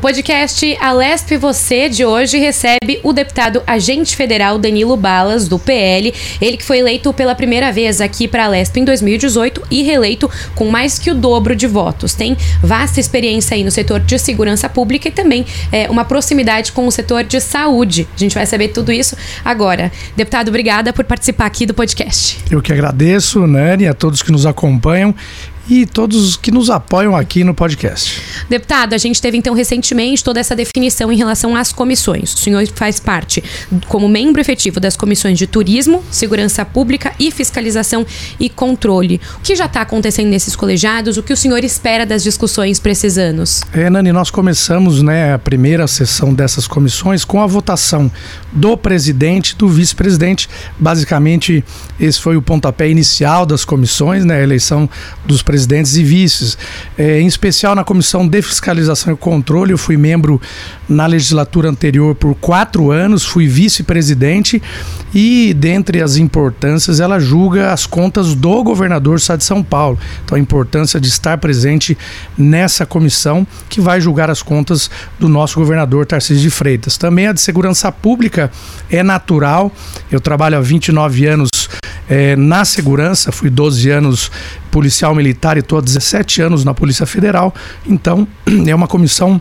O 0.00 0.08
podcast 0.10 0.78
Alesp 0.80 1.36
Você 1.36 1.86
de 1.90 2.06
hoje 2.06 2.38
recebe 2.38 2.98
o 3.02 3.12
deputado 3.12 3.62
agente 3.66 4.16
federal 4.16 4.58
Danilo 4.58 4.96
Balas, 4.96 5.46
do 5.46 5.58
PL. 5.58 6.14
Ele 6.40 6.56
que 6.56 6.64
foi 6.64 6.78
eleito 6.78 7.12
pela 7.12 7.34
primeira 7.34 7.70
vez 7.70 8.00
aqui 8.00 8.26
para 8.26 8.44
a 8.44 8.46
Alesp 8.46 8.78
em 8.80 8.84
2018 8.86 9.62
e 9.70 9.82
reeleito 9.82 10.30
com 10.54 10.70
mais 10.70 10.98
que 10.98 11.10
o 11.10 11.14
dobro 11.14 11.54
de 11.54 11.66
votos. 11.66 12.14
Tem 12.14 12.34
vasta 12.62 12.98
experiência 12.98 13.54
aí 13.54 13.62
no 13.62 13.70
setor 13.70 14.00
de 14.00 14.18
segurança 14.18 14.70
pública 14.70 15.08
e 15.08 15.10
também 15.10 15.44
é, 15.70 15.90
uma 15.90 16.06
proximidade 16.06 16.72
com 16.72 16.86
o 16.86 16.90
setor 16.90 17.22
de 17.22 17.38
saúde. 17.38 18.08
A 18.16 18.18
gente 18.18 18.34
vai 18.34 18.46
saber 18.46 18.68
tudo 18.68 18.90
isso 18.90 19.14
agora. 19.44 19.92
Deputado, 20.16 20.48
obrigada 20.48 20.94
por 20.94 21.04
participar 21.04 21.44
aqui 21.44 21.66
do 21.66 21.74
podcast. 21.74 22.38
Eu 22.50 22.62
que 22.62 22.72
agradeço, 22.72 23.46
Nani, 23.46 23.86
a 23.86 23.92
todos 23.92 24.22
que 24.22 24.32
nos 24.32 24.46
acompanham 24.46 25.14
e 25.70 25.86
todos 25.86 26.36
que 26.36 26.50
nos 26.50 26.68
apoiam 26.68 27.14
aqui 27.14 27.44
no 27.44 27.54
podcast. 27.54 28.20
Deputado, 28.48 28.92
a 28.92 28.98
gente 28.98 29.22
teve 29.22 29.38
então 29.38 29.54
recentemente 29.54 30.24
toda 30.24 30.40
essa 30.40 30.56
definição 30.56 31.12
em 31.12 31.16
relação 31.16 31.54
às 31.54 31.72
comissões. 31.72 32.34
O 32.34 32.38
senhor 32.38 32.66
faz 32.74 32.98
parte 32.98 33.42
como 33.86 34.08
membro 34.08 34.40
efetivo 34.40 34.80
das 34.80 34.96
comissões 34.96 35.38
de 35.38 35.46
turismo, 35.46 36.02
segurança 36.10 36.64
pública 36.64 37.12
e 37.20 37.30
fiscalização 37.30 38.04
e 38.40 38.50
controle. 38.50 39.20
O 39.36 39.40
que 39.42 39.54
já 39.54 39.66
está 39.66 39.82
acontecendo 39.82 40.28
nesses 40.28 40.56
colegiados? 40.56 41.16
O 41.16 41.22
que 41.22 41.32
o 41.32 41.36
senhor 41.36 41.62
espera 41.62 42.04
das 42.04 42.24
discussões 42.24 42.80
para 42.80 42.90
esses 42.90 43.16
anos? 43.16 43.62
É, 43.72 43.88
Nani, 43.88 44.10
nós 44.10 44.28
começamos 44.28 45.02
né, 45.02 45.34
a 45.34 45.38
primeira 45.38 45.86
sessão 45.86 46.34
dessas 46.34 46.66
comissões 46.66 47.24
com 47.24 47.40
a 47.40 47.46
votação 47.46 48.10
do 48.50 48.76
presidente 48.76 49.50
e 49.50 49.56
do 49.56 49.68
vice-presidente. 49.68 50.48
Basicamente, 50.76 51.64
esse 52.00 52.20
foi 52.20 52.36
o 52.36 52.42
pontapé 52.42 52.88
inicial 52.88 53.46
das 53.46 53.64
comissões, 53.64 54.24
né, 54.24 54.40
a 54.40 54.42
eleição 54.42 54.90
dos 55.24 55.42
presidentes 55.42 55.59
presidentes 55.60 55.96
e 55.96 56.02
vices. 56.02 56.58
É, 56.96 57.20
em 57.20 57.26
especial 57.26 57.74
na 57.74 57.84
Comissão 57.84 58.26
de 58.26 58.40
Fiscalização 58.40 59.12
e 59.12 59.16
Controle, 59.16 59.72
eu 59.72 59.78
fui 59.78 59.96
membro 59.96 60.40
na 60.88 61.06
legislatura 61.06 61.68
anterior 61.68 62.14
por 62.14 62.34
quatro 62.34 62.90
anos, 62.90 63.24
fui 63.24 63.46
vice-presidente 63.46 64.62
e, 65.14 65.52
dentre 65.54 66.02
as 66.02 66.16
importâncias, 66.16 67.00
ela 67.00 67.20
julga 67.20 67.72
as 67.72 67.84
contas 67.84 68.34
do 68.34 68.64
governador 68.64 69.16
do 69.16 69.20
Estado 69.20 69.38
de 69.38 69.44
São 69.44 69.62
Paulo. 69.62 69.98
Então, 70.24 70.36
a 70.36 70.40
importância 70.40 71.00
de 71.00 71.08
estar 71.08 71.36
presente 71.38 71.96
nessa 72.38 72.86
comissão 72.86 73.46
que 73.68 73.80
vai 73.80 74.00
julgar 74.00 74.30
as 74.30 74.42
contas 74.42 74.90
do 75.18 75.28
nosso 75.28 75.58
governador 75.58 76.06
Tarcísio 76.06 76.42
de 76.42 76.50
Freitas. 76.50 76.96
Também 76.96 77.26
a 77.26 77.32
de 77.32 77.40
segurança 77.40 77.92
pública 77.92 78.50
é 78.90 79.02
natural. 79.02 79.70
Eu 80.10 80.20
trabalho 80.20 80.56
há 80.56 80.60
29 80.60 81.26
anos 81.26 81.50
é, 82.08 82.34
na 82.34 82.64
segurança, 82.64 83.30
fui 83.30 83.48
12 83.48 83.88
anos 83.88 84.32
policial 84.70 85.14
militar 85.14 85.56
e 85.56 85.60
estou 85.60 85.78
há 85.78 85.82
17 85.82 86.42
anos 86.42 86.64
na 86.64 86.74
Polícia 86.74 87.06
Federal, 87.06 87.54
então 87.86 88.26
é 88.66 88.74
uma 88.74 88.86
comissão 88.86 89.40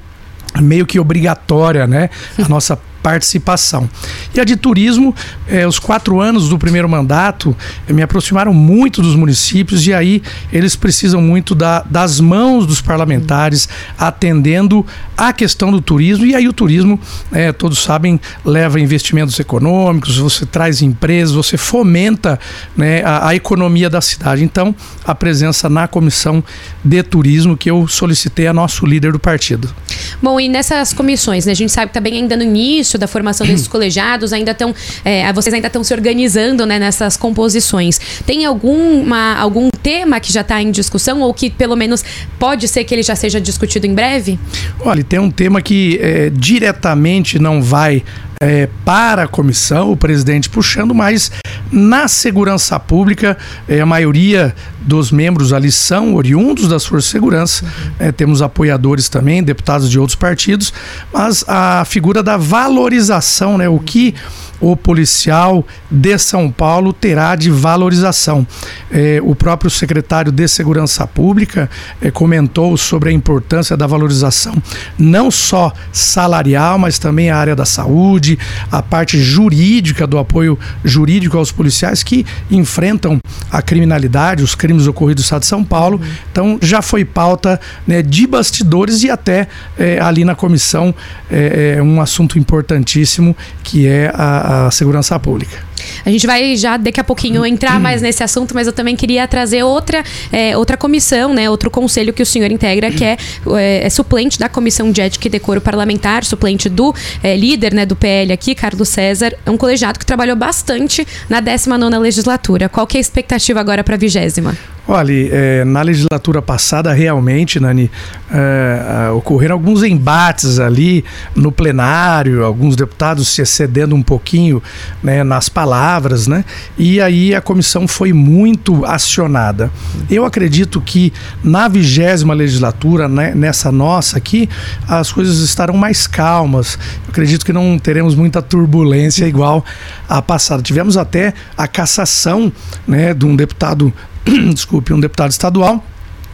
meio 0.60 0.86
que 0.86 1.00
obrigatória, 1.00 1.86
né? 1.86 2.10
A 2.44 2.48
nossa 2.50 2.80
participação. 3.02 3.90
E 4.34 4.40
a 4.40 4.44
de 4.44 4.56
turismo, 4.56 5.16
eh, 5.48 5.68
os 5.68 5.80
quatro 5.80 6.20
anos 6.20 6.50
do 6.50 6.58
primeiro 6.58 6.88
mandato 6.88 7.56
eh, 7.88 7.94
me 7.94 8.02
aproximaram 8.02 8.54
muito 8.54 9.02
dos 9.02 9.16
municípios 9.16 9.86
e 9.88 9.94
aí 9.94 10.22
eles 10.52 10.76
precisam 10.76 11.22
muito 11.22 11.56
da, 11.56 11.82
das 11.82 12.20
mãos 12.20 12.66
dos 12.66 12.82
parlamentares 12.82 13.70
atendendo 13.98 14.86
a 15.18 15.34
questão 15.34 15.72
do 15.72 15.82
turismo 15.82 16.26
e 16.26 16.36
aí 16.36 16.48
o 16.48 16.54
turismo, 16.54 17.00
eh, 17.32 17.52
todos 17.52 17.80
sabem, 17.80 18.20
leva 18.44 18.80
investimentos 18.80 19.40
econômicos, 19.40 20.18
você 20.18 20.46
traz 20.46 20.82
empresas, 20.82 21.36
você 21.36 21.58
fomenta 21.58 22.40
né, 22.76 23.04
a, 23.04 23.30
a 23.30 23.36
economia 23.36 23.90
da 23.90 24.02
cidade. 24.02 24.44
Então, 24.44 24.76
a 25.06 25.16
presença 25.16 25.70
na 25.70 25.88
comissão 25.88 26.44
de 26.84 27.04
turismo 27.04 27.58
que 27.58 27.70
eu 27.70 27.88
solicitei 27.88 28.48
a 28.48 28.54
nosso 28.54 28.86
líder 28.86 29.12
do 29.12 29.20
partido. 29.20 29.74
Bom, 30.22 30.40
e 30.40 30.48
nessas 30.48 30.94
comissões, 30.94 31.46
né, 31.46 31.52
a 31.52 31.56
gente 31.56 31.72
sabe 31.72 31.88
que 31.88 31.92
está 31.92 32.00
bem 32.00 32.16
ainda 32.16 32.36
no 32.36 32.44
início 32.44 32.98
da 32.98 33.08
formação 33.08 33.46
desses 33.46 33.68
colegiados, 33.70 34.34
ainda 34.34 34.52
estão, 34.52 34.74
é, 35.04 35.32
vocês 35.34 35.54
ainda 35.54 35.68
estão 35.68 35.84
se 35.84 35.94
organizando 35.94 36.66
né, 36.66 36.80
nessas 36.80 37.18
composições. 37.18 38.00
Tem 38.26 38.46
alguma, 38.46 39.36
algum 39.36 39.70
tema 39.70 40.20
que 40.20 40.32
já 40.32 40.42
está 40.42 40.62
em 40.62 40.72
discussão 40.72 41.22
ou 41.22 41.34
que 41.34 41.50
pelo 41.50 41.76
menos 41.76 42.04
pode 42.38 42.68
ser 42.68 42.84
que 42.84 42.94
ele 42.94 43.04
já 43.04 43.16
seja 43.16 43.40
discutido 43.40 43.86
em 43.86 43.94
breve? 43.94 44.40
Olha, 44.80 45.04
tem 45.04 45.20
um 45.20 45.32
tema 45.32 45.62
que 45.62 46.00
é, 46.02 46.30
diretamente 46.30 47.40
não 47.40 47.62
vai 47.62 48.04
é, 48.42 48.70
para 48.86 49.24
a 49.24 49.28
comissão, 49.28 49.92
o 49.92 49.98
presidente 49.98 50.50
puxando, 50.50 50.96
mas 50.96 51.32
na 51.72 52.08
segurança 52.08 52.80
pública, 52.80 53.38
é, 53.68 53.80
a 53.82 53.86
maioria 53.86 54.56
dos 54.82 55.12
membros 55.12 55.54
ali 55.54 55.72
são 55.72 56.16
oriundos 56.16 56.68
das 56.68 56.86
forças 56.86 57.06
de 57.06 57.12
segurança. 57.12 57.66
É, 58.00 58.12
temos 58.12 58.42
apoiadores 58.42 59.10
também, 59.10 59.44
deputados 59.44 59.90
de 59.90 60.00
outros 60.00 60.16
partidos, 60.16 60.74
mas 61.14 61.44
a 61.48 61.84
figura 61.86 62.24
da 62.24 62.38
valorização, 62.38 63.58
né, 63.58 63.70
o 63.70 63.80
que 63.80 64.16
o 64.60 64.76
policial 64.76 65.66
de 65.90 66.18
São 66.18 66.52
Paulo 66.52 66.92
terá 66.92 67.36
de 67.36 67.50
valorização. 67.50 68.46
É, 68.92 69.20
o 69.24 69.36
próprio 69.36 69.70
secretário 69.70 70.32
de 70.32 70.48
Segurança 70.48 71.06
Pública 71.08 71.70
é, 72.02 72.12
comentou 72.12 72.76
sobre 72.78 73.10
a 73.10 73.14
importância 73.14 73.78
da 73.78 73.88
valorização, 73.88 74.56
não 74.98 75.32
só 75.32 75.72
salarial, 75.92 76.78
mas 76.78 77.00
também 77.00 77.30
a 77.30 77.38
área 77.38 77.56
da 77.56 77.66
saúde, 77.66 78.38
a 78.72 78.82
parte 78.82 79.20
jurídica 79.20 80.06
do 80.06 80.18
apoio 80.18 80.58
jurídico 80.84 81.38
aos 81.38 81.52
policiais 81.52 82.04
que 82.04 82.26
enfrentam 82.50 83.20
a 83.52 83.62
criminalidade, 83.62 84.44
os 84.44 84.56
crimes 84.56 84.88
ocorridos 84.88 85.24
no 85.24 85.26
estado 85.26 85.42
de 85.42 85.48
São 85.48 85.64
Paulo. 85.64 86.02
Então 86.32 86.58
já 86.62 86.82
foi 86.82 87.06
pauta 87.06 87.60
né, 87.88 88.02
de 88.02 88.28
bastidores 88.28 89.04
e 89.04 89.10
até 89.10 89.48
é, 89.78 90.00
ali 90.00 90.26
na 90.26 90.36
comissão 90.36 90.94
é, 91.30 91.76
é 91.78 91.84
um 91.84 92.02
assunto 92.02 92.38
importantíssimo 92.38 93.36
que 93.64 93.88
é 93.88 94.12
a 94.14 94.49
a 94.50 94.72
segurança 94.72 95.18
pública. 95.20 95.60
A 96.04 96.10
gente 96.10 96.26
vai 96.26 96.58
já 96.58 96.76
daqui 96.76 97.00
a 97.00 97.04
pouquinho 97.04 97.46
entrar 97.46 97.80
mais 97.80 98.02
nesse 98.02 98.24
assunto, 98.24 98.56
mas 98.56 98.66
eu 98.66 98.74
também 98.74 98.96
queria 98.96 99.28
trazer 99.28 99.62
outra, 99.62 100.04
é, 100.32 100.58
outra 100.58 100.76
comissão, 100.76 101.36
né, 101.36 101.48
outro 101.48 101.70
conselho 101.70 102.12
que 102.12 102.24
o 102.24 102.26
senhor 102.26 102.52
integra, 102.52 102.90
que 102.90 103.04
é, 103.04 103.16
é, 103.56 103.86
é 103.86 103.90
suplente 103.92 104.40
da 104.40 104.50
Comissão 104.50 104.92
de 104.92 105.02
Ética 105.02 105.28
e 105.28 105.30
Decoro 105.30 105.62
Parlamentar, 105.62 106.24
suplente 106.24 106.68
do 106.68 106.96
é, 107.22 107.38
líder 107.38 107.76
né, 107.76 107.86
do 107.86 107.96
PL 107.96 108.34
aqui, 108.34 108.56
Carlos 108.56 108.90
César, 108.90 109.36
é 109.46 109.52
um 109.52 109.58
colegiado 109.58 110.00
que 110.00 110.06
trabalhou 110.06 110.36
bastante 110.36 111.08
na 111.30 111.40
19 111.40 112.00
legislatura. 112.00 112.68
Qual 112.68 112.88
que 112.88 112.98
é 112.98 113.00
a 113.00 113.02
expectativa 113.02 113.60
agora 113.60 113.84
para 113.84 113.94
a 113.94 114.00
vigésima? 114.00 114.58
Olha, 114.92 115.14
é, 115.14 115.64
na 115.64 115.84
legislatura 115.84 116.42
passada, 116.42 116.92
realmente, 116.92 117.60
Nani, 117.60 117.92
é, 118.32 119.12
ocorreram 119.12 119.54
alguns 119.54 119.84
embates 119.84 120.58
ali 120.58 121.06
no 121.36 121.52
plenário, 121.52 122.44
alguns 122.44 122.76
deputados 122.76 123.28
se 123.28 123.40
excedendo 123.40 123.96
um 123.96 124.02
pouquinho 124.02 124.64
né, 125.04 125.24
nas 125.24 125.48
palavras, 125.48 126.26
né? 126.26 126.44
E 126.76 127.00
aí 127.00 127.36
a 127.36 127.40
comissão 127.40 127.88
foi 127.88 128.12
muito 128.14 128.84
acionada. 128.84 129.70
Eu 130.10 130.26
acredito 130.26 130.82
que 130.82 131.14
na 131.44 131.68
vigésima 131.68 132.34
legislatura, 132.34 133.08
né, 133.08 133.36
nessa 133.36 133.72
nossa 133.72 134.18
aqui, 134.18 134.50
as 134.88 135.12
coisas 135.12 135.38
estarão 135.38 135.76
mais 135.76 136.08
calmas. 136.08 136.80
Eu 137.06 137.12
acredito 137.12 137.46
que 137.46 137.54
não 137.54 137.78
teremos 137.78 138.16
muita 138.16 138.42
turbulência 138.42 139.28
igual 139.28 139.64
a 140.10 140.20
passada. 140.20 140.64
Tivemos 140.64 140.98
até 140.98 141.36
a 141.56 141.68
cassação 141.68 142.52
né, 142.88 143.14
de 143.14 143.28
um 143.28 143.36
deputado 143.36 143.94
desculpe, 144.54 144.94
um 144.94 145.00
deputado 145.00 145.32
estadual. 145.32 145.84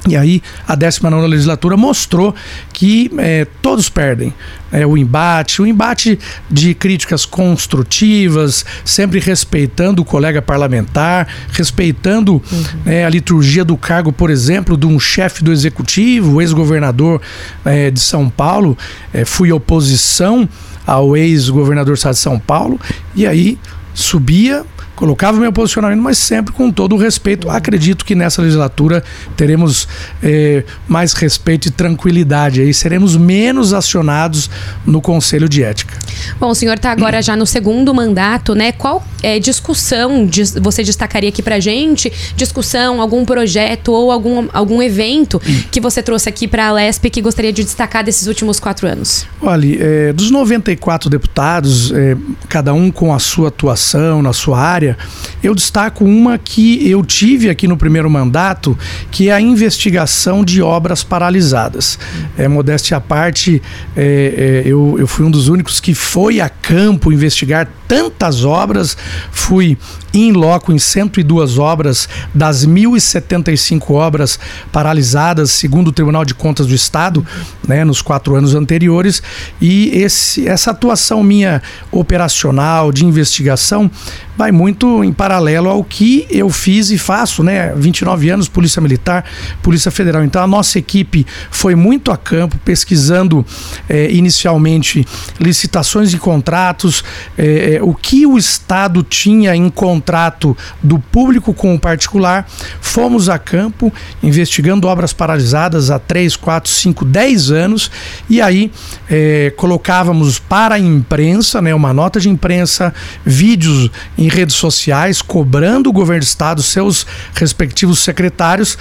E 0.08 0.16
aí, 0.16 0.42
a 0.68 0.76
19 0.76 1.26
legislatura 1.26 1.76
mostrou 1.76 2.36
que 2.72 3.10
é, 3.18 3.48
todos 3.62 3.90
perdem. 3.90 4.32
É, 4.72 4.86
o 4.86 4.96
embate, 4.96 5.64
o 5.64 5.66
embate 5.66 6.20
de 6.50 6.76
críticas 6.76 7.26
construtivas, 7.26 8.64
sempre 8.84 9.20
respeitando 9.20 10.04
o 10.04 10.06
colega 10.06 10.44
parlamentar, 10.44 11.28
respeitando 11.52 12.34
uhum. 12.34 12.66
é, 12.86 13.04
a 13.04 13.10
liturgia 13.10 13.66
do 13.66 13.76
cargo, 13.76 14.14
por 14.14 14.30
exemplo, 14.30 14.78
de 14.78 14.86
um 14.86 15.00
chefe 15.00 15.44
do 15.44 15.52
executivo, 15.52 16.40
ex-governador 16.40 17.20
é, 17.64 17.90
de 17.90 18.00
São 18.00 18.30
Paulo. 18.30 18.78
É, 19.12 19.26
fui 19.26 19.52
oposição 19.52 20.48
ao 20.86 21.18
ex-governador 21.18 21.96
do 21.96 21.98
estado 21.98 22.14
de 22.14 22.20
São 22.20 22.38
Paulo, 22.38 22.80
e 23.16 23.26
aí 23.26 23.58
subia 23.92 24.64
colocava 24.96 25.38
o 25.38 25.42
meu 25.42 25.52
posicionamento, 25.52 26.02
mas 26.02 26.18
sempre 26.18 26.54
com 26.54 26.72
todo 26.72 26.96
o 26.96 26.98
respeito. 26.98 27.50
Acredito 27.50 28.06
que 28.06 28.16
nessa 28.16 28.42
legislatura 28.42 29.04
teremos 29.36 29.88
eh, 30.24 30.64
mais 30.88 31.14
respeito 31.14 31.68
e 31.68 31.72
tranquilidade 31.72 32.62
aí, 32.62 32.74
seremos 32.74 33.16
menos 33.16 33.74
acionados 33.74 34.50
no 34.86 35.02
Conselho 35.02 35.50
de 35.50 35.64
Ética. 35.64 35.98
Bom, 36.40 36.50
o 36.50 36.56
senhor 36.56 36.76
está 36.76 36.92
agora 36.92 37.22
já 37.22 37.36
no 37.36 37.46
segundo 37.46 37.94
mandato, 37.94 38.56
né? 38.56 38.72
Qual 38.72 39.06
é, 39.22 39.40
discussão 39.40 40.30
você 40.62 40.84
destacaria 40.84 41.30
aqui 41.30 41.42
pra 41.42 41.60
gente? 41.60 42.12
Discussão, 42.36 43.02
algum 43.02 43.26
projeto 43.26 43.92
ou 43.92 44.12
algum, 44.12 44.48
algum 44.54 44.82
evento 44.82 45.42
que 45.72 45.80
você 45.80 46.02
trouxe 46.02 46.30
aqui 46.30 46.48
para 46.48 46.68
a 46.68 46.72
Lesp 46.72 47.10
que 47.10 47.22
gostaria 47.22 47.52
de 47.52 47.64
destacar 47.64 48.04
desses 48.04 48.28
últimos 48.28 48.60
quatro 48.60 48.88
anos? 48.88 49.26
Olha, 49.42 49.78
é, 49.80 50.14
dos 50.14 50.30
94 50.30 51.10
deputados, 51.10 51.92
é, 51.92 52.16
cada 52.48 52.74
um 52.74 52.92
com 52.92 53.14
a 53.14 53.20
sua 53.20 53.48
atuação 53.48 54.22
na 54.22 54.34
sua 54.34 54.60
área, 54.60 54.85
área, 54.86 54.98
eu 55.42 55.56
destaco 55.56 56.06
uma 56.06 56.38
que 56.38 56.88
eu 56.90 57.04
tive 57.04 57.50
aqui 57.50 57.68
no 57.68 57.76
primeiro 57.76 58.10
mandato, 58.10 58.78
que 59.10 59.30
é 59.30 59.34
a 59.34 59.42
investigação 59.42 60.44
de 60.44 60.62
obras 60.62 61.04
paralisadas. 61.04 61.98
É, 62.38 62.48
modéstia 62.48 62.98
à 62.98 63.02
parte, 63.02 63.62
é, 63.96 64.64
é, 64.66 64.70
eu, 64.70 64.98
eu 65.00 65.08
fui 65.08 65.26
um 65.26 65.32
dos 65.32 65.48
únicos 65.48 65.80
que 65.80 65.94
foi 65.96 66.40
a 66.40 66.50
campo 66.50 67.12
investigar 67.12 67.68
tantas 67.88 68.44
obras, 68.44 68.98
fui 69.32 69.78
em 70.14 70.32
loco 70.32 70.72
em 70.72 70.80
102 70.80 71.58
obras 71.58 72.08
das 72.34 72.66
1.075 72.66 73.92
obras 73.92 74.40
paralisadas, 74.72 75.52
segundo 75.52 75.90
o 75.90 75.92
Tribunal 75.92 76.24
de 76.24 76.34
Contas 76.34 76.68
do 76.68 76.74
Estado, 76.74 77.26
né, 77.68 77.84
nos 77.84 78.02
quatro 78.02 78.36
anos 78.36 78.56
anteriores. 78.56 79.22
E 79.60 79.90
esse, 79.90 80.48
essa 80.48 80.72
atuação 80.72 81.22
minha 81.22 81.62
operacional, 81.92 82.92
de 82.92 83.06
investigação, 83.06 83.92
vai 84.38 84.52
muito 84.52 85.04
em 85.04 85.14
paralelo 85.14 85.70
ao 85.70 85.84
que 85.84 86.28
eu 86.30 86.50
fiz 86.50 86.92
e 86.92 86.98
faço, 86.98 87.44
né? 87.44 87.74
29 87.76 88.30
anos, 88.30 88.50
Polícia 88.50 88.82
Militar, 88.82 89.24
Polícia 89.62 89.90
Federal. 89.90 90.24
Então 90.24 90.44
a 90.44 90.48
nossa 90.48 90.78
equipe 90.78 91.26
foi 91.50 91.76
muito 91.76 92.12
a 92.12 92.18
campo, 92.18 92.58
pesquisando 92.64 93.46
eh, 93.88 94.12
inicialmente 94.12 95.06
licitações 95.40 96.14
e 96.14 96.18
contratos, 96.18 97.04
eh, 97.38 97.75
o 97.82 97.94
que 97.94 98.26
o 98.26 98.38
Estado 98.38 99.04
tinha 99.04 99.56
em 99.56 99.70
contrato 99.70 100.56
do 100.82 101.00
público 101.00 101.54
com 101.54 101.74
o 101.76 101.80
particular. 101.80 102.48
Fomos 102.82 103.30
a 103.30 103.38
campo, 103.38 103.92
investigando 104.22 104.88
obras 104.88 105.14
paralisadas 105.14 105.90
há 105.92 106.00
3, 106.00 106.36
4, 106.36 106.72
5, 106.72 107.06
10 107.06 107.52
anos, 107.52 107.92
e 108.30 108.42
aí 108.42 108.72
eh, 109.10 109.54
colocávamos 109.58 110.40
para 110.40 110.76
a 110.76 110.80
imprensa, 110.80 111.62
né, 111.62 111.74
uma 111.74 111.94
nota 111.94 112.20
de 112.20 112.30
imprensa, 112.30 112.94
vídeos 113.26 113.90
em 114.18 114.28
redes 114.28 114.56
sociais 114.56 115.22
cobrando 115.22 115.90
o 115.90 115.94
governo 115.94 116.22
do 116.22 116.28
estado, 116.28 116.62
seus 116.62 117.06
respectivos 117.34 118.00
secretários, 118.00 118.78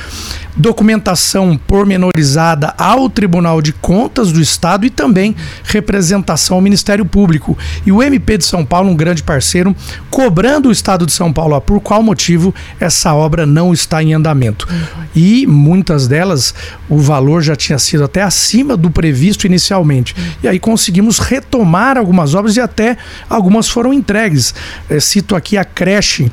documentação 0.56 1.56
pormenorizada 1.56 2.74
ao 2.78 3.08
Tribunal 3.10 3.60
de 3.60 3.72
Contas 3.72 4.32
do 4.32 4.40
Estado 4.40 4.86
e 4.86 4.90
também 4.90 5.34
representação 5.64 6.56
ao 6.56 6.62
Ministério 6.62 7.04
Público. 7.04 7.56
E 7.84 7.92
o 7.92 8.02
MP 8.02 8.38
de 8.38 8.44
São 8.44 8.64
Paulo, 8.64 8.83
um 8.90 8.96
grande 8.96 9.22
parceiro, 9.22 9.74
cobrando 10.10 10.68
o 10.68 10.72
Estado 10.72 11.06
de 11.06 11.12
São 11.12 11.32
Paulo 11.32 11.60
por 11.60 11.80
qual 11.80 12.02
motivo 12.02 12.54
essa 12.78 13.14
obra 13.14 13.46
não 13.46 13.72
está 13.72 14.02
em 14.02 14.14
andamento. 14.14 14.68
E 15.14 15.46
muitas 15.46 16.08
delas, 16.08 16.54
o 16.88 16.98
valor 16.98 17.42
já 17.42 17.56
tinha 17.56 17.78
sido 17.78 18.04
até 18.04 18.22
acima 18.22 18.76
do 18.76 18.90
previsto 18.90 19.46
inicialmente. 19.46 20.14
E 20.42 20.48
aí 20.48 20.58
conseguimos 20.58 21.18
retomar 21.18 21.96
algumas 21.96 22.34
obras 22.34 22.56
e 22.56 22.60
até 22.60 22.96
algumas 23.28 23.68
foram 23.68 23.92
entregues. 23.92 24.54
É, 24.88 24.98
cito 25.00 25.36
aqui 25.36 25.56
a 25.56 25.64
creche 25.64 26.30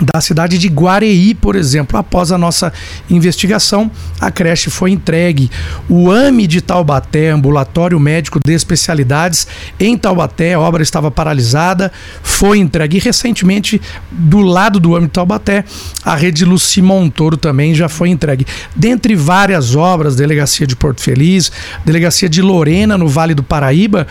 da 0.00 0.20
cidade 0.20 0.58
de 0.58 0.68
Guareí, 0.68 1.34
por 1.34 1.56
exemplo. 1.56 1.98
Após 1.98 2.30
a 2.32 2.38
nossa 2.38 2.72
investigação, 3.10 3.90
a 4.20 4.30
creche 4.30 4.70
foi 4.70 4.90
entregue. 4.90 5.50
O 5.88 6.10
AME 6.10 6.46
de 6.46 6.60
Taubaté, 6.60 7.30
Ambulatório 7.30 7.98
Médico 7.98 8.40
de 8.44 8.52
Especialidades, 8.52 9.46
em 9.78 9.96
Taubaté, 9.96 10.54
a 10.54 10.60
obra 10.60 10.82
estava 10.82 11.10
paralisada, 11.10 11.92
foi 12.22 12.58
entregue. 12.58 12.96
E 12.96 13.00
recentemente, 13.00 13.80
do 14.10 14.40
lado 14.40 14.78
do 14.78 14.94
AME 14.96 15.06
de 15.06 15.12
Taubaté, 15.12 15.64
a 16.04 16.14
rede 16.14 16.44
Luci 16.44 16.80
Montoro 16.80 17.36
também 17.36 17.74
já 17.74 17.88
foi 17.88 18.08
entregue. 18.08 18.46
Dentre 18.74 19.14
várias 19.14 19.74
obras, 19.74 20.16
Delegacia 20.16 20.66
de 20.66 20.76
Porto 20.76 21.00
Feliz, 21.00 21.50
Delegacia 21.84 22.28
de 22.28 22.40
Lorena, 22.40 22.96
no 22.96 23.08
Vale 23.08 23.34
do 23.34 23.42
Paraíba, 23.42 24.06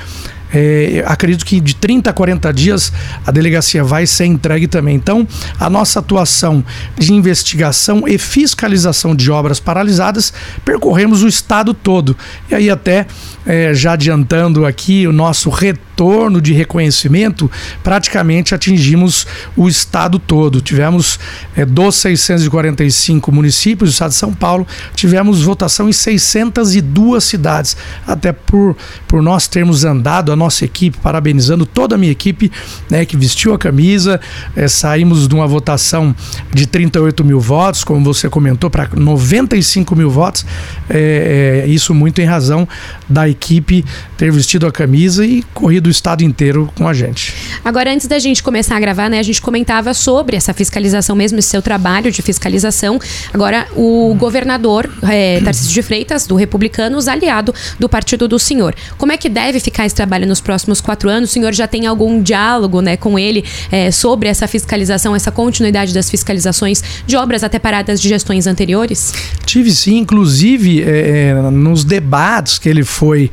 é, 0.53 1.03
acredito 1.05 1.45
que 1.45 1.59
de 1.59 1.75
30 1.75 2.09
a 2.09 2.13
40 2.13 2.53
dias 2.53 2.91
a 3.25 3.31
delegacia 3.31 3.83
vai 3.83 4.05
ser 4.05 4.25
entregue 4.25 4.67
também. 4.67 4.95
Então, 4.95 5.27
a 5.59 5.69
nossa 5.69 5.99
atuação 5.99 6.63
de 6.97 7.13
investigação 7.13 8.07
e 8.07 8.17
fiscalização 8.17 9.15
de 9.15 9.29
obras 9.31 9.59
paralisadas, 9.59 10.33
percorremos 10.63 11.23
o 11.23 11.27
estado 11.27 11.73
todo. 11.73 12.15
E 12.49 12.55
aí, 12.55 12.69
até 12.69 13.05
é, 13.45 13.73
já 13.73 13.93
adiantando 13.93 14.65
aqui 14.65 15.07
o 15.07 15.11
nosso 15.11 15.49
retorno 15.49 15.87
de 16.41 16.53
reconhecimento, 16.53 17.49
praticamente 17.83 18.55
atingimos 18.55 19.27
o 19.55 19.67
estado 19.67 20.19
todo. 20.19 20.61
Tivemos 20.61 21.19
é, 21.55 21.65
dos 21.65 21.95
645 21.95 23.31
municípios 23.31 23.89
do 23.89 23.93
estado 23.93 24.11
de 24.11 24.15
São 24.15 24.33
Paulo, 24.33 24.65
tivemos 24.95 25.41
votação 25.41 25.89
em 25.89 25.93
602 25.93 27.23
cidades. 27.23 27.75
Até 28.05 28.31
por, 28.31 28.77
por 29.07 29.21
nós 29.21 29.47
termos 29.47 29.83
andado 29.83 30.31
nossa 30.37 30.63
equipe, 30.63 30.97
parabenizando 30.99 31.65
toda 31.65 31.95
a 31.95 31.97
minha 31.97 32.11
equipe 32.11 32.49
né, 32.89 33.03
que 33.03 33.17
vestiu 33.17 33.53
a 33.53 33.57
camisa. 33.57 34.21
É, 34.55 34.67
saímos 34.67 35.27
de 35.27 35.35
uma 35.35 35.47
votação 35.47 36.15
de 36.53 36.65
38 36.65 37.25
mil 37.25 37.39
votos, 37.39 37.83
como 37.83 38.03
você 38.05 38.29
comentou, 38.29 38.69
para 38.69 38.87
95 38.95 39.95
mil 39.95 40.09
votos. 40.09 40.45
É, 40.89 41.63
é, 41.65 41.67
isso 41.67 41.93
muito 41.93 42.21
em 42.21 42.25
razão 42.25 42.67
da 43.09 43.27
equipe 43.27 43.83
ter 44.15 44.31
vestido 44.31 44.65
a 44.67 44.71
camisa 44.71 45.25
e 45.25 45.43
corrido 45.53 45.86
o 45.87 45.91
estado 45.91 46.23
inteiro 46.23 46.71
com 46.75 46.87
a 46.87 46.93
gente. 46.93 47.33
Agora, 47.63 47.91
antes 47.91 48.07
da 48.07 48.19
gente 48.19 48.43
começar 48.43 48.75
a 48.75 48.79
gravar, 48.79 49.09
né, 49.09 49.19
a 49.19 49.23
gente 49.23 49.41
comentava 49.41 49.93
sobre 49.93 50.35
essa 50.35 50.53
fiscalização 50.53 51.15
mesmo, 51.15 51.39
esse 51.39 51.49
seu 51.49 51.61
trabalho 51.61 52.11
de 52.11 52.21
fiscalização. 52.21 52.99
Agora, 53.33 53.67
o 53.75 54.15
governador 54.15 54.89
é, 55.03 55.41
Tarcísio 55.41 55.73
de 55.73 55.81
Freitas, 55.81 56.27
do 56.27 56.35
Republicanos, 56.35 57.07
aliado 57.07 57.53
do 57.79 57.87
partido 57.87 58.27
do 58.27 58.37
senhor. 58.37 58.75
Como 58.97 59.11
é 59.11 59.17
que 59.17 59.29
deve 59.29 59.59
ficar 59.59 59.85
esse 59.85 59.95
trabalho 59.95 60.27
nos 60.27 60.41
próximos 60.41 60.81
quatro 60.81 61.09
anos? 61.09 61.29
O 61.29 61.33
senhor 61.33 61.53
já 61.53 61.67
tem 61.67 61.87
algum 61.87 62.21
diálogo 62.21 62.81
né, 62.81 62.97
com 62.97 63.17
ele 63.17 63.43
é, 63.71 63.91
sobre 63.91 64.29
essa 64.29 64.47
fiscalização, 64.47 65.15
essa 65.15 65.31
continuidade 65.31 65.93
das 65.93 66.09
fiscalizações 66.09 66.83
de 67.05 67.15
obras 67.15 67.43
até 67.43 67.59
paradas 67.59 68.01
de 68.01 68.09
gestões 68.09 68.47
anteriores? 68.47 69.13
Tive 69.45 69.71
sim, 69.71 69.97
inclusive 69.97 70.83
é, 70.83 71.33
nos 71.51 71.83
debates 71.83 72.59
que 72.59 72.67
ele 72.67 72.83
foi 72.83 73.31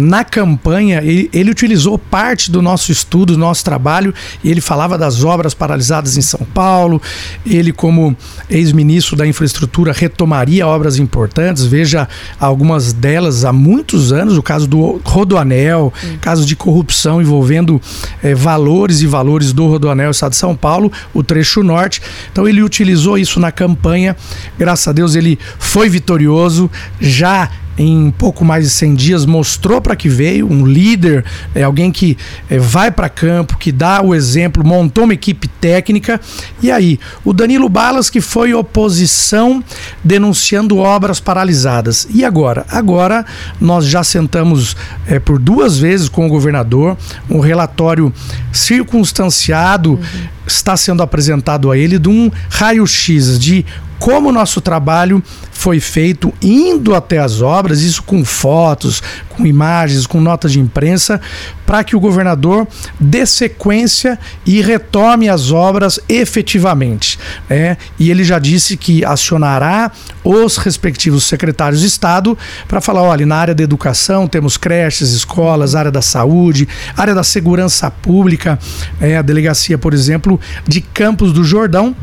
na 0.00 0.24
campanha, 0.24 1.00
ele, 1.02 1.28
ele, 1.32 1.50
utilizou 1.50 1.85
parte 1.96 2.50
do 2.50 2.60
nosso 2.60 2.90
estudo, 2.90 3.34
do 3.34 3.38
nosso 3.38 3.64
trabalho, 3.64 4.12
e 4.42 4.50
ele 4.50 4.60
falava 4.60 4.98
das 4.98 5.22
obras 5.22 5.54
paralisadas 5.54 6.16
em 6.16 6.22
São 6.22 6.40
Paulo. 6.52 7.00
Ele, 7.44 7.72
como 7.72 8.16
ex-ministro 8.50 9.14
da 9.14 9.26
infraestrutura, 9.26 9.92
retomaria 9.92 10.66
obras 10.66 10.98
importantes. 10.98 11.64
Veja 11.64 12.08
algumas 12.40 12.92
delas 12.92 13.44
há 13.44 13.52
muitos 13.52 14.12
anos, 14.12 14.36
o 14.36 14.42
caso 14.42 14.66
do 14.66 15.00
Rodoanel, 15.04 15.92
casos 16.20 16.46
de 16.46 16.56
corrupção 16.56 17.22
envolvendo 17.22 17.80
é, 18.22 18.34
valores 18.34 19.00
e 19.02 19.06
valores 19.06 19.52
do 19.52 19.66
Rodoanel 19.66 20.10
Estado 20.10 20.32
de 20.32 20.36
São 20.36 20.56
Paulo, 20.56 20.90
o 21.14 21.22
trecho 21.22 21.62
norte. 21.62 22.02
Então 22.32 22.48
ele 22.48 22.62
utilizou 22.62 23.18
isso 23.18 23.38
na 23.38 23.52
campanha. 23.52 24.16
Graças 24.58 24.88
a 24.88 24.92
Deus 24.92 25.14
ele 25.14 25.38
foi 25.58 25.88
vitorioso, 25.88 26.70
já 27.00 27.50
em 27.78 28.10
pouco 28.10 28.44
mais 28.44 28.64
de 28.64 28.70
100 28.70 28.94
dias 28.94 29.26
mostrou 29.26 29.80
para 29.80 29.94
que 29.94 30.08
veio 30.08 30.50
um 30.50 30.64
líder, 30.64 31.24
é, 31.54 31.62
alguém 31.62 31.92
que 31.92 32.16
é, 32.48 32.58
vai 32.58 32.90
para 32.90 33.08
campo, 33.08 33.58
que 33.58 33.70
dá 33.70 34.02
o 34.02 34.14
exemplo, 34.14 34.64
montou 34.64 35.04
uma 35.04 35.14
equipe 35.14 35.48
técnica. 35.48 36.20
E 36.62 36.70
aí, 36.70 36.98
o 37.24 37.32
Danilo 37.32 37.68
Balas, 37.68 38.08
que 38.08 38.20
foi 38.20 38.54
oposição 38.54 39.62
denunciando 40.02 40.78
obras 40.78 41.20
paralisadas. 41.20 42.06
E 42.12 42.24
agora? 42.24 42.64
Agora 42.68 43.24
nós 43.60 43.86
já 43.86 44.02
sentamos 44.02 44.76
é, 45.06 45.18
por 45.18 45.38
duas 45.38 45.78
vezes 45.78 46.08
com 46.08 46.26
o 46.26 46.28
governador, 46.28 46.96
um 47.28 47.40
relatório 47.40 48.12
circunstanciado 48.52 49.92
uhum. 49.92 50.35
Está 50.46 50.76
sendo 50.76 51.02
apresentado 51.02 51.70
a 51.70 51.76
ele 51.76 51.98
de 51.98 52.08
um 52.08 52.30
raio-x 52.48 53.38
de 53.38 53.64
como 53.98 54.28
o 54.28 54.32
nosso 54.32 54.60
trabalho 54.60 55.22
foi 55.50 55.80
feito 55.80 56.32
indo 56.42 56.94
até 56.94 57.18
as 57.18 57.40
obras, 57.40 57.80
isso 57.80 58.02
com 58.02 58.24
fotos, 58.24 59.02
com 59.36 59.46
imagens, 59.46 60.06
com 60.06 60.20
notas 60.20 60.52
de 60.52 60.60
imprensa, 60.60 61.20
para 61.64 61.84
que 61.84 61.96
o 61.96 62.00
governador 62.00 62.66
dê 62.98 63.26
sequência 63.26 64.18
e 64.44 64.60
retome 64.60 65.28
as 65.28 65.50
obras 65.50 66.00
efetivamente. 66.08 67.18
Né? 67.48 67.76
E 67.98 68.10
ele 68.10 68.24
já 68.24 68.38
disse 68.38 68.76
que 68.76 69.04
acionará 69.04 69.90
os 70.24 70.56
respectivos 70.56 71.24
secretários 71.24 71.80
de 71.80 71.86
Estado 71.86 72.36
para 72.66 72.80
falar: 72.80 73.02
olha, 73.02 73.26
na 73.26 73.36
área 73.36 73.54
da 73.54 73.62
educação 73.62 74.26
temos 74.26 74.56
creches, 74.56 75.12
escolas, 75.12 75.74
área 75.74 75.90
da 75.90 76.02
saúde, 76.02 76.68
área 76.96 77.14
da 77.14 77.24
segurança 77.24 77.90
pública, 77.90 78.58
é, 79.00 79.16
a 79.16 79.22
delegacia, 79.22 79.76
por 79.76 79.92
exemplo, 79.92 80.40
de 80.66 80.80
Campos 80.80 81.32
do 81.32 81.44
Jordão 81.44 81.94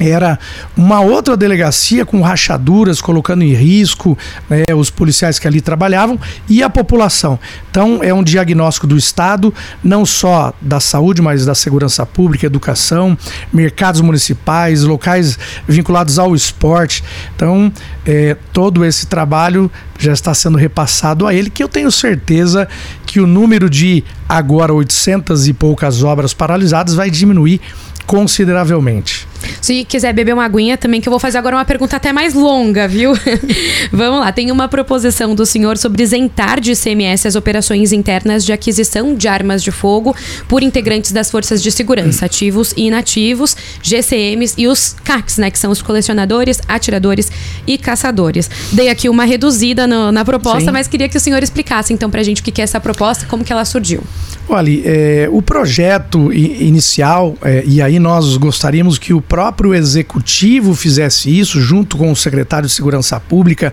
era 0.00 0.38
uma 0.74 1.00
outra 1.00 1.36
delegacia 1.36 2.06
com 2.06 2.22
rachaduras, 2.22 3.02
colocando 3.02 3.42
em 3.42 3.52
risco 3.52 4.16
né, 4.48 4.64
os 4.74 4.88
policiais 4.88 5.38
que 5.38 5.46
ali 5.46 5.60
trabalhavam 5.60 6.18
e 6.48 6.62
a 6.62 6.70
população. 6.70 7.38
Então, 7.70 8.00
é 8.02 8.12
um 8.12 8.22
diagnóstico 8.22 8.86
do 8.86 8.96
Estado, 8.96 9.52
não 9.84 10.06
só 10.06 10.54
da 10.60 10.80
saúde, 10.80 11.20
mas 11.20 11.44
da 11.44 11.54
segurança 11.54 12.06
pública, 12.06 12.46
educação, 12.46 13.16
mercados 13.52 14.00
municipais, 14.00 14.82
locais 14.82 15.38
vinculados 15.68 16.18
ao 16.18 16.34
esporte. 16.34 17.04
Então, 17.36 17.70
é, 18.06 18.36
todo 18.52 18.84
esse 18.84 19.06
trabalho 19.06 19.70
já 19.98 20.12
está 20.12 20.32
sendo 20.32 20.56
repassado 20.56 21.26
a 21.26 21.34
ele, 21.34 21.50
que 21.50 21.62
eu 21.62 21.68
tenho 21.68 21.92
certeza 21.92 22.66
que 23.04 23.20
o 23.20 23.26
número 23.26 23.68
de 23.68 24.02
agora 24.26 24.72
800 24.72 25.46
e 25.48 25.52
poucas 25.52 26.02
obras 26.02 26.32
paralisadas 26.32 26.94
vai 26.94 27.10
diminuir 27.10 27.60
consideravelmente. 28.06 29.29
Se 29.60 29.84
quiser 29.84 30.12
beber 30.12 30.34
uma 30.34 30.44
aguinha 30.44 30.76
também, 30.76 31.00
que 31.00 31.08
eu 31.08 31.10
vou 31.10 31.20
fazer 31.20 31.38
agora 31.38 31.56
uma 31.56 31.64
pergunta 31.64 31.96
até 31.96 32.12
mais 32.12 32.34
longa, 32.34 32.88
viu? 32.88 33.12
Vamos 33.92 34.20
lá, 34.20 34.32
tem 34.32 34.50
uma 34.50 34.68
proposição 34.68 35.34
do 35.34 35.44
senhor 35.44 35.76
sobre 35.76 36.02
isentar 36.02 36.60
de 36.60 36.72
ICMS 36.72 37.28
as 37.28 37.36
operações 37.36 37.92
internas 37.92 38.44
de 38.44 38.52
aquisição 38.52 39.14
de 39.14 39.28
armas 39.28 39.62
de 39.62 39.70
fogo 39.70 40.14
por 40.48 40.62
integrantes 40.62 41.12
das 41.12 41.30
forças 41.30 41.62
de 41.62 41.70
segurança, 41.70 42.26
ativos 42.26 42.72
e 42.76 42.86
inativos, 42.86 43.56
GCMs 43.82 44.54
e 44.56 44.66
os 44.66 44.94
CACs, 45.04 45.38
né, 45.38 45.50
que 45.50 45.58
são 45.58 45.70
os 45.70 45.82
colecionadores, 45.82 46.60
atiradores 46.68 47.30
e 47.66 47.78
caçadores. 47.78 48.50
Dei 48.72 48.88
aqui 48.88 49.08
uma 49.08 49.24
reduzida 49.24 49.86
no, 49.86 50.12
na 50.12 50.24
proposta, 50.24 50.66
Sim. 50.66 50.70
mas 50.70 50.88
queria 50.88 51.08
que 51.08 51.16
o 51.16 51.20
senhor 51.20 51.42
explicasse 51.42 51.92
então 51.92 52.10
pra 52.10 52.22
gente 52.22 52.40
o 52.40 52.44
que 52.44 52.60
é 52.60 52.64
essa 52.64 52.80
proposta 52.80 53.26
como 53.26 53.44
que 53.44 53.52
ela 53.52 53.64
surgiu. 53.64 54.02
Olha, 54.48 54.70
é, 54.84 55.28
o 55.30 55.40
projeto 55.40 56.32
inicial, 56.32 57.36
é, 57.42 57.62
e 57.64 57.80
aí 57.80 57.98
nós 58.00 58.36
gostaríamos 58.36 58.98
que 58.98 59.14
o 59.14 59.20
próprio 59.30 59.72
executivo 59.72 60.74
fizesse 60.74 61.30
isso 61.30 61.60
junto 61.60 61.96
com 61.96 62.10
o 62.10 62.16
secretário 62.16 62.66
de 62.66 62.74
Segurança 62.74 63.20
Pública 63.20 63.72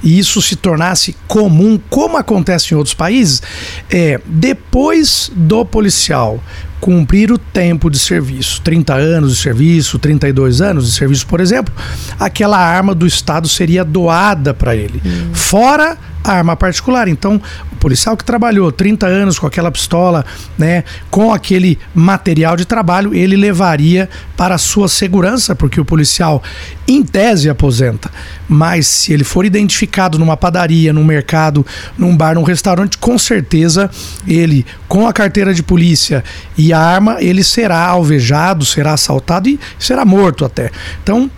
e 0.00 0.16
isso 0.16 0.40
se 0.40 0.54
tornasse 0.54 1.16
comum, 1.26 1.76
como 1.90 2.16
acontece 2.16 2.72
em 2.72 2.76
outros 2.76 2.94
países, 2.94 3.42
é 3.90 4.20
depois 4.24 5.28
do 5.34 5.64
policial 5.64 6.40
cumprir 6.80 7.32
o 7.32 7.38
tempo 7.38 7.90
de 7.90 7.98
serviço, 7.98 8.60
30 8.62 8.94
anos 8.94 9.36
de 9.36 9.42
serviço, 9.42 9.98
32 9.98 10.60
anos 10.60 10.86
de 10.86 10.92
serviço, 10.92 11.26
por 11.26 11.40
exemplo, 11.40 11.74
aquela 12.18 12.58
arma 12.58 12.94
do 12.94 13.06
Estado 13.06 13.48
seria 13.48 13.84
doada 13.84 14.54
para 14.54 14.76
ele. 14.76 15.02
Hum. 15.04 15.30
Fora 15.32 15.98
arma 16.24 16.56
particular. 16.56 17.08
Então, 17.08 17.40
o 17.72 17.76
policial 17.76 18.16
que 18.16 18.24
trabalhou 18.24 18.70
30 18.70 19.06
anos 19.06 19.38
com 19.38 19.46
aquela 19.46 19.70
pistola, 19.70 20.24
né, 20.56 20.84
com 21.10 21.32
aquele 21.32 21.78
material 21.94 22.56
de 22.56 22.64
trabalho, 22.64 23.14
ele 23.14 23.36
levaria 23.36 24.08
para 24.36 24.54
a 24.54 24.58
sua 24.58 24.88
segurança, 24.88 25.54
porque 25.54 25.80
o 25.80 25.84
policial, 25.84 26.42
em 26.86 27.02
tese, 27.02 27.48
aposenta. 27.48 28.10
Mas 28.48 28.86
se 28.86 29.12
ele 29.12 29.24
for 29.24 29.44
identificado 29.44 30.18
numa 30.18 30.36
padaria, 30.36 30.92
num 30.92 31.04
mercado, 31.04 31.66
num 31.96 32.16
bar, 32.16 32.34
num 32.34 32.42
restaurante, 32.42 32.98
com 32.98 33.18
certeza 33.18 33.90
ele, 34.26 34.64
com 34.88 35.06
a 35.06 35.12
carteira 35.12 35.52
de 35.54 35.62
polícia 35.62 36.22
e 36.56 36.72
a 36.72 36.78
arma, 36.78 37.16
ele 37.20 37.42
será 37.42 37.86
alvejado, 37.86 38.64
será 38.64 38.92
assaltado 38.92 39.48
e 39.48 39.58
será 39.78 40.04
morto 40.04 40.44
até. 40.44 40.70
Então, 41.02 41.30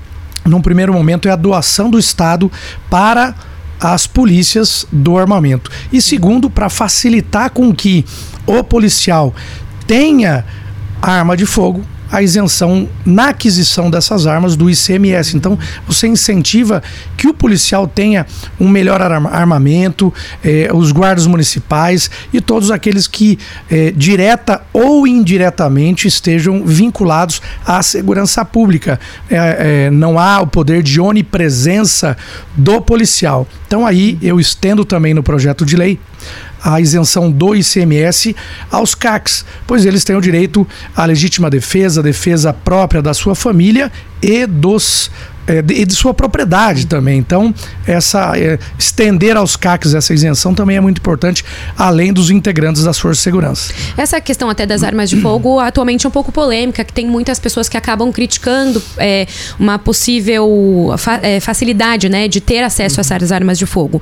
num 0.45 0.61
primeiro 0.61 0.93
momento, 0.93 1.27
é 1.29 1.31
a 1.31 1.37
doação 1.37 1.89
do 1.91 1.99
Estado 1.99 2.53
para 2.91 3.35
as 3.81 4.07
polícias 4.07 4.87
do 4.91 5.19
armamento. 5.19 5.71
E 5.93 6.01
segundo, 6.01 6.49
para 6.49 6.69
facilitar 6.69 7.51
com 7.51 7.75
que 7.75 8.05
o 8.47 8.63
policial 8.63 9.35
tenha 9.87 10.45
arma 11.01 11.37
de 11.37 11.47
fogo, 11.47 11.85
a 12.15 12.23
isenção 12.23 12.89
na 13.05 13.31
aquisição 13.31 13.91
dessas 13.91 14.25
armas 14.25 14.55
do 14.55 14.71
ICMS. 14.71 15.37
Então, 15.37 15.59
você 15.85 16.07
incentiva 16.07 16.81
que 17.17 17.27
o 17.27 17.35
policial 17.35 17.89
tenha 17.89 18.25
um 18.61 18.69
melhor 18.69 19.03
armamento, 19.03 20.15
eh, 20.45 20.69
os 20.73 20.93
guardas 20.93 21.27
municipais 21.27 22.09
e 22.33 22.41
todos 22.41 22.71
aqueles 22.71 23.09
que, 23.09 23.37
eh, 23.69 23.93
direta 23.97 24.63
ou 24.73 25.09
indiretamente, 25.09 26.07
estejam 26.07 26.65
vinculados 26.65 27.43
à 27.67 27.83
segurança 27.83 28.45
pública. 28.45 29.01
Eh, 29.29 29.91
não 29.91 30.17
há 30.17 30.41
o 30.41 30.47
poder 30.47 30.85
de 30.85 31.01
onipresença 31.01 32.17
do 32.55 32.81
policial. 32.81 33.45
Então, 33.67 33.85
aí 33.85 34.17
eu 34.23 34.39
estendo 34.39 34.85
também 34.85 35.13
no 35.15 35.23
projeto 35.23 35.67
de 35.67 35.75
lei 35.75 35.99
a 36.65 36.81
isenção 36.81 37.31
do 37.31 37.55
ICMS 37.55 38.35
aos 38.71 38.95
CACs, 38.95 39.45
pois 39.67 39.85
eles 39.85 40.03
têm 40.03 40.17
o 40.17 40.21
direito 40.21 40.67
à 40.97 41.05
legítima 41.05 41.51
defesa, 41.51 42.03
defesa 42.03 42.55
própria 42.55 43.03
da 43.03 43.13
sua 43.13 43.35
família 43.35 43.93
e 44.23 44.47
dos 44.47 45.11
é, 45.47 45.63
de, 45.63 45.85
de, 45.85 45.95
sua 45.95 46.15
propriedade 46.15 46.87
também. 46.87 47.19
Então, 47.19 47.55
essa 47.87 48.37
é, 48.37 48.59
estender 48.79 49.37
aos 49.37 49.57
CACs 49.57 49.95
essa 49.95 50.13
isenção 50.13 50.55
também 50.55 50.77
é 50.77 50.81
muito 50.81 50.99
importante, 50.99 51.45
além 51.77 52.13
dos 52.13 52.31
integrantes 52.31 52.83
das 52.85 52.99
forças 52.99 53.19
de 53.19 53.23
segurança. 53.23 53.73
Essa 53.97 54.21
questão 54.21 54.49
até 54.49 54.67
das 54.67 54.83
armas 54.83 55.11
de 55.11 55.21
fogo 55.21 55.59
atualmente 55.59 56.07
é 56.07 56.09
um 56.09 56.13
pouco 56.13 56.33
polêmica, 56.33 56.85
que 56.85 56.93
tem 56.93 57.07
muitas 57.07 57.39
pessoas 57.39 57.69
que 57.69 57.77
acabam 57.77 58.11
criticando 58.13 58.83
é, 58.99 59.27
uma 59.59 59.79
possível 59.79 60.95
fa 60.99 61.21
é, 61.23 61.41
facilidade 61.41 62.09
né, 62.09 62.29
de 62.29 62.41
ter 62.41 62.63
acesso 62.63 63.01
a 63.01 63.03
essas 63.03 63.33
armas 63.33 63.59
de 63.59 63.67
fogo. 63.67 64.01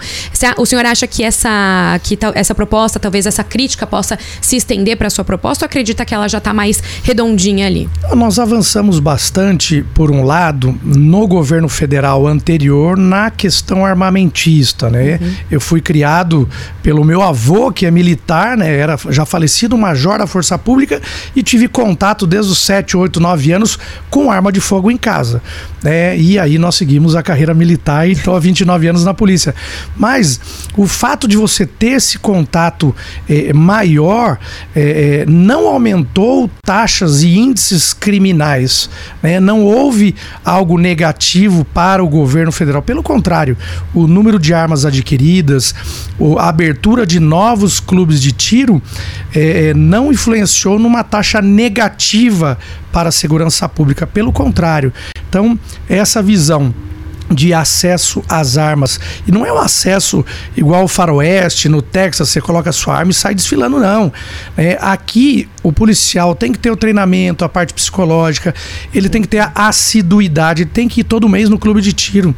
O 0.56 0.66
senhor 0.66 0.84
acha 0.84 1.06
que 1.06 1.22
essa, 1.22 2.00
que 2.02 2.18
essa 2.34 2.54
proposta, 2.54 2.98
talvez 2.98 3.26
essa 3.26 3.44
crítica 3.44 3.86
possa 3.86 4.18
se 4.40 4.56
estender 4.56 4.96
para 4.96 5.06
a 5.08 5.10
sua 5.10 5.24
proposta 5.24 5.64
ou 5.64 5.66
acredita 5.66 6.04
que 6.04 6.14
ela 6.14 6.28
já 6.28 6.38
está 6.38 6.54
mais 6.54 6.82
redondinha 7.02 7.66
ali? 7.66 7.88
Nós 8.14 8.38
avançamos 8.38 8.98
bastante, 8.98 9.84
por 9.94 10.10
um 10.10 10.24
lado, 10.24 10.78
no 10.82 11.26
governo 11.32 11.66
federal 11.66 12.26
anterior 12.26 12.98
na 12.98 13.30
questão 13.30 13.86
armamentista, 13.86 14.90
né? 14.90 15.18
Uhum. 15.20 15.34
Eu 15.50 15.60
fui 15.62 15.80
criado 15.80 16.46
pelo 16.82 17.02
meu 17.02 17.22
avô, 17.22 17.72
que 17.72 17.86
é 17.86 17.90
militar, 17.90 18.54
né? 18.54 18.76
Era 18.76 18.98
já 19.08 19.24
falecido, 19.24 19.78
major 19.78 20.18
da 20.18 20.26
Força 20.26 20.58
Pública, 20.58 21.00
e 21.34 21.42
tive 21.42 21.68
contato 21.68 22.26
desde 22.26 22.52
os 22.52 22.58
7, 22.58 22.98
8, 22.98 23.18
9 23.18 23.50
anos 23.50 23.78
com 24.10 24.30
arma 24.30 24.52
de 24.52 24.60
fogo 24.60 24.90
em 24.90 24.98
casa. 24.98 25.40
Né? 25.82 26.18
E 26.18 26.38
aí 26.38 26.58
nós 26.58 26.74
seguimos 26.74 27.16
a 27.16 27.22
carreira 27.22 27.54
militar 27.54 28.06
e 28.06 28.12
estou 28.12 28.36
há 28.36 28.38
29 28.38 28.88
anos 28.88 29.04
na 29.04 29.14
polícia. 29.14 29.54
Mas 29.96 30.38
o 30.76 30.86
fato 30.86 31.26
de 31.26 31.36
você 31.36 31.64
ter 31.64 31.92
esse 31.92 32.18
contato 32.18 32.94
é, 33.28 33.54
maior 33.54 34.38
é, 34.76 35.24
não 35.26 35.66
aumentou 35.66 36.50
taxas 36.62 37.22
e 37.22 37.38
índices 37.38 37.94
criminais. 37.94 38.90
Né? 39.22 39.40
Não 39.40 39.64
houve 39.64 40.14
algo 40.44 40.76
negativo 40.78 41.21
negativo 41.22 41.64
para 41.64 42.02
o 42.02 42.08
governo 42.08 42.50
federal. 42.50 42.82
Pelo 42.82 43.02
contrário, 43.02 43.56
o 43.94 44.06
número 44.08 44.38
de 44.38 44.52
armas 44.52 44.84
adquiridas, 44.84 45.74
a 46.38 46.48
abertura 46.48 47.06
de 47.06 47.20
novos 47.20 47.78
clubes 47.78 48.20
de 48.20 48.32
tiro 48.32 48.82
é, 49.34 49.72
não 49.74 50.10
influenciou 50.10 50.78
numa 50.78 51.04
taxa 51.04 51.40
negativa 51.40 52.58
para 52.90 53.08
a 53.08 53.12
segurança 53.12 53.68
pública. 53.68 54.06
Pelo 54.06 54.32
contrário. 54.32 54.92
Então, 55.28 55.58
essa 55.88 56.20
visão 56.20 56.74
de 57.32 57.52
acesso 57.54 58.22
às 58.28 58.56
armas. 58.56 59.00
E 59.26 59.32
não 59.32 59.44
é 59.44 59.52
um 59.52 59.58
acesso 59.58 60.24
igual 60.56 60.84
o 60.84 60.88
faroeste, 60.88 61.68
no 61.68 61.82
Texas, 61.82 62.28
você 62.28 62.40
coloca 62.40 62.70
a 62.70 62.72
sua 62.72 62.96
arma 62.96 63.10
e 63.10 63.14
sai 63.14 63.34
desfilando, 63.34 63.78
não. 63.78 64.12
É, 64.56 64.78
aqui, 64.80 65.48
o 65.62 65.72
policial 65.72 66.34
tem 66.34 66.52
que 66.52 66.58
ter 66.58 66.70
o 66.70 66.76
treinamento, 66.76 67.44
a 67.44 67.48
parte 67.48 67.72
psicológica, 67.72 68.54
ele 68.94 69.08
tem 69.08 69.22
que 69.22 69.28
ter 69.28 69.40
a 69.40 69.52
assiduidade, 69.54 70.64
tem 70.66 70.88
que 70.88 71.00
ir 71.00 71.04
todo 71.04 71.28
mês 71.28 71.48
no 71.48 71.58
clube 71.58 71.80
de 71.80 71.92
tiro. 71.92 72.34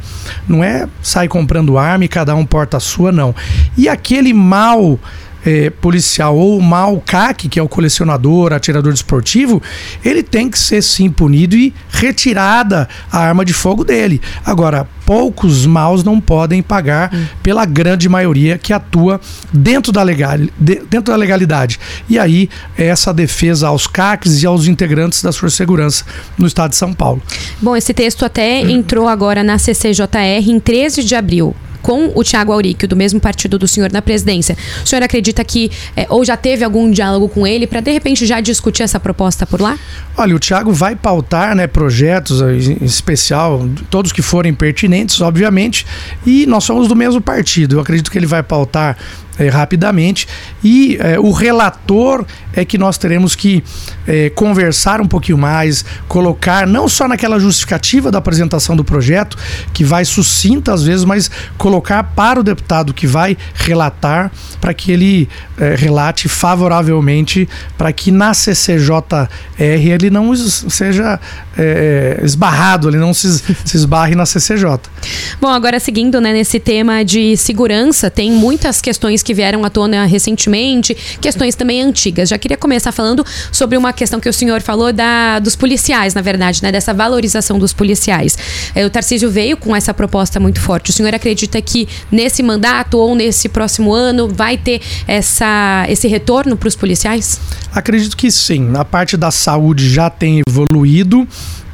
Não 0.47 0.63
é 0.63 0.87
sair 1.01 1.27
comprando 1.27 1.77
arma 1.77 2.05
e 2.05 2.07
cada 2.07 2.35
um 2.35 2.45
porta 2.45 2.77
a 2.77 2.79
sua, 2.79 3.11
não. 3.11 3.33
E 3.77 3.89
aquele 3.89 4.33
mal 4.33 4.99
é, 5.45 5.69
policial 5.69 6.35
ou 6.35 6.57
o 6.57 6.61
mau 6.61 7.01
CAC, 7.05 7.47
que 7.47 7.59
é 7.59 7.63
o 7.63 7.69
colecionador, 7.69 8.51
atirador 8.51 8.91
desportivo, 8.91 9.61
ele 10.03 10.23
tem 10.23 10.49
que 10.49 10.57
ser 10.57 10.81
sim 10.81 11.09
punido 11.09 11.55
e 11.55 11.73
retirada 11.89 12.89
a 13.11 13.19
arma 13.19 13.45
de 13.45 13.53
fogo 13.53 13.83
dele. 13.83 14.19
Agora, 14.43 14.87
poucos 15.05 15.65
maus 15.65 16.03
não 16.03 16.19
podem 16.19 16.63
pagar 16.63 17.13
hum. 17.13 17.25
pela 17.43 17.63
grande 17.63 18.09
maioria 18.09 18.57
que 18.57 18.73
atua 18.73 19.21
dentro 19.53 19.91
da, 19.91 20.01
legal, 20.01 20.37
dentro 20.57 21.11
da 21.11 21.15
legalidade. 21.15 21.79
E 22.09 22.17
aí, 22.17 22.49
essa 22.75 23.13
defesa 23.13 23.67
aos 23.67 23.85
CACs 23.85 24.41
e 24.41 24.45
aos 24.47 24.67
integrantes 24.67 25.21
da 25.21 25.31
sua 25.31 25.49
segurança 25.49 26.03
no 26.37 26.47
estado 26.47 26.71
de 26.71 26.77
São 26.77 26.93
Paulo. 26.93 27.21
Bom, 27.61 27.75
esse 27.75 27.93
texto 27.93 28.25
até 28.25 28.61
entrou 28.61 29.07
agora 29.07 29.43
na 29.43 29.59
CCJR 29.59 30.49
em 30.49 30.59
13 30.59 31.03
de 31.03 31.15
abril 31.15 31.55
com 31.85 32.11
o 32.15 32.23
Tiago 32.23 32.51
Auríquio, 32.51 32.87
do 32.87 32.95
mesmo 32.95 33.19
partido 33.19 33.59
do 33.59 33.67
senhor 33.67 33.91
na 33.91 34.01
presidência, 34.01 34.57
o 34.83 34.87
senhor 34.87 35.03
acredita 35.03 35.45
que, 35.45 35.69
é, 35.95 36.07
ou 36.09 36.25
já 36.25 36.35
teve 36.35 36.63
algum 36.63 36.89
diálogo 36.89 37.29
com 37.29 37.45
ele 37.45 37.67
para 37.67 37.79
de 37.79 37.91
repente 37.91 38.25
já 38.25 38.41
discutir 38.41 38.81
essa 38.81 38.99
proposta 38.99 39.45
por 39.45 39.61
lá? 39.61 39.77
Olha, 40.17 40.35
o 40.35 40.39
Tiago 40.39 40.73
vai 40.73 40.95
pautar 40.95 41.55
né, 41.55 41.67
projetos 41.67 42.41
em 42.41 42.83
especial, 42.83 43.69
todos 43.91 44.11
que 44.11 44.23
forem 44.23 44.51
pertinentes, 44.51 45.21
obviamente, 45.21 45.85
e 46.25 46.47
nós 46.47 46.63
somos 46.63 46.87
do 46.87 46.95
mesmo 46.95 47.21
partido. 47.21 47.75
Eu 47.75 47.81
acredito 47.81 48.09
que 48.09 48.17
ele 48.17 48.25
vai 48.25 48.41
pautar 48.41 48.97
é, 49.37 49.47
rapidamente. 49.49 50.27
E 50.63 50.97
é, 50.99 51.19
o 51.19 51.31
relator 51.31 52.25
é 52.55 52.63
que 52.63 52.77
nós 52.77 52.97
teremos 52.97 53.35
que 53.35 53.63
é, 54.07 54.29
conversar 54.29 55.01
um 55.01 55.07
pouquinho 55.07 55.37
mais, 55.37 55.83
colocar 56.07 56.65
não 56.65 56.87
só 56.87 57.07
naquela 57.07 57.39
justificativa 57.39 58.11
da 58.11 58.17
apresentação 58.17 58.75
do 58.75 58.83
projeto, 58.83 59.37
que 59.73 59.83
vai 59.83 60.05
sucinta 60.05 60.73
às 60.73 60.83
vezes, 60.83 61.05
mas 61.05 61.29
colocar 61.57 62.03
para 62.03 62.39
o 62.39 62.43
deputado 62.43 62.93
que 62.93 63.07
vai 63.07 63.37
relatar, 63.53 64.31
para 64.61 64.73
que 64.73 64.91
ele 64.91 65.29
é, 65.57 65.75
relate 65.75 66.29
favoravelmente, 66.29 67.47
para 67.77 67.91
que 67.91 68.11
na 68.11 68.33
CCJR 68.33 69.29
ele 69.59 70.09
não 70.09 70.35
seja 70.35 71.19
é, 71.57 72.19
esbarrado, 72.23 72.89
ele 72.89 72.97
não 72.97 73.13
se, 73.13 73.39
se 73.65 73.77
esbarre 73.77 74.15
na 74.15 74.25
CCJ. 74.25 74.79
Bom, 75.39 75.49
agora 75.49 75.79
seguindo 75.79 76.19
né, 76.21 76.33
nesse 76.33 76.59
tema 76.59 77.03
de 77.03 77.35
segurança, 77.37 78.09
tem 78.09 78.31
muitas 78.31 78.81
questões 78.81 79.21
que 79.21 79.33
vieram 79.33 79.63
à 79.63 79.69
tona 79.69 80.05
recentemente, 80.05 80.95
questões 81.19 81.55
também 81.55 81.81
antigas. 81.81 82.29
Já 82.29 82.37
queria 82.45 82.57
começar 82.57 82.91
falando 82.91 83.25
sobre 83.51 83.75
uma 83.75 83.91
questão 83.91 84.19
que 84.19 84.29
o 84.29 84.33
senhor 84.33 84.61
falou 84.61 84.93
da, 84.93 85.39
dos 85.39 85.55
policiais, 85.55 86.13
na 86.13 86.21
verdade, 86.21 86.61
né? 86.61 86.71
Dessa 86.71 86.93
valorização 86.93 87.57
dos 87.57 87.73
policiais. 87.73 88.37
É, 88.75 88.85
o 88.85 88.89
Tarcísio 88.89 89.31
veio 89.31 89.57
com 89.57 89.75
essa 89.75 89.95
proposta 89.95 90.39
muito 90.39 90.61
forte. 90.61 90.91
O 90.91 90.93
senhor 90.93 91.13
acredita 91.15 91.59
que 91.59 91.87
nesse 92.11 92.43
mandato 92.43 92.99
ou 92.99 93.15
nesse 93.15 93.49
próximo 93.49 93.91
ano 93.91 94.27
vai 94.27 94.57
ter 94.57 94.79
essa, 95.07 95.87
esse 95.89 96.07
retorno 96.07 96.55
para 96.55 96.67
os 96.67 96.75
policiais? 96.75 97.39
Acredito 97.73 98.15
que 98.15 98.29
sim. 98.29 98.59
Na 98.59 98.85
parte 98.85 99.17
da 99.17 99.31
saúde 99.31 99.89
já 99.89 100.07
tem 100.11 100.41
evoluído. 100.47 101.27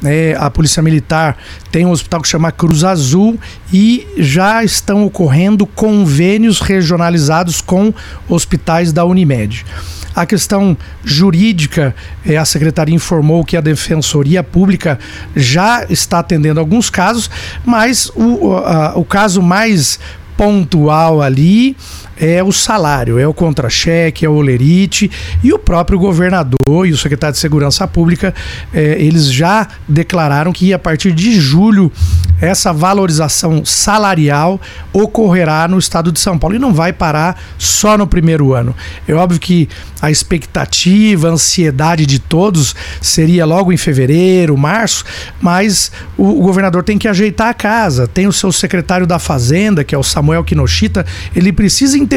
É, 0.04 0.36
a 0.38 0.50
Polícia 0.50 0.82
Militar 0.82 1.36
tem 1.70 1.86
um 1.86 1.90
hospital 1.90 2.20
que 2.20 2.28
chama 2.28 2.50
Cruz 2.50 2.82
Azul 2.82 3.38
e 3.72 4.06
já 4.16 4.64
estão 4.64 5.04
ocorrendo 5.04 5.64
convênios 5.64 6.60
regionalizados 6.60 7.60
com 7.60 7.94
hospitais 8.28 8.92
da 8.92 9.04
Unimed. 9.04 9.64
A 10.14 10.26
questão 10.26 10.76
jurídica, 11.04 11.94
é, 12.26 12.36
a 12.36 12.44
secretaria 12.44 12.94
informou 12.94 13.44
que 13.44 13.56
a 13.56 13.60
Defensoria 13.60 14.42
Pública 14.42 14.98
já 15.34 15.86
está 15.88 16.18
atendendo 16.18 16.60
alguns 16.60 16.90
casos, 16.90 17.30
mas 17.64 18.10
o, 18.14 18.50
o 18.94 19.04
caso 19.04 19.40
mais 19.40 19.98
pontual 20.36 21.22
ali 21.22 21.76
é 22.20 22.42
o 22.42 22.52
salário, 22.52 23.18
é 23.18 23.26
o 23.26 23.34
contra-cheque, 23.34 24.24
é 24.24 24.28
o 24.28 24.34
olerite 24.34 25.10
e 25.42 25.52
o 25.52 25.58
próprio 25.58 25.98
governador 25.98 26.86
e 26.86 26.92
o 26.92 26.96
secretário 26.96 27.34
de 27.34 27.40
Segurança 27.40 27.86
Pública, 27.86 28.34
é, 28.72 28.96
eles 29.02 29.32
já 29.32 29.66
declararam 29.88 30.52
que 30.52 30.72
a 30.72 30.78
partir 30.78 31.12
de 31.12 31.40
julho 31.40 31.90
essa 32.40 32.72
valorização 32.72 33.64
salarial 33.64 34.60
ocorrerá 34.92 35.66
no 35.68 35.78
estado 35.78 36.10
de 36.10 36.18
São 36.18 36.38
Paulo 36.38 36.56
e 36.56 36.58
não 36.58 36.74
vai 36.74 36.92
parar 36.92 37.40
só 37.56 37.96
no 37.96 38.06
primeiro 38.06 38.52
ano. 38.52 38.74
É 39.06 39.14
óbvio 39.14 39.38
que 39.38 39.68
a 40.00 40.10
expectativa, 40.10 41.28
a 41.28 41.32
ansiedade 41.32 42.04
de 42.04 42.18
todos 42.18 42.74
seria 43.00 43.46
logo 43.46 43.72
em 43.72 43.76
fevereiro, 43.76 44.56
março, 44.56 45.04
mas 45.40 45.92
o, 46.18 46.40
o 46.40 46.42
governador 46.42 46.82
tem 46.82 46.98
que 46.98 47.06
ajeitar 47.06 47.48
a 47.48 47.54
casa. 47.54 48.08
Tem 48.08 48.26
o 48.26 48.32
seu 48.32 48.50
secretário 48.50 49.06
da 49.06 49.20
Fazenda, 49.20 49.84
que 49.84 49.94
é 49.94 49.98
o 49.98 50.02
Samuel 50.02 50.42
Kinoshita, 50.42 51.06
ele 51.34 51.52
precisa 51.52 51.96
entender 51.96 52.11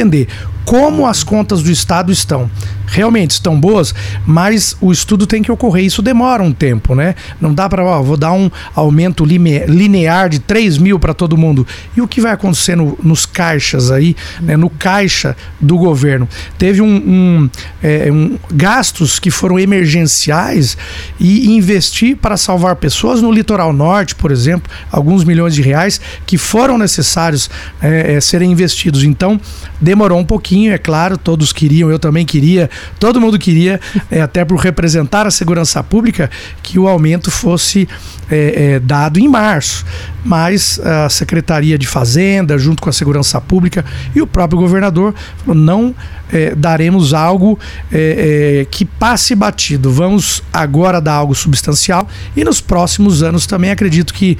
como 0.66 1.08
as 1.08 1.24
contas 1.24 1.64
do 1.64 1.72
Estado 1.72 2.12
estão. 2.12 2.50
Realmente 2.88 3.32
estão 3.32 3.60
boas, 3.60 3.94
mas 4.26 4.76
o 4.80 4.92
estudo 4.92 5.26
tem 5.26 5.42
que 5.42 5.52
ocorrer. 5.52 5.86
Isso 5.86 6.02
demora 6.02 6.44
um 6.44 6.52
tempo, 6.52 6.96
né? 6.96 7.16
Não 7.40 7.54
dá 7.54 7.68
para, 7.68 7.84
vou 8.02 8.18
dar 8.18 8.32
um 8.34 8.50
aumento 8.74 9.26
linear 9.26 10.30
de 10.30 10.40
3 10.40 10.78
mil 10.78 11.00
para 11.00 11.14
todo 11.14 11.38
mundo. 11.38 11.68
E 11.96 12.02
o 12.02 12.08
que 12.08 12.22
vai 12.22 12.32
acontecer 12.32 12.76
no, 12.76 12.98
nos 13.04 13.26
caixas 13.26 13.92
aí, 13.92 14.16
né? 14.42 14.56
no 14.56 14.70
caixa 14.70 15.36
do 15.60 15.78
governo? 15.78 16.28
Teve 16.58 16.82
um, 16.82 16.96
um, 16.96 17.50
é, 17.82 18.12
um, 18.12 18.38
gastos 18.52 19.20
que 19.20 19.32
foram 19.32 19.60
emergenciais 19.60 20.78
e 21.20 21.56
investir 21.56 22.16
para 22.18 22.38
salvar 22.38 22.76
pessoas 22.76 23.22
no 23.22 23.32
litoral 23.32 23.74
norte, 23.74 24.16
por 24.16 24.32
exemplo, 24.32 24.72
alguns 24.92 25.24
milhões 25.24 25.54
de 25.54 25.62
reais 25.62 26.00
que 26.26 26.38
foram 26.38 26.78
necessários 26.78 27.50
é, 27.82 28.14
é, 28.14 28.22
serem 28.22 28.52
investidos. 28.52 29.04
Então, 29.04 29.40
demorou 29.80 30.20
um 30.20 30.26
pouquinho, 30.26 30.74
é 30.74 30.78
claro, 30.78 31.18
todos 31.18 31.52
queriam, 31.52 31.90
eu 31.90 32.00
também 32.00 32.26
queria, 32.26 32.70
todo 33.00 33.22
mundo 33.22 33.38
queria, 33.38 33.80
é, 34.10 34.22
até 34.22 34.44
por 34.44 34.58
representar 34.58 35.26
a 35.26 35.32
segurança 35.32 35.84
pública, 35.84 36.30
que 36.62 36.80
o 36.80 36.88
aumento 36.88 37.32
fosse 37.32 37.88
é, 38.30 38.74
é, 38.76 38.80
dado 38.80 39.20
em 39.20 39.28
março. 39.28 39.86
Mas 40.24 40.80
a 40.80 41.08
Secretaria 41.10 41.78
de 41.78 41.86
Fazenda, 41.86 42.58
junto 42.58 42.82
com 42.82 42.90
a 42.90 42.94
Segurança 42.94 43.40
Pública 43.40 43.86
e 44.16 44.22
o 44.22 44.28
próprio 44.28 44.60
governador, 44.60 45.14
falou, 45.38 45.56
não 45.56 45.94
é, 46.32 46.56
daremos 46.56 47.14
algo 47.14 47.60
é, 47.92 48.62
é, 48.62 48.66
que 48.66 48.84
passe 48.86 49.36
batido. 49.36 49.92
Vamos 49.92 50.44
agora 50.52 51.00
dar 51.00 51.14
algo 51.14 51.36
substancial 51.36 52.08
e 52.36 52.44
nos 52.44 52.60
próximos 52.60 53.22
anos 53.22 53.46
também 53.46 53.72
acredito 53.72 54.14
que 54.14 54.38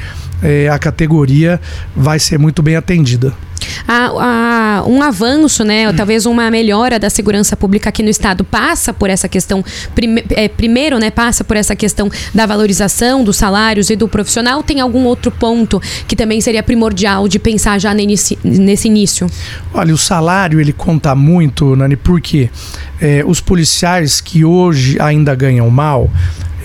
a 0.72 0.78
categoria 0.78 1.60
vai 1.96 2.20
ser 2.20 2.38
muito 2.38 2.62
bem 2.62 2.76
atendida 2.76 3.34
a, 3.88 4.80
a, 4.80 4.84
um 4.88 5.02
avanço, 5.02 5.64
né, 5.64 5.88
ou 5.88 5.94
talvez 5.94 6.26
uma 6.26 6.50
melhora 6.50 7.00
da 7.00 7.10
segurança 7.10 7.56
pública 7.56 7.90
aqui 7.90 8.04
no 8.04 8.10
estado 8.10 8.44
passa 8.44 8.94
por 8.94 9.10
essa 9.10 9.28
questão, 9.28 9.64
prime, 9.94 10.24
é, 10.32 10.48
primeiro, 10.48 10.98
né, 11.00 11.10
passa 11.10 11.44
por 11.44 11.58
essa 11.58 11.76
questão 11.76 12.10
da 12.34 12.46
valorização 12.46 13.24
dos 13.24 13.38
salários 13.38 13.90
e 13.90 13.96
do 13.96 14.08
profissional. 14.08 14.64
Tem 14.64 14.80
algum 14.80 15.04
outro 15.06 15.32
ponto 15.32 15.82
que 16.08 16.16
também 16.16 16.42
seria 16.42 16.64
primordial 16.64 17.28
de 17.28 17.40
pensar 17.40 17.80
já 17.80 17.94
nesse, 17.94 18.38
nesse 18.44 18.88
início? 18.88 19.28
Olha, 19.74 19.94
o 19.94 19.98
salário 19.98 20.60
ele 20.60 20.74
conta 20.74 21.16
muito, 21.16 21.76
Nani, 21.76 21.96
porque 21.96 22.50
é, 23.02 23.24
os 23.26 23.42
policiais 23.42 24.22
que 24.22 24.46
hoje 24.46 24.98
ainda 25.00 25.36
ganham 25.36 25.70
mal, 25.70 26.10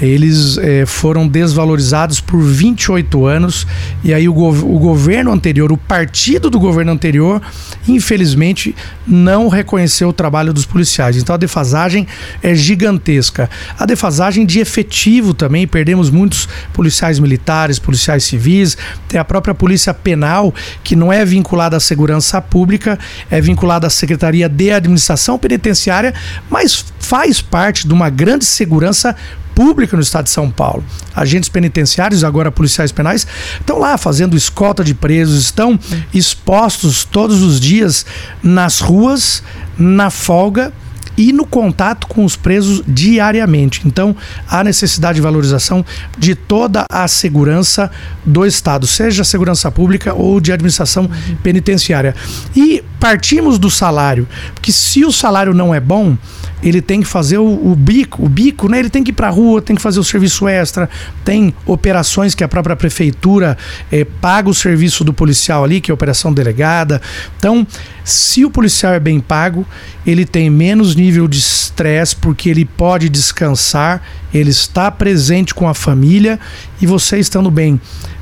eles 0.01 0.57
é, 0.59 0.87
foram 0.87 1.29
desvalorizados 1.29 2.21
por 2.21 2.41
28 2.43 3.27
anos 3.27 3.67
e 4.03 4.15
aí 4.15 4.29
o, 4.29 4.35
o 4.35 4.79
governo 4.79 5.31
anterior, 5.31 5.71
o 5.71 5.77
partido 5.77 6.49
do 6.49 6.59
governo 6.59 6.93
anterior, 6.93 7.41
infelizmente 7.87 8.75
não 9.07 9.49
reconheceu 9.49 10.09
o 10.09 10.13
trabalho 10.13 10.53
dos 10.53 10.65
policiais. 10.65 11.17
Então 11.17 11.35
a 11.35 11.39
defasagem 11.39 12.07
é 12.43 12.55
gigantesca. 12.55 13.51
A 13.79 13.85
defasagem 13.85 14.47
de 14.47 14.61
efetivo 14.61 15.35
também, 15.35 15.67
perdemos 15.67 16.11
muitos 16.11 16.49
policiais 16.73 17.19
militares, 17.19 17.79
policiais 17.79 18.25
civis, 18.25 18.77
tem 19.09 19.21
a 19.21 19.25
própria 19.25 19.55
polícia 19.55 19.93
penal 19.93 20.55
que 20.83 20.97
não 20.97 21.13
é 21.13 21.25
vinculada 21.25 21.77
à 21.77 21.81
segurança 21.81 22.41
pública, 22.41 22.99
é 23.31 23.41
vinculada 23.41 23.87
à 23.87 23.91
Secretaria 23.91 24.49
de 24.49 24.71
Administração 24.71 25.39
Penitenciária, 25.39 26.15
mas 26.49 26.85
faz 26.99 27.41
parte 27.41 27.87
de 27.87 27.93
uma 27.93 28.09
grande 28.09 28.45
segurança 28.45 29.17
pública 29.61 29.95
no 29.95 30.03
estado 30.03 30.25
de 30.25 30.31
São 30.31 30.51
Paulo. 30.51 30.83
Agentes 31.15 31.51
penitenciários, 31.51 32.25
agora 32.25 32.51
policiais 32.51 32.91
penais, 32.91 33.27
estão 33.61 33.79
lá 33.79 33.99
fazendo 33.99 34.35
escolta 34.35 34.83
de 34.83 34.95
presos, 34.95 35.39
estão 35.45 35.79
expostos 36.15 37.05
todos 37.05 37.43
os 37.43 37.61
dias 37.61 38.07
nas 38.43 38.81
ruas, 38.81 39.43
na 39.77 40.09
folga 40.09 40.73
e 41.15 41.31
no 41.31 41.45
contato 41.45 42.07
com 42.07 42.25
os 42.25 42.37
presos 42.37 42.83
diariamente. 42.89 43.83
Então, 43.85 44.17
há 44.49 44.65
necessidade 44.65 45.17
de 45.17 45.21
valorização 45.21 45.85
de 46.17 46.35
toda 46.35 46.87
a 46.91 47.07
segurança 47.07 47.91
do 48.25 48.47
Estado, 48.47 48.87
seja 48.87 49.25
segurança 49.25 49.71
pública 49.71 50.15
ou 50.15 50.41
de 50.41 50.53
administração 50.53 51.07
penitenciária. 51.43 52.15
E 52.57 52.83
partimos 52.99 53.59
do 53.59 53.71
salário, 53.71 54.27
porque 54.55 54.73
se 54.73 55.05
o 55.05 55.13
salário 55.13 55.53
não 55.53 55.75
é 55.75 55.81
bom, 55.81 56.17
ele 56.63 56.83
tem 56.83 57.01
que 57.01 57.07
fazer 57.07 57.39
o, 57.39 57.73
o, 57.73 57.75
bico, 57.75 58.25
o 58.25 58.29
bico, 58.29 58.69
né? 58.69 58.79
Ele 58.79 58.91
tem 58.91 59.03
que 59.03 59.11
ir 59.11 59.15
para 59.15 59.29
a 59.29 59.31
rua, 59.31 59.63
tem 59.63 59.75
que 59.77 59.83
fazer 59.83 59.99
o 59.99 60.05
serviço 60.05 60.47
extra, 60.47 60.89
tem 61.25 61.55
operações 61.67 62.35
que 62.35 62.45
a 62.45 62.49
própria 62.49 62.77
prefeitura 62.77 63.57
eh, 63.91 64.07
paga 64.21 64.49
o 64.49 64.55
serviço 64.55 65.03
do 65.03 65.13
policial 65.13 65.65
ali, 65.65 65.81
que 65.81 65.91
é 65.91 65.93
a 65.93 65.95
operação 65.95 66.33
delegada. 66.33 67.01
Então, 67.39 67.67
se 68.05 68.45
o 68.45 68.51
policial 68.51 68.93
é 68.93 69.01
bem 69.01 69.21
pago, 69.21 69.67
ele 70.07 70.25
tem 70.25 70.51
menos 70.51 70.95
nível 70.95 71.27
de 71.27 71.39
estresse 71.39 72.15
porque 72.17 72.51
ele 72.51 72.65
pode 72.65 73.09
descansar, 73.09 74.03
ele 74.33 74.51
está 74.51 74.91
presente 74.91 75.55
com 75.55 75.69
a 75.69 75.75
família 75.75 76.39
e 76.81 76.87
você 76.87 77.19
estando 77.19 77.51
bem 77.51 77.81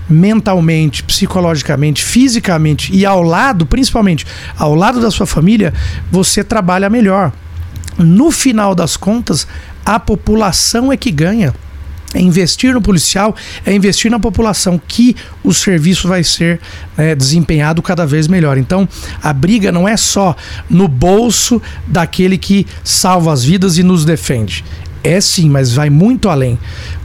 mentalmente, 0.09 1.03
psicologicamente, 1.03 2.03
fisicamente 2.03 2.94
e 2.94 3.05
ao 3.05 3.22
lado, 3.22 3.66
principalmente 3.66 4.27
ao 4.57 4.74
lado 4.74 5.01
da 5.01 5.11
sua 5.11 5.27
família, 5.27 5.74
você 6.11 6.42
trabalha 6.42 6.88
melhor 6.88 7.33
no 7.98 8.30
final 8.30 8.74
das 8.74 8.96
contas, 8.96 9.46
a 9.84 9.98
população 9.98 10.92
é 10.92 10.96
que 10.96 11.11
ganha. 11.11 11.54
É 12.14 12.20
investir 12.20 12.72
no 12.72 12.80
policial, 12.80 13.37
é 13.66 13.74
investir 13.74 14.11
na 14.11 14.18
população 14.18 14.80
que 14.88 15.14
o 15.44 15.52
serviço 15.52 16.08
vai 16.08 16.24
ser 16.24 16.58
né, 16.96 17.14
desempenhado 17.14 17.82
cada 17.82 18.06
vez 18.06 18.26
melhor. 18.26 18.56
Então, 18.56 18.88
a 19.22 19.30
briga 19.30 19.70
não 19.70 19.87
é 19.87 19.94
só 19.94 20.34
no 20.70 20.88
bolso 20.88 21.61
daquele 21.87 22.38
que 22.38 22.66
salva 22.82 23.30
as 23.30 23.44
vidas 23.44 23.76
e 23.76 23.82
nos 23.82 24.06
defende. 24.06 24.64
É 25.04 25.20
sim, 25.20 25.50
mas 25.50 25.74
vai 25.74 25.90
muito 25.90 26.30
além. 26.30 26.58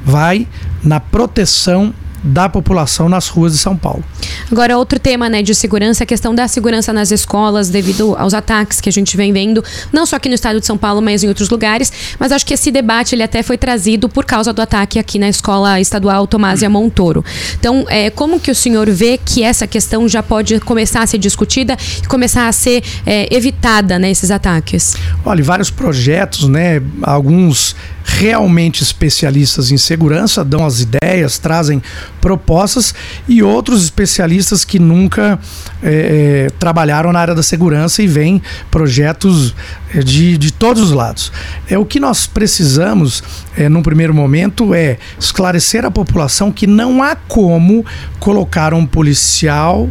Vai 0.06 0.48
na 0.82 1.02
proteção 1.02 1.94
da 2.24 2.48
população 2.48 3.10
nas 3.10 3.28
ruas 3.28 3.54
de 3.54 3.60
São 3.60 3.76
Paulo. 3.76 4.04
Agora, 4.52 4.78
outro 4.78 4.98
tema 4.98 5.30
né, 5.30 5.44
de 5.44 5.54
segurança, 5.54 6.04
a 6.04 6.08
questão 6.08 6.34
da 6.34 6.48
segurança 6.48 6.94
nas 6.94 7.12
escolas, 7.12 7.70
devido 7.70 8.16
aos 8.18 8.34
ataques 8.34 8.80
que 8.80 8.88
a 8.88 8.92
gente 8.92 9.18
vem 9.18 9.34
vendo, 9.34 9.64
não 9.92 10.06
só 10.06 10.16
aqui 10.16 10.30
no 10.30 10.36
estado 10.36 10.60
de 10.60 10.66
São 10.66 10.78
Paulo, 10.78 11.02
mas 11.02 11.24
em 11.24 11.28
outros 11.28 11.50
lugares. 11.50 11.92
Mas 12.18 12.32
acho 12.32 12.46
que 12.46 12.54
esse 12.54 12.72
debate 12.72 13.16
ele 13.16 13.24
até 13.24 13.44
foi 13.44 13.58
trazido 13.58 14.08
por 14.08 14.26
causa 14.26 14.54
do 14.54 14.62
ataque 14.62 14.98
aqui 14.98 15.20
na 15.20 15.28
escola 15.28 15.80
estadual 15.80 16.26
Tomásia 16.26 16.70
Montoro. 16.70 17.26
Então, 17.60 17.86
é, 17.90 18.10
como 18.10 18.40
que 18.40 18.52
o 18.52 18.56
senhor 18.56 18.90
vê 18.90 19.18
que 19.18 19.44
essa 19.44 19.68
questão 19.68 20.08
já 20.08 20.24
pode 20.24 20.60
começar 20.62 21.04
a 21.04 21.08
ser 21.08 21.18
discutida 21.18 21.78
e 22.02 22.08
começar 22.08 22.48
a 22.48 22.52
ser 22.52 22.84
é, 23.06 23.34
evitada 23.36 24.00
nesses 24.00 24.30
né, 24.30 24.36
ataques? 24.36 24.96
Olha, 25.26 25.44
vários 25.44 25.70
projetos, 25.70 26.48
né? 26.48 26.82
Alguns 27.02 27.76
realmente 28.06 28.84
especialistas 28.84 29.72
em 29.72 29.78
segurança 29.78 30.44
dão 30.44 30.66
as 30.66 30.82
ideias, 30.82 31.38
trazem 31.38 31.82
propostas 32.24 32.96
e 33.28 33.44
outros 33.44 33.84
especialistas 33.84 34.64
que 34.64 34.80
nunca 34.80 35.38
é, 35.84 36.48
trabalharam 36.58 37.12
na 37.12 37.20
área 37.20 37.36
da 37.36 37.44
segurança 37.44 38.02
e 38.02 38.08
vêm 38.08 38.42
projetos 38.72 39.54
é, 39.94 40.00
de, 40.00 40.38
de 40.38 40.54
todos 40.54 40.82
os 40.82 40.92
lados. 40.92 41.34
É 41.70 41.78
o 41.78 41.84
que 41.84 42.00
nós 42.00 42.26
precisamos, 42.26 43.22
é, 43.58 43.68
num 43.68 43.84
primeiro 43.84 44.14
momento, 44.14 44.74
é 44.74 44.98
esclarecer 45.20 45.84
a 45.84 45.92
população 45.92 46.50
que 46.50 46.66
não 46.66 47.04
há 47.04 47.14
como 47.14 47.86
colocar 48.22 48.74
um 48.74 48.86
policial 48.86 49.90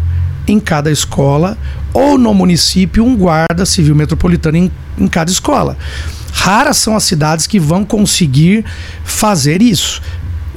em 0.49 0.59
cada 0.59 0.91
escola 0.91 1.59
ou 1.93 2.17
no 2.17 2.33
município 2.33 3.05
um 3.05 3.15
guarda 3.15 3.67
civil 3.67 3.95
metropolitano 3.95 4.57
em, 4.57 4.73
em 4.97 5.07
cada 5.07 5.31
escola. 5.31 5.77
Raras 6.33 6.79
são 6.79 6.97
as 6.97 7.05
cidades 7.05 7.47
que 7.47 7.61
vão 7.61 7.85
conseguir 7.85 8.65
fazer 9.05 9.61
isso 9.61 10.01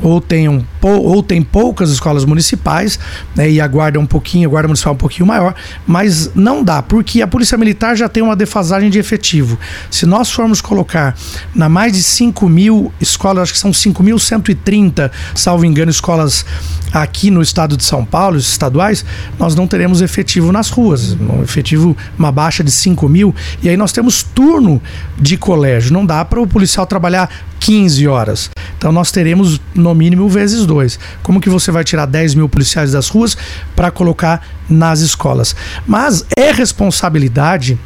ou 0.02 0.20
tenham 0.20 0.66
ou 0.82 1.24
tem 1.24 1.42
poucas 1.42 1.90
escolas 1.90 2.26
municipais 2.26 3.00
né, 3.36 3.50
e 3.50 3.60
a 3.60 3.68
guarda 3.68 4.00
um 4.00 4.06
pouquinho, 4.06 4.48
a 4.48 4.52
guarda 4.52 4.68
municipal 4.68 4.94
um 4.94 4.98
pouquinho 4.98 5.26
maior, 5.26 5.56
mas 5.88 6.32
não 6.36 6.64
dá, 6.64 6.82
porque 6.82 7.22
a 7.22 7.28
Polícia 7.28 7.58
Militar 7.58 7.96
já 7.96 8.08
tem 8.08 8.22
uma 8.22 8.36
defasagem 8.36 8.90
de 8.90 9.00
efetivo. 9.00 9.58
Se 9.90 10.06
nós 10.06 10.30
formos 10.30 10.62
colocar 10.62 11.16
na 11.56 11.68
mais 11.68 11.94
de 11.94 12.04
5 12.04 12.48
mil 12.48 12.94
escolas, 13.02 13.44
acho 13.44 13.54
que 13.54 13.60
são 13.60 13.72
5.130, 13.72 15.10
salvo 15.34 15.66
engano, 15.66 15.90
escolas 15.90 16.46
aqui 16.94 17.32
no 17.32 17.42
estado 17.42 17.76
de 17.76 17.84
São 17.84 18.06
Paulo, 18.06 18.38
estaduais, 18.38 19.04
nós 19.40 19.56
não 19.56 19.68
teremos 19.68 20.02
efetivo 20.02 20.52
nas 20.52 20.70
ruas, 20.70 21.14
um 21.14 21.42
efetivo, 21.42 21.98
uma 22.18 22.32
baixa 22.32 22.64
de 22.64 22.72
5 22.72 23.10
mil, 23.10 23.36
e 23.62 23.70
aí 23.70 23.76
nós 23.76 23.92
temos 23.92 24.24
turno 24.24 24.82
de 25.18 25.36
colégio, 25.36 25.92
não 25.92 26.06
dá 26.06 26.24
para 26.24 26.40
o 26.40 26.48
policial 26.48 26.86
trabalhar 26.86 27.30
15 27.66 28.08
horas. 28.08 28.52
Então 28.78 28.92
nós 28.92 29.12
teremos 29.12 29.60
no 29.74 29.96
mínimo 29.96 30.30
vezes 30.30 30.68
dois. 30.68 31.00
Como 31.24 31.42
que 31.42 31.50
você 31.50 31.72
vai 31.72 31.84
tirar 31.84 32.06
10 32.06 32.36
mil 32.36 32.48
policiais 32.48 32.92
das 32.92 33.10
ruas 33.10 33.36
para 33.76 33.90
colocar 33.90 34.48
nas 34.70 35.00
escolas? 35.00 35.56
Mas 35.88 36.24
é 36.38 36.52
responsabilidade 36.52 37.80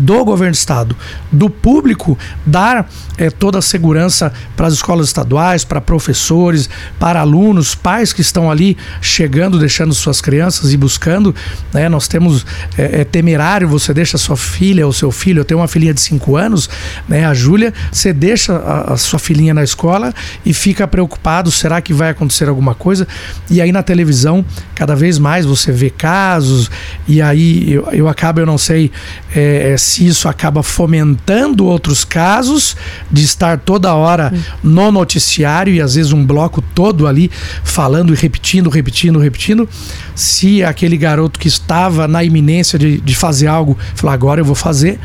do 0.00 0.24
governo 0.24 0.52
do 0.52 0.56
estado, 0.56 0.96
do 1.30 1.50
público, 1.50 2.18
dar 2.46 2.88
é, 3.18 3.28
toda 3.28 3.58
a 3.58 3.62
segurança 3.62 4.32
para 4.56 4.66
as 4.66 4.72
escolas 4.72 5.08
estaduais, 5.08 5.62
para 5.62 5.80
professores, 5.80 6.70
para 6.98 7.20
alunos, 7.20 7.74
pais 7.74 8.12
que 8.12 8.22
estão 8.22 8.50
ali 8.50 8.78
chegando, 9.02 9.58
deixando 9.58 9.92
suas 9.92 10.20
crianças 10.22 10.72
e 10.72 10.76
buscando. 10.76 11.34
Né? 11.72 11.88
Nós 11.88 12.08
temos 12.08 12.46
é, 12.78 13.02
é 13.02 13.04
temerário, 13.04 13.68
você 13.68 13.92
deixa 13.92 14.16
sua 14.16 14.36
filha 14.36 14.86
ou 14.86 14.92
seu 14.92 15.12
filho, 15.12 15.40
eu 15.40 15.44
tenho 15.44 15.60
uma 15.60 15.68
filhinha 15.68 15.92
de 15.92 16.00
5 16.00 16.34
anos, 16.34 16.70
né, 17.06 17.26
a 17.26 17.34
Júlia, 17.34 17.74
você 17.92 18.12
deixa 18.12 18.56
a, 18.56 18.94
a, 18.94 18.96
sua 18.96 19.18
filhinha 19.18 19.52
na 19.52 19.62
escola 19.62 20.14
e 20.44 20.54
fica 20.54 20.88
preocupado, 20.88 21.50
será 21.50 21.80
que 21.82 21.92
vai 21.92 22.10
acontecer 22.10 22.48
alguma 22.48 22.74
coisa? 22.74 23.06
E 23.50 23.60
aí 23.60 23.70
na 23.70 23.82
televisão, 23.82 24.44
cada 24.74 24.96
vez 24.96 25.18
mais 25.18 25.44
você 25.44 25.70
vê 25.70 25.90
casos, 25.90 26.70
e 27.06 27.20
aí 27.20 27.72
eu, 27.72 27.86
eu 27.92 28.08
acabo, 28.08 28.40
eu 28.40 28.46
não 28.46 28.56
sei 28.56 28.90
é, 29.34 29.72
isso 29.98 30.28
acaba 30.28 30.62
fomentando 30.62 31.66
outros 31.66 32.04
casos 32.04 32.76
de 33.10 33.24
estar 33.24 33.58
toda 33.58 33.94
hora 33.94 34.32
no 34.62 34.90
noticiário 34.92 35.74
e 35.74 35.80
às 35.80 35.94
vezes 35.94 36.12
um 36.12 36.24
bloco 36.24 36.62
todo 36.62 37.06
ali 37.06 37.30
falando 37.64 38.12
e 38.12 38.16
repetindo, 38.16 38.70
repetindo, 38.70 39.18
repetindo. 39.18 39.68
Se 40.14 40.62
aquele 40.62 40.96
garoto 40.96 41.38
que 41.38 41.48
estava 41.48 42.06
na 42.06 42.22
iminência 42.22 42.78
de, 42.78 43.00
de 43.00 43.14
fazer 43.14 43.46
algo 43.46 43.76
falar 43.94 44.12
agora 44.12 44.40
eu 44.40 44.44
vou 44.44 44.54
fazer, 44.54 44.98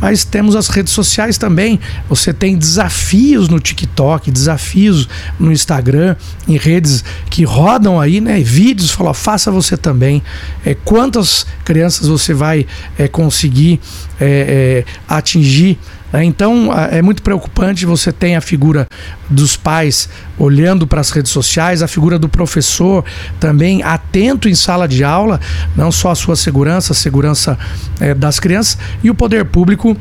mas 0.00 0.24
temos 0.24 0.54
as 0.54 0.68
redes 0.68 0.92
sociais 0.92 1.36
também. 1.36 1.80
Você 2.08 2.32
tem 2.32 2.56
desafios 2.56 3.48
no 3.48 3.58
TikTok, 3.58 4.30
desafios 4.30 5.08
no 5.38 5.52
Instagram, 5.52 6.16
em 6.46 6.56
redes 6.56 7.04
que 7.28 7.44
rodam 7.44 8.00
aí, 8.00 8.20
né? 8.20 8.40
Vídeos, 8.40 8.90
fala, 8.90 9.14
faça 9.14 9.50
você 9.50 9.76
também. 9.76 10.22
É, 10.64 10.74
quantas 10.74 11.46
crianças 11.64 12.06
você 12.06 12.32
vai 12.32 12.66
é, 12.98 13.08
conseguir 13.08 13.80
é, 14.20 14.84
é, 14.84 14.84
atingir. 15.08 15.78
Né? 16.12 16.24
Então 16.24 16.70
é 16.90 17.00
muito 17.02 17.22
preocupante. 17.22 17.86
Você 17.86 18.12
tem 18.12 18.36
a 18.36 18.40
figura 18.40 18.86
dos 19.28 19.56
pais 19.56 20.08
olhando 20.38 20.86
para 20.86 21.00
as 21.00 21.10
redes 21.10 21.32
sociais, 21.32 21.82
a 21.82 21.88
figura 21.88 22.18
do 22.18 22.28
professor 22.28 23.04
também 23.38 23.82
atento 23.82 24.48
em 24.48 24.54
sala 24.54 24.86
de 24.86 25.02
aula, 25.02 25.40
não 25.76 25.90
só 25.90 26.10
a 26.10 26.14
sua 26.14 26.36
segurança, 26.36 26.92
a 26.92 26.96
segurança 26.96 27.58
é, 28.00 28.14
das 28.14 28.38
crianças, 28.38 28.78
e 29.02 29.10
o 29.10 29.14
poder 29.14 29.44
público 29.44 29.96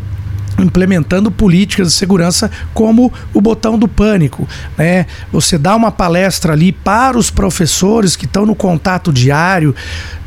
implementando 0.62 1.32
políticas 1.32 1.90
de 1.90 1.94
segurança 1.94 2.50
como 2.74 3.12
o 3.34 3.42
botão 3.42 3.78
do 3.78 3.88
pânico, 3.88 4.48
né? 4.78 5.06
Você 5.32 5.58
dá 5.58 5.76
uma 5.76 5.92
palestra 5.92 6.54
ali 6.54 6.72
para 6.72 7.18
os 7.18 7.30
professores 7.30 8.16
que 8.16 8.26
estão 8.26 8.46
no 8.46 8.56
contato 8.56 9.12
diário 9.12 9.76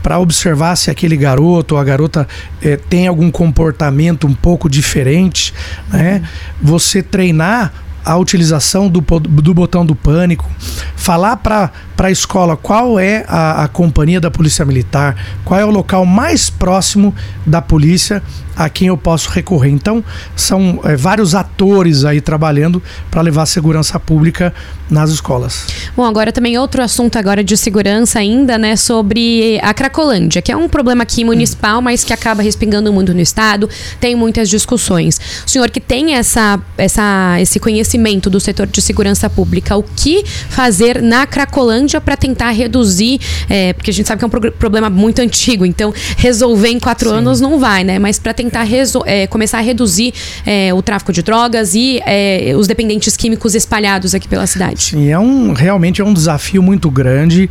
para 0.03 0.19
observar 0.19 0.77
se 0.77 0.91
aquele 0.91 1.17
garoto 1.17 1.75
ou 1.75 1.81
a 1.81 1.85
garota 1.85 2.27
é, 2.61 2.77
tem 2.77 3.07
algum 3.07 3.31
comportamento 3.31 4.27
um 4.27 4.35
pouco 4.35 4.69
diferente, 4.69 5.55
né? 5.91 6.23
Você 6.61 7.03
treinar 7.03 7.73
a 8.05 8.17
utilização 8.17 8.89
do, 8.89 9.01
do 9.01 9.55
botão 9.55 9.85
do 9.85 9.95
pânico, 9.95 10.49
falar 10.97 11.37
para 11.37 11.71
a 11.99 12.11
escola 12.11 12.57
qual 12.57 12.99
é 12.99 13.25
a, 13.29 13.65
a 13.65 13.69
companhia 13.69 14.21
da 14.21 14.31
Polícia 14.31 14.65
Militar, 14.65 15.17
qual 15.45 15.59
é 15.59 15.65
o 15.65 15.71
local 15.71 16.05
mais 16.05 16.51
próximo 16.51 17.15
da 17.47 17.63
polícia 17.63 18.23
a 18.57 18.69
quem 18.69 18.89
eu 18.89 18.97
posso 18.97 19.31
recorrer. 19.31 19.71
Então, 19.71 20.05
são 20.37 20.81
é, 20.85 20.97
vários 20.97 21.35
atores 21.35 22.05
aí 22.05 22.21
trabalhando 22.21 22.83
para 23.11 23.23
levar 23.23 23.47
segurança 23.47 23.99
pública 23.99 24.53
nas 24.91 25.11
escolas. 25.11 25.67
Bom, 25.97 26.05
agora 26.05 26.31
também 26.31 26.59
outro 26.59 26.83
assunto 26.83 27.17
agora 27.17 27.43
de 27.43 27.57
segurança 27.57 28.19
ainda, 28.19 28.59
né, 28.59 28.77
sobre 28.77 29.59
a 29.63 29.73
Cracolândia, 29.73 30.43
que 30.43 30.53
é 30.53 30.57
um 30.57 30.69
problema 30.69 31.03
aqui 31.03 31.25
municipal, 31.25 31.81
mas 31.81 32.05
que 32.05 32.13
acaba 32.13 32.43
respingando 32.43 32.93
muito 32.93 33.15
no 33.15 33.21
estado, 33.21 33.69
tem 33.99 34.15
muitas 34.15 34.51
discussões. 34.51 35.19
O 35.47 35.51
senhor 35.51 35.71
que 35.71 35.81
tem 35.81 36.15
essa, 36.15 36.61
essa, 36.77 37.41
esse 37.41 37.59
conhecimento 37.59 37.92
do 38.31 38.41
setor 38.41 38.67
de 38.67 38.81
segurança 38.81 39.29
pública, 39.29 39.77
o 39.77 39.83
que 39.83 40.25
fazer 40.49 41.03
na 41.03 41.27
Cracolândia 41.27 42.01
para 42.01 42.17
tentar 42.17 42.51
reduzir, 42.51 43.21
é, 43.49 43.73
porque 43.73 43.91
a 43.91 43.95
gente 43.95 44.07
sabe 44.07 44.19
que 44.19 44.25
é 44.25 44.27
um 44.27 44.31
pro 44.31 44.53
problema 44.53 44.91
muito 44.91 45.21
antigo, 45.21 45.65
então 45.65 45.93
resolver 46.17 46.69
em 46.69 46.79
quatro 46.79 47.11
Sim. 47.11 47.17
anos 47.17 47.41
não 47.41 47.59
vai, 47.59 47.85
né, 47.85 47.99
mas 47.99 48.19
para 48.19 48.33
tentar 48.35 48.67
é, 49.07 49.27
começar 49.27 49.59
a 49.59 49.61
reduzir 49.61 50.13
é, 50.45 50.73
o 50.75 50.83
tráfico 50.83 51.13
de 51.13 51.23
drogas 51.23 51.75
e 51.75 52.01
é, 52.07 52.55
os 52.57 52.67
dependentes 52.67 53.17
químicos 53.17 53.55
espalhados 53.55 54.15
aqui 54.15 54.29
pela 54.29 54.47
cidade. 54.47 54.83
Sim, 54.83 55.09
é 55.09 55.19
um, 55.19 55.53
realmente 55.53 56.01
é 56.01 56.05
um 56.05 56.13
desafio 56.13 56.63
muito 56.63 56.91
grande. 56.91 57.49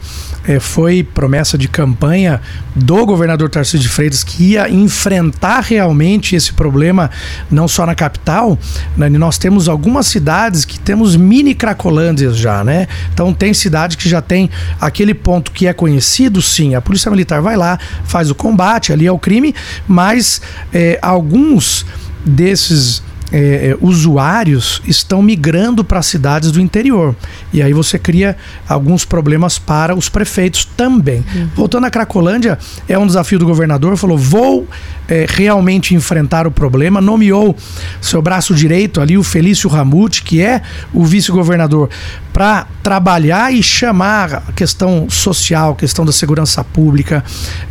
É, 0.47 0.59
foi 0.59 1.03
promessa 1.03 1.57
de 1.57 1.67
campanha 1.67 2.41
do 2.75 3.05
governador 3.05 3.49
Tarcísio 3.49 3.79
de 3.79 3.89
Freitas 3.89 4.23
que 4.23 4.51
ia 4.51 4.69
enfrentar 4.69 5.61
realmente 5.61 6.35
esse 6.35 6.53
problema, 6.53 7.11
não 7.49 7.67
só 7.67 7.85
na 7.85 7.93
capital. 7.93 8.57
Né? 8.97 9.09
Nós 9.09 9.37
temos 9.37 9.67
algumas 9.67 10.07
cidades 10.07 10.30
que 10.65 10.79
temos 10.79 11.15
mini 11.15 11.55
cracolândias 11.55 12.37
já, 12.37 12.63
né? 12.63 12.87
Então 13.13 13.33
tem 13.33 13.53
cidade 13.53 13.97
que 13.97 14.07
já 14.07 14.21
tem 14.21 14.49
aquele 14.79 15.13
ponto 15.13 15.51
que 15.51 15.67
é 15.67 15.73
conhecido, 15.73 16.41
sim. 16.41 16.75
A 16.75 16.81
Polícia 16.81 17.09
Militar 17.09 17.41
vai 17.41 17.55
lá, 17.55 17.79
faz 18.03 18.29
o 18.29 18.35
combate, 18.35 18.91
ali 18.91 19.07
é 19.07 19.11
o 19.11 19.19
crime, 19.19 19.55
mas 19.87 20.41
é, 20.73 20.81
é, 20.81 20.99
alguns 21.01 21.85
desses 22.25 23.03
é, 23.31 23.69
é, 23.69 23.77
usuários 23.79 24.81
estão 24.85 25.21
migrando 25.21 25.83
para 25.83 26.01
cidades 26.01 26.51
do 26.51 26.59
interior. 26.59 27.15
E 27.53 27.61
aí 27.61 27.73
você 27.73 27.97
cria 27.97 28.35
alguns 28.67 29.05
problemas 29.05 29.57
para 29.57 29.95
os 29.95 30.09
prefeitos 30.09 30.65
também. 30.65 31.23
Uhum. 31.33 31.49
Voltando 31.55 31.85
à 31.85 31.89
Cracolândia, 31.89 32.57
é 32.87 32.97
um 32.97 33.07
desafio 33.07 33.39
do 33.39 33.45
governador, 33.45 33.95
falou: 33.95 34.17
vou 34.17 34.67
é, 35.07 35.25
realmente 35.27 35.95
enfrentar 35.95 36.47
o 36.47 36.51
problema. 36.51 37.01
Nomeou 37.01 37.55
seu 38.01 38.21
braço 38.21 38.53
direito 38.53 39.01
ali, 39.01 39.17
o 39.17 39.23
Felício 39.23 39.69
Ramute, 39.69 40.23
que 40.23 40.41
é 40.41 40.61
o 40.93 41.05
vice-governador, 41.05 41.89
para 42.33 42.65
trabalhar 42.81 43.53
e 43.53 43.61
chamar 43.61 44.43
a 44.47 44.51
questão 44.53 45.09
social, 45.09 45.73
a 45.73 45.75
questão 45.75 46.05
da 46.05 46.11
segurança 46.11 46.63
pública, 46.63 47.23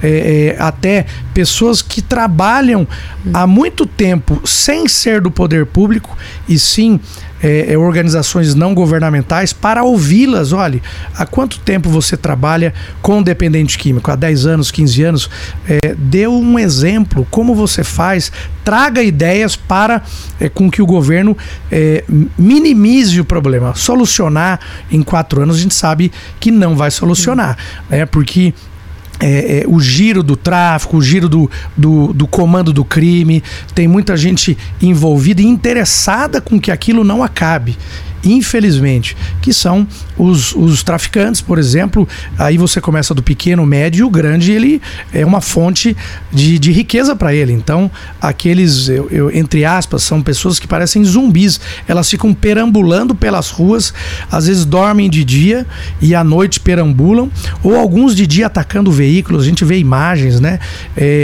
é, 0.03 0.57
é, 0.59 0.63
até 0.63 1.07
pessoas 1.33 1.81
que 1.81 2.03
trabalham 2.03 2.87
há 3.33 3.47
muito 3.47 3.87
tempo 3.87 4.41
sem 4.45 4.87
ser 4.87 5.21
do 5.21 5.31
poder 5.31 5.50
público 5.67 6.17
e 6.49 6.59
sim 6.59 7.01
é, 7.43 7.73
é, 7.73 7.79
organizações 7.79 8.55
não 8.55 8.75
governamentais 8.75 9.53
para 9.53 9.83
ouvi-las. 9.83 10.53
Olhe, 10.53 10.83
há 11.17 11.25
quanto 11.25 11.59
tempo 11.61 11.89
você 11.89 12.17
trabalha 12.17 12.75
com 13.01 13.23
dependente 13.23 13.79
químico? 13.79 14.11
Há 14.11 14.17
10 14.17 14.47
anos, 14.47 14.71
15 14.71 15.03
anos? 15.03 15.31
É, 15.67 15.95
dê 15.97 16.27
um 16.27 16.59
exemplo, 16.59 17.27
como 17.31 17.55
você 17.55 17.83
faz, 17.83 18.31
traga 18.63 19.03
ideias 19.03 19.57
para 19.57 20.03
é, 20.39 20.49
com 20.49 20.71
que 20.71 20.83
o 20.83 20.87
governo 20.87 21.37
é, 21.73 22.05
minimize 22.39 23.19
o 23.21 23.25
problema. 23.25 23.75
Solucionar 23.75 24.61
em 24.91 25.03
quatro 25.03 25.43
anos, 25.43 25.57
a 25.57 25.61
gente 25.61 25.75
sabe 25.75 26.13
que 26.39 26.51
não 26.51 26.77
vai 26.77 26.91
solucionar, 26.91 27.57
né? 27.89 28.05
Porque 28.05 28.53
é, 29.21 29.61
é, 29.61 29.65
o 29.67 29.79
giro 29.81 30.23
do 30.23 30.37
tráfico, 30.37 30.97
o 30.97 31.03
giro 31.03 31.29
do, 31.29 31.51
do, 31.77 32.13
do, 32.13 32.27
comando 32.27 32.73
do 32.73 32.85
crime. 32.85 33.43
Tem 33.75 33.87
muita 33.87 34.17
gente 34.17 34.57
envolvida 34.81 35.43
e 35.43 35.47
interessada 35.47 36.41
com 36.41 36.59
que 36.59 36.71
aquilo 36.71 37.05
não 37.05 37.23
acabe. 37.23 37.77
Infelizmente, 38.25 39.17
que 39.41 39.53
são 39.53 39.87
os, 40.17 40.55
os 40.55 40.83
traficantes, 40.83 41.41
por 41.41 41.59
exemplo. 41.59 42.07
Aí 42.39 42.59
você 42.59 42.81
começa 42.81 43.15
do 43.15 43.23
pequeno, 43.23 43.65
médio, 43.65 44.07
o 44.07 44.11
grande, 44.11 44.53
ele 44.53 44.81
é 45.13 45.25
uma 45.25 45.41
fonte 45.41 45.97
de, 46.33 46.59
de 46.59 46.73
riqueza 46.73 47.17
para 47.17 47.35
ele. 47.35 47.53
Então, 47.53 47.91
aqueles, 48.21 48.89
eu, 48.89 49.09
eu, 49.11 49.31
entre 49.31 49.65
aspas, 49.65 50.03
são 50.03 50.23
pessoas 50.23 50.59
que 50.59 50.67
parecem 50.67 51.05
zumbis. 51.05 51.61
Elas 51.89 52.09
ficam 52.09 52.35
perambulando 52.35 53.15
pelas 53.15 53.51
ruas, 53.51 53.93
às 54.31 54.47
vezes 54.47 54.65
dormem 54.65 55.09
de 55.09 55.25
dia 55.25 55.67
e 56.01 56.15
à 56.15 56.23
noite 56.23 56.61
perambulam, 56.61 57.31
ou 57.63 57.77
alguns 57.77 58.15
de 58.15 58.27
dia 58.27 58.47
atacando 58.47 58.91
veículos. 58.93 59.43
A 59.43 59.47
gente 59.47 59.65
vê 59.65 59.79
imagens, 59.79 60.41
né? 60.41 60.59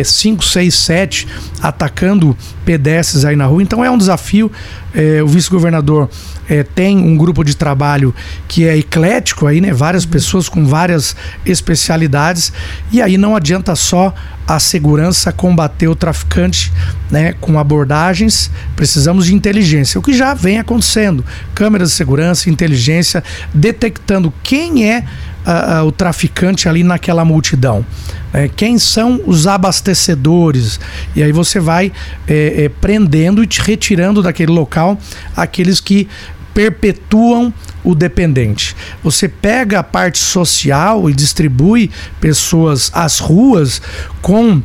5, 0.05 0.45
6, 0.45 0.75
7 0.75 1.29
atacando 1.61 2.37
pedestres 2.67 3.25
aí 3.25 3.37
na 3.37 3.47
rua. 3.47 3.63
Então 3.63 3.83
é 3.83 3.91
um 3.91 3.97
desafio. 3.97 4.51
É, 4.93 5.23
o 5.23 5.29
vice-governador 5.29 6.11
é, 6.49 6.63
tem 6.63 6.99
um 6.99 7.17
grupo 7.17 7.45
de 7.45 7.57
trabalho 7.57 8.15
que 8.49 8.67
é 8.67 8.77
eclético 8.77 9.47
aí, 9.47 9.61
né? 9.61 9.73
Várias 9.73 10.05
pessoas 10.05 10.49
com 10.49 10.67
várias 10.67 11.17
especialidades 11.45 12.53
e 12.91 13.01
aí 13.01 13.17
não 13.17 13.37
adianta 13.37 13.75
só 13.77 14.13
a 14.47 14.61
segurança 14.61 15.33
combater 15.33 15.89
o 15.89 15.97
traficante, 15.97 16.73
né? 17.11 17.35
Com 17.41 17.59
abordagens, 17.59 18.51
precisamos 18.77 19.27
de 19.27 19.35
inteligência, 19.35 19.99
o 19.99 20.03
que 20.03 20.13
já 20.13 20.35
vem 20.35 20.59
acontecendo, 20.59 21.25
câmeras 21.55 21.91
de 21.91 21.97
segurança, 21.97 22.49
inteligência, 22.49 23.25
detectando 23.53 24.33
quem 24.43 24.89
é 24.89 25.01
uh, 25.01 25.83
uh, 25.83 25.87
o 25.87 25.93
traficante 25.93 26.69
ali 26.69 26.85
naquela 26.85 27.25
multidão. 27.25 27.85
É, 28.33 28.49
quem 28.49 28.79
são 28.79 29.21
os 29.27 29.47
abastecedores? 29.47 30.79
E 31.15 31.23
aí 31.23 31.33
você 31.33 31.59
vai 31.59 31.91
é, 32.29 32.65
é, 32.65 32.69
prendendo 32.69 33.43
e 33.43 33.49
retirando 33.61 34.23
daquele 34.23 34.53
local 34.53 34.99
aqueles 35.35 35.81
que 35.81 36.07
perpetuam 36.53 37.53
o 37.87 37.95
dependente. 37.95 38.77
Você 39.03 39.29
pega 39.29 39.79
a 39.79 39.83
parte 39.83 40.19
social 40.19 41.09
e 41.09 41.15
distribui 41.15 41.89
pessoas 42.21 42.91
às 42.93 43.21
ruas 43.21 43.81
com 44.21 44.61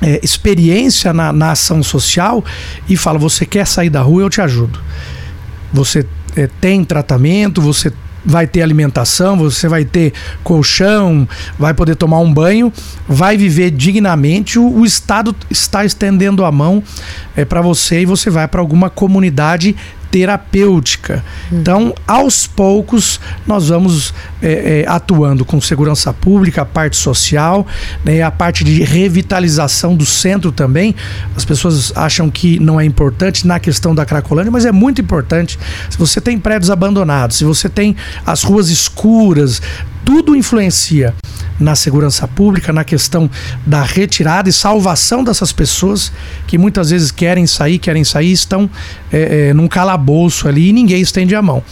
é, 0.00 0.18
experiência 0.22 1.12
na, 1.12 1.30
na, 1.30 1.50
ação 1.50 1.82
social 1.82 2.42
e 2.88 2.96
fala: 2.96 3.18
você 3.18 3.44
quer 3.44 3.66
sair 3.66 3.90
da 3.90 4.00
rua, 4.00 4.22
eu 4.22 4.30
te 4.30 4.40
ajudo. 4.40 4.80
Você 5.72 6.06
é, 6.34 6.48
tem 6.60 6.82
tratamento, 6.82 7.60
você 7.60 7.92
vai 8.24 8.46
ter 8.46 8.62
alimentação, 8.62 9.36
você 9.36 9.68
vai 9.68 9.84
ter 9.84 10.14
colchão, 10.42 11.28
vai 11.58 11.74
poder 11.74 11.94
tomar 11.96 12.20
um 12.20 12.32
banho, 12.32 12.72
vai 13.06 13.36
viver 13.36 13.70
dignamente. 13.70 14.58
O, 14.58 14.78
o 14.78 14.86
Estado 14.86 15.36
está 15.50 15.84
estendendo 15.84 16.46
a 16.46 16.50
mão 16.50 16.82
é, 17.36 17.44
para 17.44 17.60
você 17.60 18.00
e 18.00 18.06
você 18.06 18.30
vai 18.30 18.48
para 18.48 18.62
alguma 18.62 18.88
comunidade 18.88 19.76
terapêutica. 20.14 21.24
Então, 21.50 21.92
aos 22.06 22.46
poucos, 22.46 23.18
nós 23.44 23.68
vamos 23.68 24.14
é, 24.40 24.82
é, 24.82 24.84
atuando 24.88 25.44
com 25.44 25.60
segurança 25.60 26.12
pública, 26.12 26.62
a 26.62 26.64
parte 26.64 26.96
social, 26.96 27.66
né, 28.04 28.22
a 28.22 28.30
parte 28.30 28.62
de 28.62 28.84
revitalização 28.84 29.96
do 29.96 30.06
centro 30.06 30.52
também. 30.52 30.94
As 31.34 31.44
pessoas 31.44 31.92
acham 31.96 32.30
que 32.30 32.60
não 32.60 32.80
é 32.80 32.84
importante 32.84 33.44
na 33.44 33.58
questão 33.58 33.92
da 33.92 34.06
Cracolândia, 34.06 34.52
mas 34.52 34.64
é 34.64 34.70
muito 34.70 35.00
importante. 35.00 35.58
Se 35.90 35.98
você 35.98 36.20
tem 36.20 36.38
prédios 36.38 36.70
abandonados, 36.70 37.36
se 37.36 37.44
você 37.44 37.68
tem 37.68 37.96
as 38.24 38.44
ruas 38.44 38.68
escuras, 38.68 39.60
tudo 40.04 40.36
influencia 40.36 41.14
na 41.58 41.74
segurança 41.74 42.26
pública, 42.26 42.72
na 42.72 42.84
questão 42.84 43.30
da 43.64 43.82
retirada 43.82 44.48
e 44.48 44.52
salvação 44.52 45.22
dessas 45.22 45.52
pessoas 45.52 46.12
que 46.46 46.58
muitas 46.58 46.90
vezes 46.90 47.10
querem 47.10 47.46
sair, 47.46 47.78
querem 47.78 48.02
sair, 48.02 48.32
estão 48.32 48.68
é, 49.12 49.48
é, 49.48 49.54
num 49.54 49.68
calabouço 49.68 50.48
ali 50.48 50.70
e 50.70 50.72
ninguém 50.72 51.00
estende 51.00 51.34
a 51.34 51.42
mão 51.42 51.62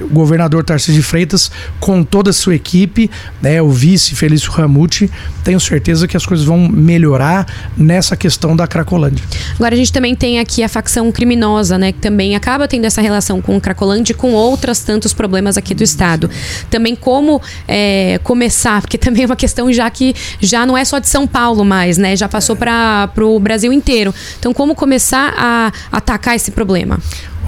o 0.00 0.08
governador 0.08 0.64
Tarcísio 0.64 0.94
de 0.94 1.02
Freitas, 1.02 1.50
com 1.80 2.02
toda 2.02 2.30
a 2.30 2.32
sua 2.32 2.54
equipe, 2.54 3.10
né, 3.42 3.60
o 3.60 3.70
vice 3.70 4.14
Felício 4.14 4.50
Ramute, 4.50 5.10
tenho 5.44 5.60
certeza 5.60 6.06
que 6.06 6.16
as 6.16 6.26
coisas 6.26 6.46
vão 6.46 6.68
melhorar 6.68 7.46
nessa 7.76 8.16
questão 8.16 8.54
da 8.54 8.66
Cracolândia. 8.66 9.24
Agora 9.54 9.74
a 9.74 9.78
gente 9.78 9.92
também 9.92 10.14
tem 10.14 10.38
aqui 10.38 10.62
a 10.62 10.68
facção 10.68 11.10
criminosa, 11.10 11.78
né, 11.78 11.92
que 11.92 11.98
também 11.98 12.36
acaba 12.36 12.68
tendo 12.68 12.84
essa 12.84 13.00
relação 13.00 13.40
com 13.40 13.60
Cracolândia 13.60 14.12
e 14.12 14.14
com 14.14 14.32
outros 14.32 14.80
tantos 14.80 15.12
problemas 15.12 15.56
aqui 15.56 15.74
do 15.74 15.82
estado. 15.82 16.30
Também 16.70 16.94
como 16.94 17.40
é, 17.66 18.20
começar, 18.22 18.80
porque 18.80 18.98
também 18.98 19.24
é 19.24 19.26
uma 19.26 19.36
questão 19.36 19.72
já 19.72 19.88
que 19.90 20.14
já 20.40 20.64
não 20.66 20.76
é 20.76 20.84
só 20.84 20.98
de 20.98 21.08
São 21.08 21.26
Paulo 21.26 21.64
mais, 21.64 21.98
né, 21.98 22.16
já 22.16 22.28
passou 22.28 22.56
para 22.56 23.10
o 23.16 23.38
Brasil 23.38 23.72
inteiro. 23.72 24.14
Então 24.38 24.52
como 24.54 24.74
começar 24.74 25.34
a 25.36 25.72
atacar 25.90 26.36
esse 26.36 26.50
problema? 26.50 26.98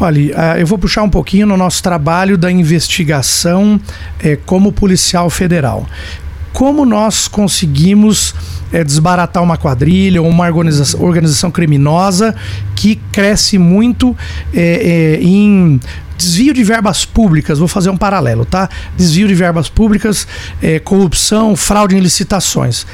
Olha, 0.00 0.34
ah, 0.34 0.58
eu 0.58 0.66
vou 0.66 0.78
puxar 0.78 1.02
um 1.02 1.10
pouquinho 1.10 1.46
no 1.46 1.58
nosso 1.58 1.82
trabalho 1.82 2.38
da 2.38 2.50
investigação 2.50 3.78
é, 4.18 4.34
como 4.34 4.72
policial 4.72 5.28
federal. 5.28 5.86
Como 6.54 6.86
nós 6.86 7.28
conseguimos 7.28 8.34
é, 8.72 8.82
desbaratar 8.82 9.42
uma 9.42 9.58
quadrilha 9.58 10.22
ou 10.22 10.26
uma 10.26 10.46
organização, 10.46 11.02
organização 11.02 11.50
criminosa 11.50 12.34
que 12.74 12.96
cresce 13.12 13.58
muito 13.58 14.16
é, 14.54 15.18
em 15.20 15.78
desvio 16.16 16.54
de 16.54 16.64
verbas 16.64 17.04
públicas, 17.04 17.58
vou 17.58 17.68
fazer 17.68 17.90
um 17.90 17.96
paralelo, 17.96 18.46
tá? 18.46 18.70
Desvio 18.96 19.28
de 19.28 19.34
verbas 19.34 19.70
públicas, 19.70 20.28
corrupção, 20.84 21.56
fraude 21.56 21.96
em 21.96 22.00
licitações 22.00 22.86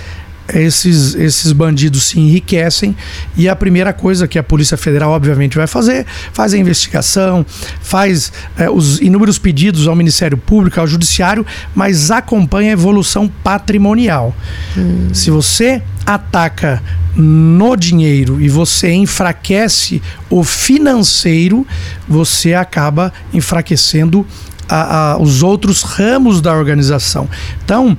esses, 0.55 1.15
esses 1.15 1.53
bandidos 1.53 2.05
se 2.05 2.21
enriquecem 2.21 2.97
e 3.37 3.49
a 3.49 3.57
primeira 3.57 3.93
coisa 3.93 4.29
que 4.29 4.39
a 4.39 4.43
Polícia 4.43 4.77
Federal 4.77 5.11
obviamente 5.11 5.57
vai 5.57 5.67
fazer, 5.67 6.07
faz 6.33 6.55
a 6.55 6.59
investigação, 6.59 7.45
faz 7.81 8.33
é, 8.57 8.71
os 8.71 9.01
inúmeros 9.01 9.39
pedidos 9.39 9.89
ao 9.89 9.97
Ministério 9.97 10.37
Público, 10.37 10.79
ao 10.79 10.87
Judiciário, 10.87 11.45
mas 11.75 12.11
acompanha 12.11 12.71
a 12.71 12.73
evolução 12.73 13.31
patrimonial. 13.43 14.35
Hum. 14.77 15.09
Se 15.13 15.31
você 15.31 15.83
ataca 16.05 16.83
no 17.17 17.75
dinheiro 17.77 18.41
e 18.41 18.49
você 18.49 18.93
enfraquece 18.93 20.03
o 20.29 20.45
financeiro, 20.45 21.67
você 22.07 22.55
acaba 22.55 23.13
enfraquecendo 23.33 24.27
a, 24.69 25.13
a, 25.13 25.19
os 25.19 25.43
outros 25.43 25.83
ramos 25.83 26.41
da 26.41 26.55
organização. 26.55 27.29
Então, 27.65 27.97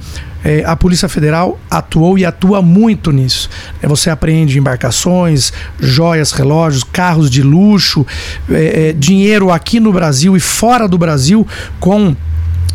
é, 0.47 0.63
a 0.65 0.77
Polícia 0.77 1.09
Federal 1.09 1.59
atuou 1.69 2.17
e 2.17 2.25
atua 2.25 2.61
muito 2.61 3.11
nisso. 3.11 3.49
É, 3.81 3.87
você 3.87 4.09
apreende 4.09 4.57
embarcações, 4.57 5.51
joias, 5.77 6.31
relógios, 6.31 6.85
carros 6.85 7.29
de 7.29 7.43
luxo, 7.43 8.07
é, 8.49 8.89
é 8.89 8.93
dinheiro 8.93 9.51
aqui 9.51 9.77
no 9.77 9.91
Brasil 9.91 10.37
e 10.37 10.39
fora 10.39 10.87
do 10.87 10.97
Brasil 10.97 11.45
com 11.81 12.15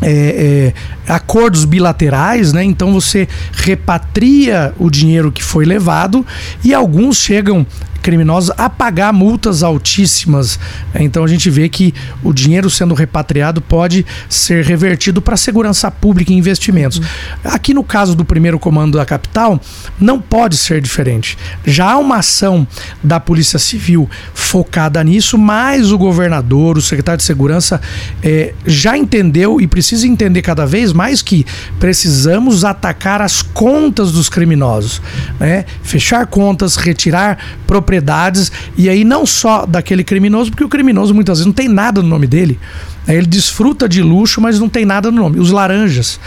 é, 0.02 0.10
é, 0.10 0.74
acordos 1.08 1.64
bilaterais, 1.64 2.52
né? 2.52 2.64
Então 2.64 2.92
você 2.92 3.28
repatria 3.52 4.72
o 4.78 4.90
dinheiro 4.90 5.32
que 5.32 5.42
foi 5.42 5.64
levado 5.64 6.24
e 6.64 6.72
alguns 6.72 7.16
chegam 7.16 7.66
criminosos 8.02 8.50
a 8.58 8.68
pagar 8.68 9.12
multas 9.12 9.62
altíssimas. 9.62 10.58
Então 10.94 11.24
a 11.24 11.28
gente 11.28 11.48
vê 11.48 11.68
que 11.68 11.94
o 12.22 12.32
dinheiro 12.32 12.68
sendo 12.68 12.94
repatriado 12.94 13.62
pode 13.62 14.04
ser 14.28 14.64
revertido 14.64 15.22
para 15.22 15.36
segurança 15.36 15.90
pública 15.90 16.32
e 16.32 16.36
investimentos. 16.36 17.00
Aqui 17.44 17.72
no 17.72 17.84
caso 17.84 18.14
do 18.14 18.24
primeiro 18.24 18.58
comando 18.58 18.98
da 18.98 19.06
capital, 19.06 19.60
não 20.00 20.20
pode 20.20 20.56
ser 20.56 20.80
diferente. 20.80 21.38
Já 21.64 21.92
há 21.92 21.98
uma 21.98 22.16
ação 22.16 22.66
da 23.02 23.20
Polícia 23.20 23.58
Civil 23.58 24.10
focada 24.34 25.02
nisso, 25.04 25.38
mas 25.38 25.92
o 25.92 25.98
governador, 25.98 26.76
o 26.76 26.82
secretário 26.82 27.18
de 27.18 27.24
Segurança, 27.24 27.80
é, 28.22 28.52
já 28.66 28.98
entendeu 28.98 29.60
e 29.60 29.66
precisa 29.66 30.06
entender 30.06 30.42
cada 30.42 30.66
vez 30.66 30.91
mais 30.92 31.22
que 31.22 31.46
precisamos 31.78 32.64
atacar 32.64 33.20
as 33.22 33.42
contas 33.42 34.12
dos 34.12 34.28
criminosos, 34.28 35.00
né? 35.38 35.64
fechar 35.82 36.26
contas, 36.26 36.76
retirar 36.76 37.38
propriedades 37.66 37.92
propriedades, 37.92 38.52
e 38.76 38.88
aí 38.88 39.04
não 39.04 39.26
só 39.26 39.66
daquele 39.66 40.04
criminoso, 40.04 40.50
porque 40.50 40.64
o 40.64 40.68
criminoso 40.68 41.14
muitas 41.14 41.38
vezes 41.38 41.46
não 41.46 41.52
tem 41.52 41.68
nada 41.68 42.02
no 42.02 42.08
nome 42.08 42.26
dele. 42.26 42.58
Né? 43.06 43.16
Ele 43.16 43.26
desfruta 43.26 43.88
de 43.88 44.02
luxo, 44.02 44.40
mas 44.40 44.58
não 44.58 44.68
tem 44.68 44.84
nada 44.84 45.10
no 45.10 45.20
nome. 45.20 45.38
Os 45.38 45.50
laranjas. 45.50 46.20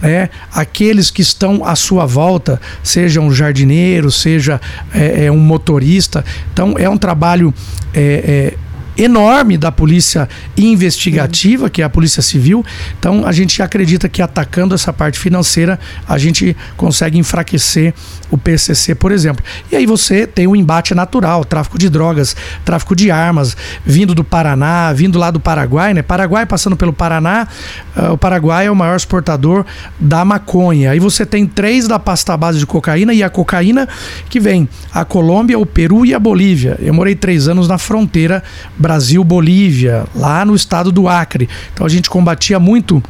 Né? 0.00 0.30
Aqueles 0.52 1.10
que 1.10 1.22
estão 1.22 1.64
à 1.64 1.74
sua 1.76 2.06
volta, 2.06 2.60
seja 2.82 3.20
um 3.20 3.32
jardineiro, 3.32 4.10
seja 4.10 4.60
é, 4.94 5.26
é 5.26 5.32
um 5.32 5.38
motorista. 5.38 6.24
Então 6.52 6.74
é 6.78 6.88
um 6.88 6.96
trabalho 6.96 7.52
é, 7.92 8.54
é 8.56 8.69
enorme 9.02 9.56
da 9.56 9.72
polícia 9.72 10.28
investigativa, 10.56 11.70
que 11.70 11.80
é 11.80 11.84
a 11.84 11.88
Polícia 11.88 12.22
Civil. 12.22 12.64
Então 12.98 13.26
a 13.26 13.32
gente 13.32 13.62
acredita 13.62 14.08
que 14.08 14.20
atacando 14.20 14.74
essa 14.74 14.92
parte 14.92 15.18
financeira, 15.18 15.80
a 16.06 16.18
gente 16.18 16.56
consegue 16.76 17.18
enfraquecer 17.18 17.94
o 18.30 18.36
PCC, 18.36 18.94
por 18.94 19.10
exemplo. 19.10 19.44
E 19.72 19.76
aí 19.76 19.86
você 19.86 20.26
tem 20.26 20.46
o 20.46 20.50
um 20.50 20.56
embate 20.56 20.94
natural, 20.94 21.44
tráfico 21.44 21.78
de 21.78 21.88
drogas, 21.88 22.36
tráfico 22.64 22.94
de 22.94 23.10
armas, 23.10 23.56
vindo 23.84 24.14
do 24.14 24.22
Paraná, 24.22 24.92
vindo 24.92 25.18
lá 25.18 25.30
do 25.30 25.40
Paraguai, 25.40 25.94
né? 25.94 26.02
Paraguai 26.02 26.44
passando 26.44 26.76
pelo 26.76 26.92
Paraná, 26.92 27.48
uh, 27.96 28.12
o 28.12 28.18
Paraguai 28.18 28.66
é 28.66 28.70
o 28.70 28.76
maior 28.76 28.96
exportador 28.96 29.64
da 29.98 30.24
maconha. 30.24 30.90
Aí 30.90 31.00
você 31.00 31.24
tem 31.24 31.46
três 31.46 31.88
da 31.88 31.98
pasta 31.98 32.36
base 32.36 32.58
de 32.58 32.66
cocaína 32.66 33.14
e 33.14 33.22
a 33.22 33.30
cocaína 33.30 33.88
que 34.28 34.38
vem 34.38 34.68
a 34.92 35.04
Colômbia, 35.04 35.58
o 35.58 35.66
Peru 35.66 36.04
e 36.04 36.14
a 36.14 36.18
Bolívia. 36.18 36.76
Eu 36.80 36.92
morei 36.92 37.14
três 37.14 37.48
anos 37.48 37.66
na 37.66 37.78
fronteira 37.78 38.42
brasileira 38.76 38.89
Brasil-Bolívia, 38.90 40.04
lá 40.16 40.44
no 40.44 40.52
estado 40.52 40.90
do 40.90 41.08
Acre. 41.08 41.48
Então 41.72 41.86
a 41.86 41.88
gente 41.88 42.10
combatia 42.10 42.58
muito 42.58 43.00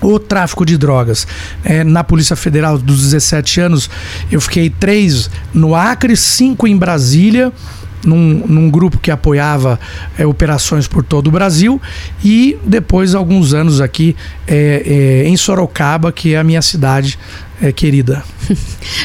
o 0.00 0.18
tráfico 0.18 0.66
de 0.66 0.76
drogas. 0.76 1.24
É, 1.62 1.84
na 1.84 2.02
Polícia 2.02 2.34
Federal 2.34 2.76
dos 2.76 3.02
17 3.02 3.60
anos, 3.60 3.88
eu 4.28 4.40
fiquei 4.40 4.68
três 4.68 5.30
no 5.54 5.72
Acre, 5.76 6.16
cinco 6.16 6.66
em 6.66 6.76
Brasília. 6.76 7.52
Num, 8.02 8.46
num, 8.46 8.70
grupo 8.70 8.96
que 8.96 9.10
apoiava 9.10 9.78
é, 10.18 10.24
operações 10.24 10.88
por 10.88 11.04
todo 11.04 11.26
o 11.26 11.30
Brasil 11.30 11.78
e 12.24 12.56
depois 12.64 13.14
alguns 13.14 13.52
anos 13.52 13.78
aqui 13.78 14.16
é, 14.48 15.22
é, 15.26 15.28
em 15.28 15.36
Sorocaba, 15.36 16.10
que 16.10 16.32
é 16.32 16.38
a 16.38 16.42
minha 16.42 16.62
cidade 16.62 17.18
é, 17.60 17.72
querida. 17.72 18.24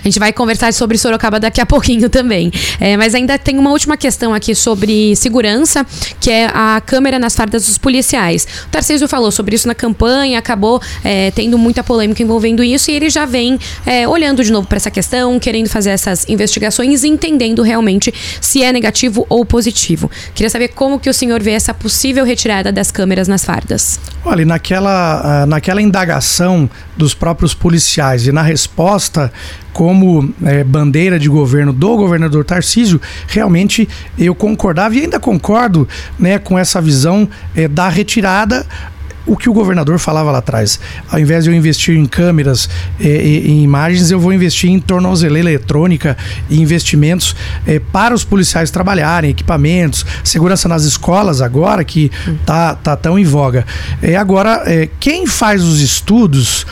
A 0.03 0.07
gente 0.07 0.19
vai 0.19 0.31
conversar 0.31 0.73
sobre 0.73 0.97
Sorocaba 0.97 1.39
daqui 1.39 1.59
a 1.59 1.65
pouquinho 1.65 2.09
também. 2.09 2.51
É, 2.79 2.95
mas 2.97 3.13
ainda 3.13 3.37
tem 3.37 3.57
uma 3.57 3.71
última 3.71 3.97
questão 3.97 4.33
aqui 4.33 4.55
sobre 4.55 5.15
segurança, 5.15 5.85
que 6.19 6.31
é 6.31 6.45
a 6.47 6.81
câmera 6.85 7.19
nas 7.19 7.35
fardas 7.35 7.65
dos 7.65 7.77
policiais. 7.77 8.47
O 8.67 8.69
Tarcísio 8.69 9.07
falou 9.07 9.31
sobre 9.31 9.55
isso 9.55 9.67
na 9.67 9.75
campanha, 9.75 10.39
acabou 10.39 10.81
é, 11.03 11.31
tendo 11.31 11.57
muita 11.57 11.83
polêmica 11.83 12.21
envolvendo 12.23 12.63
isso, 12.63 12.89
e 12.91 12.93
ele 12.93 13.09
já 13.09 13.25
vem 13.25 13.59
é, 13.85 14.07
olhando 14.07 14.43
de 14.43 14.51
novo 14.51 14.67
para 14.67 14.77
essa 14.77 14.91
questão, 14.91 15.39
querendo 15.39 15.69
fazer 15.69 15.91
essas 15.91 16.27
investigações 16.29 17.03
e 17.03 17.07
entendendo 17.07 17.61
realmente 17.61 18.13
se 18.39 18.63
é 18.63 18.71
negativo 18.71 19.25
ou 19.29 19.45
positivo. 19.45 20.09
Queria 20.33 20.49
saber 20.49 20.69
como 20.69 20.99
que 20.99 21.09
o 21.09 21.13
senhor 21.13 21.41
vê 21.41 21.51
essa 21.51 21.73
possível 21.73 22.23
retirada 22.25 22.71
das 22.71 22.91
câmeras 22.91 23.27
nas 23.27 23.43
fardas. 23.43 23.99
Olha, 24.23 24.45
naquela, 24.45 25.43
ah, 25.43 25.45
naquela 25.45 25.81
indagação 25.81 26.69
dos 26.97 27.13
próprios 27.13 27.53
policiais 27.53 28.27
e 28.27 28.31
na 28.31 28.44
resposta 28.45 29.31
como 29.73 30.33
é, 30.43 30.63
bandeira 30.63 31.19
de 31.19 31.27
governo 31.27 31.73
do 31.73 31.97
governador 31.97 32.45
Tarcísio, 32.45 33.01
realmente 33.27 33.89
eu 34.17 34.33
concordava 34.33 34.95
e 34.95 35.01
ainda 35.01 35.19
concordo 35.19 35.87
né, 36.17 36.39
com 36.39 36.57
essa 36.57 36.79
visão 36.79 37.27
é, 37.53 37.67
da 37.67 37.89
retirada 37.89 38.65
o 39.25 39.35
que 39.35 39.49
o 39.49 39.53
governador 39.53 39.97
falava 39.97 40.31
lá 40.31 40.37
atrás. 40.37 40.79
Ao 41.09 41.19
invés 41.19 41.43
de 41.43 41.49
eu 41.49 41.55
investir 41.55 41.97
em 41.97 42.05
câmeras 42.05 42.69
e, 42.99 43.07
e, 43.07 43.51
em 43.51 43.63
imagens, 43.63 44.11
eu 44.11 44.19
vou 44.19 44.31
investir 44.31 44.69
em 44.69 44.79
tornozeleira 44.79 45.49
eletrônica 45.49 46.15
e 46.49 46.61
investimentos 46.61 47.35
é, 47.65 47.79
para 47.79 48.13
os 48.13 48.23
policiais 48.23 48.69
trabalharem, 48.69 49.31
equipamentos, 49.31 50.05
segurança 50.23 50.67
nas 50.67 50.83
escolas 50.83 51.41
agora, 51.41 51.83
que 51.83 52.11
tá, 52.45 52.75
tá 52.75 52.95
tão 52.95 53.17
em 53.17 53.25
voga. 53.25 53.65
É, 54.01 54.15
agora, 54.15 54.63
é, 54.65 54.87
quem 54.99 55.25
faz 55.25 55.63
os 55.63 55.81
estudos 55.81 56.65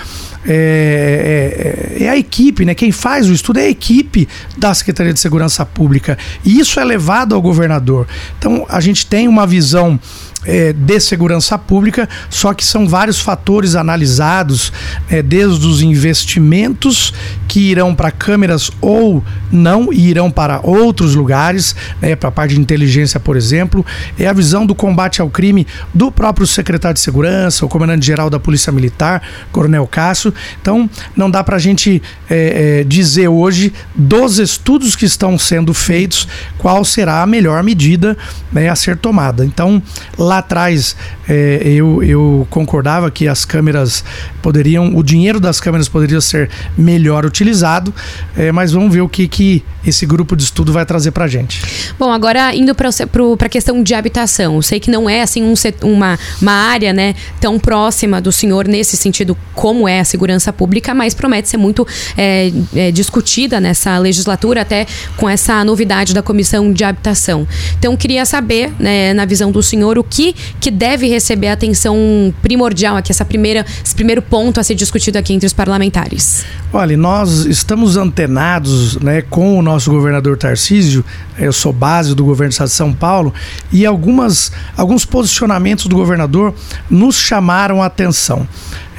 é, 0.46 1.96
é, 2.00 2.04
é, 2.04 2.10
a 2.10 2.18
equipe, 2.18 2.66
né? 2.66 2.76
Quem 2.76 2.92
faz 2.92 3.30
o 3.30 3.34
estudo 3.34 3.60
é 3.60 3.64
a 3.64 3.70
equipe 3.70 4.28
da 4.58 4.74
Secretaria 4.74 5.14
de 5.14 5.20
Segurança 5.20 5.66
Pública. 5.66 6.18
E 6.44 6.60
isso 6.60 6.80
é 6.80 6.84
levado 6.84 7.34
ao 7.34 7.42
governador. 7.42 8.08
Então, 8.38 8.66
a 8.70 8.80
gente 8.80 9.06
tem 9.06 9.28
uma 9.28 9.48
visão 9.48 10.00
é, 10.46 10.74
de 10.74 11.00
segurança 11.00 11.58
pública, 11.58 12.08
só 12.30 12.54
que 12.54 12.66
são 12.66 12.88
vários 12.88 13.20
fatores 13.20 13.76
analisados, 13.76 14.72
é, 15.10 15.22
desde 15.22 15.66
os 15.66 15.82
investimentos 15.82 17.14
que 17.48 17.60
irão 17.72 17.94
para 17.94 18.12
câmeras 18.12 18.72
ou 18.82 19.24
não 19.52 19.94
e 19.94 20.10
irão 20.10 20.32
para 20.32 20.60
outros 20.64 21.14
lugares, 21.14 21.76
né, 22.02 22.16
para 22.16 22.30
a 22.30 22.32
parte 22.32 22.56
de 22.56 22.60
inteligência, 22.60 23.20
por 23.20 23.38
exemplo, 23.38 23.86
é 24.18 24.28
a 24.28 24.34
visão 24.34 24.66
do 24.66 24.74
combate 24.74 25.22
ao 25.22 25.30
crime 25.30 25.68
do 25.94 26.12
próprio 26.12 26.48
secretário 26.48 26.96
de 26.96 27.00
segurança, 27.00 27.66
o 27.66 27.70
comandante-geral 27.70 28.30
da 28.30 28.40
Polícia 28.40 28.72
Militar, 28.72 29.22
Coronel 29.52 29.86
Cássio. 29.86 30.34
Então, 30.62 30.90
não 31.16 31.30
dá 31.30 31.44
para 31.44 31.58
a 31.58 31.60
gente 31.60 32.02
é, 32.30 32.80
é, 32.80 32.84
dizer 32.84 33.28
hoje 33.28 33.72
dos 33.94 34.40
estudos 34.40 34.96
que 34.96 35.06
estão 35.06 35.38
sendo 35.38 35.74
feitos 35.74 36.28
qual 36.58 36.84
será 36.84 37.22
a 37.22 37.28
melhor 37.28 37.62
medida 37.62 38.18
né, 38.52 38.70
a 38.70 38.76
ser 38.76 38.98
tomada. 38.98 39.46
Então, 39.46 39.82
lá 40.18 40.33
lá 40.34 40.38
atrás 40.40 40.96
é, 41.30 41.62
eu, 41.64 42.04
eu 42.04 42.48
concordava 42.50 43.10
que 43.12 43.28
as 43.28 43.46
câmeras 43.46 44.04
poderiam, 44.42 44.96
o 44.96 45.04
dinheiro 45.04 45.40
das 45.40 45.60
câmeras 45.60 45.88
poderia 45.88 46.20
ser 46.20 46.50
melhor 46.78 47.26
utilizado, 47.26 47.94
é, 48.36 48.52
mas 48.52 48.72
vamos 48.72 48.94
ver 48.94 49.02
o 49.02 49.10
que, 49.10 49.28
que 49.28 49.64
esse 49.86 50.06
grupo 50.06 50.36
de 50.36 50.44
estudo 50.44 50.74
vai 50.74 50.86
trazer 50.86 51.12
para 51.12 51.28
gente. 51.28 51.62
Bom, 52.00 52.12
agora 52.12 52.56
indo 52.56 52.74
para 52.74 52.90
a 52.90 53.50
questão 53.50 53.84
de 53.84 53.94
habitação, 53.94 54.62
sei 54.62 54.80
que 54.80 54.90
não 54.90 55.10
é 55.10 55.22
assim 55.22 55.44
um, 55.44 55.54
uma, 55.84 56.18
uma 56.42 56.52
área 56.52 56.92
né, 56.92 57.16
tão 57.40 57.60
próxima 57.60 58.20
do 58.20 58.32
senhor 58.32 58.68
nesse 58.68 58.98
sentido 58.98 59.38
como 59.54 59.88
é 59.88 60.00
a 60.00 60.06
segurança 60.06 60.52
pública, 60.52 60.94
mas 60.94 61.14
promete 61.14 61.50
ser 61.50 61.58
muito 61.58 61.88
é, 62.18 62.52
é, 62.76 62.92
discutida 62.92 63.60
nessa 63.60 63.98
legislatura, 63.98 64.62
até 64.62 64.86
com 65.18 65.30
essa 65.30 65.64
novidade 65.64 66.14
da 66.14 66.22
comissão 66.22 66.72
de 66.72 66.84
habitação. 66.84 67.48
Então, 67.78 67.96
queria 67.96 68.26
saber, 68.26 68.72
né, 68.80 69.14
na 69.14 69.26
visão 69.26 69.52
do 69.52 69.62
senhor, 69.62 69.98
o 69.98 70.04
que 70.04 70.23
que, 70.24 70.36
que 70.60 70.72
deve 70.72 71.08
receber 71.08 71.50
atenção 71.50 72.34
primordial 72.42 72.96
aqui, 72.96 73.12
essa 73.12 73.26
primeira, 73.26 73.66
esse 73.84 73.94
primeiro 73.94 74.22
ponto 74.22 74.60
a 74.60 74.64
ser 74.64 74.76
discutido 74.76 75.18
aqui 75.18 75.34
entre 75.34 75.46
os 75.46 75.52
parlamentares? 75.52 76.46
Olha, 76.72 76.96
nós 76.96 77.46
estamos 77.46 77.98
antenados 77.98 78.98
né, 79.00 79.22
com 79.22 79.58
o 79.58 79.62
nosso 79.62 79.92
governador 79.92 80.38
Tarcísio, 80.38 81.04
eu 81.38 81.52
sou 81.52 81.74
base 81.74 82.16
do 82.16 82.24
governo 82.24 82.50
do 82.50 82.54
estado 82.54 82.70
de 82.70 82.76
São 82.76 82.94
Paulo, 82.94 83.34
e 83.72 83.86
algumas, 83.86 84.52
alguns 84.78 85.04
posicionamentos 85.06 85.88
do 85.88 85.96
governador 85.96 86.54
nos 86.90 87.16
chamaram 87.18 87.82
a 87.82 87.88
atenção. 87.88 88.48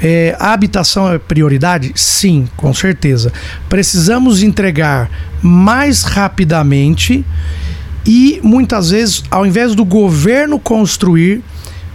É, 0.01 0.35
a 0.39 0.51
habitação 0.51 1.11
é 1.11 1.17
prioridade? 1.17 1.91
Sim, 1.95 2.47
com 2.57 2.73
certeza. 2.73 3.31
Precisamos 3.69 4.43
entregar 4.43 5.09
mais 5.41 6.03
rapidamente 6.03 7.25
e 8.05 8.39
muitas 8.43 8.91
vezes, 8.91 9.23
ao 9.31 9.45
invés 9.45 9.73
do 9.73 9.83
governo 9.83 10.59
construir, 10.59 11.41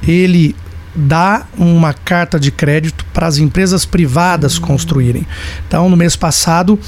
ele 0.06 0.56
dá 0.94 1.46
uma 1.56 1.92
carta 1.92 2.38
de 2.38 2.50
crédito 2.50 3.04
para 3.12 3.26
as 3.26 3.38
empresas 3.38 3.84
privadas 3.84 4.56
uhum. 4.56 4.66
construírem. 4.66 5.26
Então, 5.66 5.88
no 5.88 5.96
mês 5.96 6.16
passado, 6.16 6.78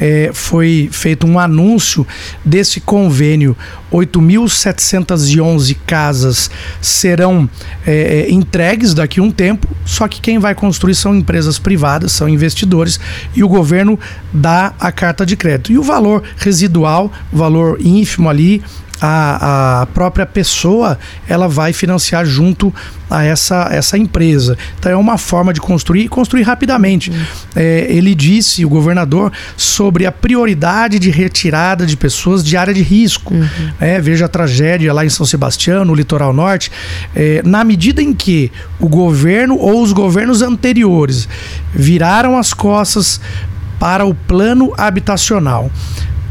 é, 0.00 0.30
foi 0.32 0.88
feito 0.92 1.26
um 1.26 1.38
anúncio 1.38 2.06
desse 2.44 2.80
convênio. 2.80 3.56
8.711 3.92 5.76
casas 5.86 6.50
serão 6.80 7.48
é, 7.86 8.26
entregues 8.30 8.94
daqui 8.94 9.20
a 9.20 9.22
um 9.22 9.30
tempo, 9.30 9.68
só 9.84 10.08
que 10.08 10.20
quem 10.20 10.38
vai 10.38 10.54
construir 10.54 10.94
são 10.94 11.14
empresas 11.14 11.58
privadas, 11.58 12.12
são 12.12 12.28
investidores, 12.28 12.98
e 13.34 13.44
o 13.44 13.48
governo 13.48 13.98
dá 14.32 14.72
a 14.80 14.90
carta 14.90 15.26
de 15.26 15.36
crédito. 15.36 15.72
E 15.72 15.78
o 15.78 15.82
valor 15.82 16.22
residual, 16.38 17.12
o 17.30 17.36
valor 17.36 17.78
ínfimo 17.80 18.30
ali, 18.30 18.62
a, 19.04 19.80
a 19.82 19.86
própria 19.86 20.24
pessoa 20.24 20.96
ela 21.28 21.48
vai 21.48 21.72
financiar 21.72 22.24
junto 22.24 22.72
a 23.10 23.24
essa, 23.24 23.68
essa 23.72 23.98
empresa. 23.98 24.56
Então 24.78 24.92
é 24.92 24.96
uma 24.96 25.18
forma 25.18 25.52
de 25.52 25.60
construir 25.60 26.04
e 26.04 26.08
construir 26.08 26.42
rapidamente. 26.42 27.10
Uhum. 27.10 27.16
É, 27.56 27.86
ele 27.88 28.14
disse, 28.14 28.64
o 28.64 28.68
governador, 28.68 29.32
sobre 29.56 30.06
a 30.06 30.12
prioridade 30.12 31.00
de 31.00 31.10
retirada 31.10 31.84
de 31.84 31.96
pessoas 31.96 32.44
de 32.44 32.56
área 32.56 32.72
de 32.72 32.80
risco. 32.80 33.34
Uhum. 33.34 33.72
É, 33.80 34.00
veja 34.00 34.26
a 34.26 34.28
tragédia 34.28 34.92
lá 34.92 35.04
em 35.04 35.10
São 35.10 35.26
Sebastião, 35.26 35.84
no 35.84 35.94
litoral 35.94 36.32
norte. 36.32 36.70
É, 37.14 37.42
na 37.44 37.64
medida 37.64 38.00
em 38.00 38.14
que 38.14 38.52
o 38.78 38.88
governo 38.88 39.56
ou 39.56 39.82
os 39.82 39.92
governos 39.92 40.42
anteriores 40.42 41.28
viraram 41.74 42.38
as 42.38 42.54
costas 42.54 43.20
para 43.80 44.06
o 44.06 44.14
plano 44.14 44.72
habitacional 44.78 45.68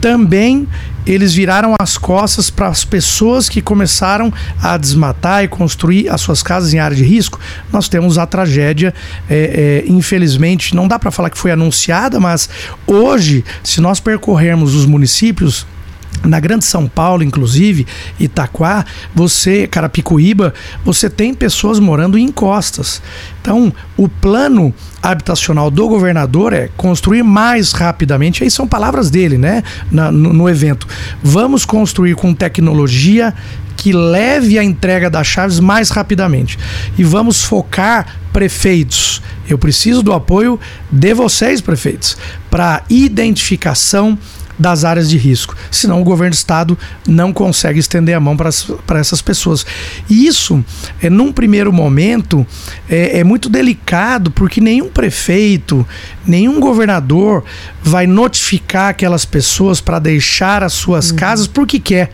também 0.02 0.68
eles 1.06 1.34
viraram 1.34 1.76
as 1.80 1.98
costas 1.98 2.50
para 2.50 2.68
as 2.68 2.84
pessoas 2.84 3.48
que 3.48 3.62
começaram 3.62 4.34
a 4.62 4.78
desmatar 4.78 5.44
e 5.44 5.48
construir 5.48 6.10
as 6.10 6.22
suas 6.22 6.44
casas 6.44 6.74
em 6.74 6.80
área 6.80 6.96
de 6.96 7.04
risco. 7.04 7.40
Nós 7.72 7.88
temos 7.88 8.18
a 8.18 8.26
tragédia, 8.26 8.94
é, 9.30 9.84
é, 9.86 9.92
infelizmente, 9.92 10.76
não 10.76 10.88
dá 10.88 11.00
para 11.00 11.12
falar 11.12 11.30
que 11.30 11.38
foi 11.38 11.52
anunciada, 11.52 12.20
mas 12.20 12.50
hoje, 12.86 13.44
se 13.64 13.80
nós 13.80 14.00
percorrermos 14.00 14.76
os 14.76 14.86
municípios, 14.86 15.66
na 16.24 16.40
Grande 16.40 16.66
São 16.66 16.88
Paulo, 16.88 17.24
inclusive, 17.24 17.88
Itaquá, 18.20 18.86
você, 19.14 19.68
Carapicuíba, 19.68 20.54
você 20.84 21.10
tem 21.10 21.34
pessoas 21.34 21.80
morando 21.80 22.18
em 22.18 22.26
encostas. 22.26 23.02
Então, 23.42 23.74
o 23.98 24.08
plano 24.08 24.74
habitacional 25.02 25.72
do 25.72 25.88
governador 25.88 26.54
é 26.54 26.70
construir 26.78 27.24
mais 27.24 27.72
rapidamente. 27.72 28.44
Aí 28.44 28.52
são 28.52 28.68
palavras 28.68 29.10
dele, 29.10 29.38
né? 29.38 29.64
Na, 29.92 30.12
no, 30.12 30.32
no 30.32 30.50
evento. 30.50 30.88
Vamos 31.24 31.66
construir 31.66 32.16
com 32.16 32.34
tecnologia 32.34 33.34
que 33.76 33.92
leve 33.92 34.60
a 34.60 34.64
entrega 34.64 35.10
das 35.10 35.26
chaves 35.26 35.60
mais 35.60 35.90
rapidamente. 35.90 36.60
E 36.98 37.04
vamos 37.04 37.44
focar 37.44 38.20
prefeitos. 38.32 39.24
Eu 39.50 39.58
preciso 39.58 40.04
do 40.04 40.14
apoio 40.14 40.60
de 40.92 41.14
vocês, 41.16 41.62
prefeitos, 41.62 42.16
para 42.50 42.84
identificação 42.90 44.18
das 44.62 44.86
áreas 44.86 45.10
de 45.10 45.18
risco. 45.18 45.56
Senão 45.70 46.00
o 46.00 46.04
governo 46.04 46.32
do 46.32 46.38
estado 46.38 46.78
não 47.08 47.34
consegue 47.34 47.80
estender 47.80 48.16
a 48.16 48.20
mão 48.20 48.38
para 48.38 49.00
essas 49.00 49.22
pessoas. 49.22 49.66
E 50.10 50.28
isso, 50.28 50.64
é, 51.02 51.10
num 51.10 51.32
primeiro 51.34 51.74
momento, 51.74 52.46
é, 52.90 53.20
é 53.20 53.24
muito 53.24 53.50
delicado, 53.50 54.32
porque 54.32 54.62
nenhum 54.62 54.90
prefeito, 54.90 55.86
nenhum 56.26 56.60
governador 56.60 57.44
vai 57.84 58.06
notificar 58.06 58.90
aquelas 58.90 59.26
pessoas 59.26 59.82
para 59.82 60.00
deixar 60.00 60.64
as 60.64 60.74
suas 60.74 61.10
uhum. 61.10 61.18
casas 61.18 61.48
porque 61.48 61.80
quer 61.80 62.12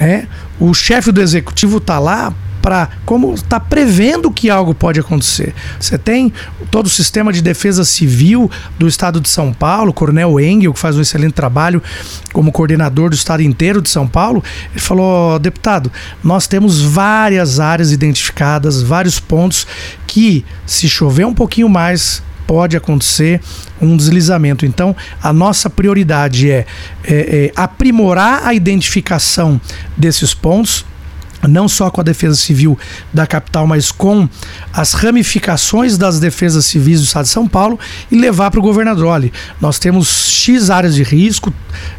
Né? 0.00 0.26
O 0.58 0.74
chefe 0.74 1.12
do 1.12 1.20
executivo 1.20 1.78
está 1.78 1.98
lá 1.98 2.34
para 2.68 2.90
como 3.06 3.32
está 3.32 3.58
prevendo 3.58 4.30
que 4.30 4.50
algo 4.50 4.74
pode 4.74 5.00
acontecer. 5.00 5.54
Você 5.80 5.96
tem 5.96 6.30
todo 6.70 6.84
o 6.84 6.90
sistema 6.90 7.32
de 7.32 7.40
defesa 7.40 7.82
civil 7.82 8.50
do 8.78 8.86
estado 8.86 9.22
de 9.22 9.28
São 9.30 9.54
Paulo, 9.54 9.90
Coronel 9.90 10.38
Engel, 10.38 10.74
que 10.74 10.78
faz 10.78 10.94
um 10.94 11.00
excelente 11.00 11.32
trabalho 11.32 11.82
como 12.30 12.52
coordenador 12.52 13.08
do 13.08 13.14
estado 13.14 13.42
inteiro 13.42 13.80
de 13.80 13.88
São 13.88 14.06
Paulo. 14.06 14.44
Ele 14.70 14.80
falou, 14.80 15.38
deputado, 15.38 15.90
nós 16.22 16.46
temos 16.46 16.82
várias 16.82 17.58
áreas 17.58 17.90
identificadas, 17.90 18.82
vários 18.82 19.18
pontos 19.18 19.66
que, 20.06 20.44
se 20.66 20.90
chover 20.90 21.24
um 21.24 21.32
pouquinho 21.32 21.70
mais, 21.70 22.22
pode 22.46 22.76
acontecer 22.76 23.40
um 23.80 23.96
deslizamento. 23.96 24.66
Então, 24.66 24.94
a 25.22 25.32
nossa 25.32 25.70
prioridade 25.70 26.50
é, 26.50 26.66
é, 27.02 27.46
é 27.46 27.52
aprimorar 27.56 28.46
a 28.46 28.52
identificação 28.52 29.58
desses 29.96 30.34
pontos 30.34 30.84
não 31.46 31.68
só 31.68 31.90
com 31.90 32.00
a 32.00 32.04
defesa 32.04 32.34
civil 32.34 32.78
da 33.12 33.26
capital, 33.26 33.66
mas 33.66 33.92
com 33.92 34.28
as 34.72 34.94
ramificações 34.94 35.96
das 35.96 36.18
defesas 36.18 36.64
civis 36.66 37.00
do 37.00 37.04
estado 37.04 37.24
de 37.24 37.30
São 37.30 37.46
Paulo 37.46 37.78
e 38.10 38.16
levar 38.16 38.50
para 38.50 38.58
o 38.58 38.62
governador. 38.62 39.06
Olha, 39.06 39.30
nós 39.60 39.78
temos 39.78 40.08
X 40.28 40.70
áreas 40.70 40.94
de 40.94 41.02
risco, 41.02 41.52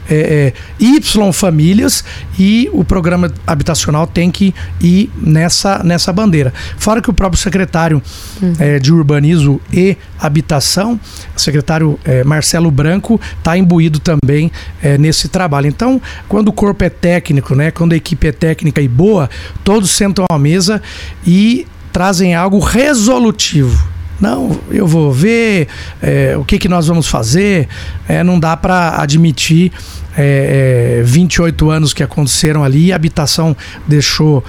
é, 0.09 0.53
é, 0.79 0.83
Y 0.83 1.33
famílias 1.33 2.03
e 2.37 2.69
o 2.73 2.83
programa 2.83 3.31
habitacional 3.45 4.07
tem 4.07 4.31
que 4.31 4.53
ir 4.81 5.11
nessa, 5.15 5.83
nessa 5.83 6.11
bandeira. 6.11 6.53
Fora 6.77 7.01
que 7.01 7.09
o 7.09 7.13
próprio 7.13 7.41
secretário 7.41 8.01
uhum. 8.41 8.53
é, 8.59 8.79
de 8.79 8.91
Urbanismo 8.91 9.61
e 9.71 9.97
Habitação, 10.19 10.99
o 11.35 11.39
secretário 11.39 11.99
é, 12.03 12.23
Marcelo 12.23 12.71
Branco, 12.71 13.19
está 13.37 13.57
imbuído 13.57 13.99
também 13.99 14.51
nesse 14.99 15.27
trabalho. 15.27 15.67
Então, 15.67 16.01
quando 16.27 16.47
o 16.47 16.53
corpo 16.53 16.83
é 16.83 16.89
técnico, 16.89 17.55
né, 17.55 17.71
quando 17.71 17.93
a 17.93 17.95
equipe 17.95 18.27
é 18.27 18.31
técnica 18.31 18.81
e 18.81 18.87
boa, 18.87 19.29
todos 19.63 19.91
sentam 19.91 20.25
à 20.29 20.37
mesa 20.37 20.81
e 21.25 21.67
trazem 21.91 22.35
algo 22.35 22.59
resolutivo 22.59 23.98
não, 24.19 24.59
eu 24.69 24.85
vou 24.85 25.13
ver 25.13 25.67
é, 26.01 26.35
o 26.37 26.43
que, 26.43 26.59
que 26.59 26.67
nós 26.67 26.87
vamos 26.87 27.07
fazer. 27.07 27.67
É, 28.07 28.23
não 28.23 28.39
dá 28.39 28.57
para 28.57 29.01
admitir 29.01 29.71
é, 30.17 30.99
é, 30.99 31.03
28 31.03 31.69
anos 31.69 31.93
que 31.93 32.03
aconteceram 32.03 32.63
ali, 32.63 32.91
a 32.91 32.95
habitação 32.95 33.55
deixou 33.87 34.43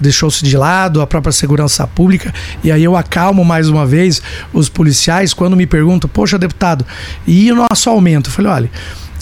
deixou-se 0.00 0.44
de 0.44 0.56
lado, 0.56 1.00
a 1.00 1.06
própria 1.06 1.32
segurança 1.32 1.86
pública. 1.86 2.32
E 2.62 2.70
aí 2.70 2.84
eu 2.84 2.96
acalmo 2.96 3.44
mais 3.44 3.68
uma 3.68 3.84
vez 3.84 4.22
os 4.52 4.68
policiais 4.68 5.34
quando 5.34 5.56
me 5.56 5.66
perguntam, 5.66 6.08
poxa, 6.08 6.38
deputado, 6.38 6.86
e 7.26 7.50
o 7.50 7.56
nosso 7.56 7.90
aumento? 7.90 8.30
Eu 8.30 8.32
falei, 8.32 8.52
olha. 8.52 8.70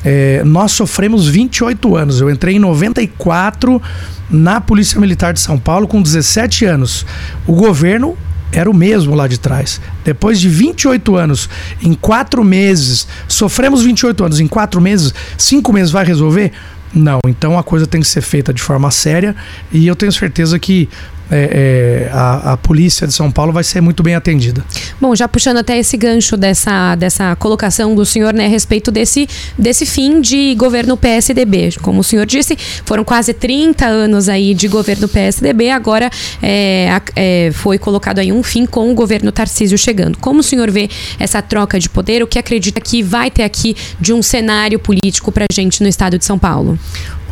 É, 0.04 0.42
nós 0.44 0.72
sofremos 0.72 1.28
28 1.28 1.94
anos. 1.96 2.20
Eu 2.20 2.28
entrei 2.28 2.56
em 2.56 2.58
94 2.58 3.80
na 4.28 4.60
Polícia 4.60 5.00
Militar 5.00 5.32
de 5.32 5.38
São 5.38 5.56
Paulo 5.56 5.86
com 5.86 6.02
17 6.02 6.64
anos. 6.64 7.06
O 7.46 7.54
governo 7.54 8.16
era 8.52 8.70
o 8.70 8.74
mesmo 8.74 9.14
lá 9.14 9.26
de 9.26 9.38
trás. 9.38 9.80
Depois 10.04 10.38
de 10.38 10.48
28 10.48 11.16
anos, 11.16 11.48
em 11.82 11.94
quatro 11.94 12.44
meses, 12.44 13.08
sofremos 13.26 13.82
28 13.82 14.24
anos, 14.24 14.40
em 14.40 14.46
quatro 14.46 14.80
meses, 14.80 15.12
cinco 15.38 15.72
meses 15.72 15.90
vai 15.90 16.04
resolver? 16.04 16.52
Não, 16.94 17.18
então 17.26 17.58
a 17.58 17.62
coisa 17.62 17.86
tem 17.86 18.02
que 18.02 18.06
ser 18.06 18.20
feita 18.20 18.52
de 18.52 18.60
forma 18.60 18.90
séria 18.90 19.34
e 19.72 19.86
eu 19.86 19.96
tenho 19.96 20.12
certeza 20.12 20.58
que 20.58 20.90
é, 21.30 22.08
é, 22.08 22.10
a, 22.12 22.52
a, 22.52 22.56
polícia 22.56 23.06
de 23.06 23.12
São 23.12 23.30
Paulo 23.30 23.52
vai 23.52 23.64
ser 23.64 23.80
muito 23.80 24.02
bem 24.02 24.14
atendida. 24.14 24.64
Bom, 25.00 25.14
já 25.14 25.26
puxando 25.26 25.58
até 25.58 25.78
esse 25.78 25.96
gancho 25.96 26.36
dessa, 26.36 26.94
dessa 26.94 27.34
colocação 27.36 27.94
do 27.94 28.04
senhor 28.04 28.34
né, 28.34 28.46
a 28.46 28.48
respeito 28.48 28.90
desse, 28.90 29.28
desse 29.58 29.86
fim 29.86 30.20
de 30.20 30.54
governo 30.54 30.96
PSDB. 30.96 31.70
Como 31.80 32.00
o 32.00 32.04
senhor 32.04 32.26
disse, 32.26 32.56
foram 32.84 33.04
quase 33.04 33.32
30 33.32 33.86
anos 33.86 34.28
aí 34.28 34.54
de 34.54 34.68
governo 34.68 35.08
PSDB, 35.08 35.70
agora 35.70 36.10
é, 36.42 37.00
é, 37.16 37.50
foi 37.52 37.78
colocado 37.78 38.18
aí 38.18 38.32
um 38.32 38.42
fim 38.42 38.66
com 38.66 38.90
o 38.90 38.94
governo 38.94 39.32
Tarcísio 39.32 39.78
chegando. 39.78 40.18
Como 40.18 40.40
o 40.40 40.42
senhor 40.42 40.70
vê 40.70 40.88
essa 41.18 41.40
troca 41.40 41.78
de 41.78 41.88
poder, 41.88 42.22
o 42.22 42.26
que 42.26 42.38
acredita 42.38 42.80
que 42.80 43.02
vai 43.02 43.30
ter 43.30 43.42
aqui 43.42 43.74
de 44.00 44.12
um 44.12 44.22
cenário 44.22 44.78
político 44.78 45.32
para 45.32 45.46
gente 45.52 45.82
no 45.82 45.88
estado 45.88 46.18
de 46.18 46.24
São 46.24 46.38
Paulo? 46.38 46.78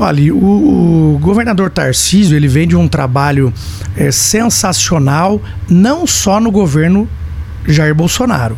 Olha, 0.03 0.34
o, 0.34 1.14
o, 1.14 1.18
governador 1.18 1.68
Tarcísio 1.68 2.34
ele 2.34 2.48
vem 2.48 2.66
de 2.66 2.74
um 2.74 2.88
trabalho 2.88 3.53
é, 3.94 4.11
sensacional, 4.11 5.38
não 5.68 6.07
só 6.07 6.40
no 6.40 6.51
governo 6.51 7.07
Jair 7.68 7.94
Bolsonaro. 7.94 8.57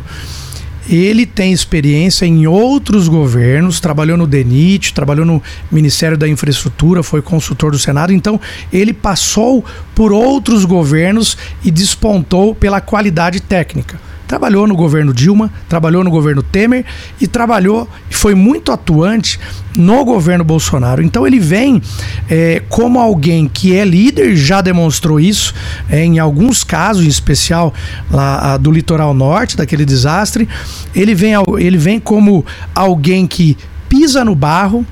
Ele 0.87 1.25
tem 1.25 1.51
experiência 1.51 2.25
em 2.25 2.47
outros 2.47 3.09
governos, 3.09 3.81
trabalhou 3.81 4.15
no 4.15 4.25
DENIT, 4.25 4.93
trabalhou 4.93 5.25
no 5.25 5.43
Ministério 5.69 6.17
da 6.17 6.29
Infraestrutura, 6.29 7.03
foi 7.03 7.21
consultor 7.21 7.71
do 7.71 7.79
Senado, 7.79 8.13
então 8.13 8.39
ele 8.71 8.93
passou 8.93 9.65
por 9.93 10.13
outros 10.13 10.63
governos 10.63 11.37
e 11.61 11.69
despontou 11.69 12.55
pela 12.55 12.79
qualidade 12.79 13.41
técnica 13.41 13.99
trabalhou 14.27 14.67
no 14.67 14.75
governo 14.75 15.13
Dilma, 15.13 15.51
trabalhou 15.67 16.03
no 16.03 16.09
governo 16.09 16.41
Temer 16.41 16.85
e 17.19 17.27
trabalhou 17.27 17.87
e 18.09 18.13
foi 18.13 18.33
muito 18.33 18.71
atuante 18.71 19.39
no 19.77 20.03
governo 20.05 20.43
Bolsonaro. 20.43 21.01
Então 21.01 21.25
ele 21.25 21.39
vem 21.39 21.81
é, 22.29 22.61
como 22.69 22.99
alguém 22.99 23.47
que 23.47 23.75
é 23.75 23.83
líder, 23.83 24.35
já 24.35 24.61
demonstrou 24.61 25.19
isso 25.19 25.53
é, 25.89 26.03
em 26.03 26.19
alguns 26.19 26.63
casos, 26.63 27.05
em 27.05 27.09
especial 27.09 27.73
lá 28.09 28.53
a, 28.53 28.57
do 28.57 28.71
litoral 28.71 29.13
norte, 29.13 29.57
daquele 29.57 29.85
desastre. 29.85 30.47
Ele 30.95 31.13
vem, 31.13 31.33
ele 31.59 31.77
vem 31.77 31.99
como 31.99 32.45
alguém 32.73 33.27
que 33.27 33.57
pisa 33.89 34.23
no 34.23 34.35
barro, 34.35 34.85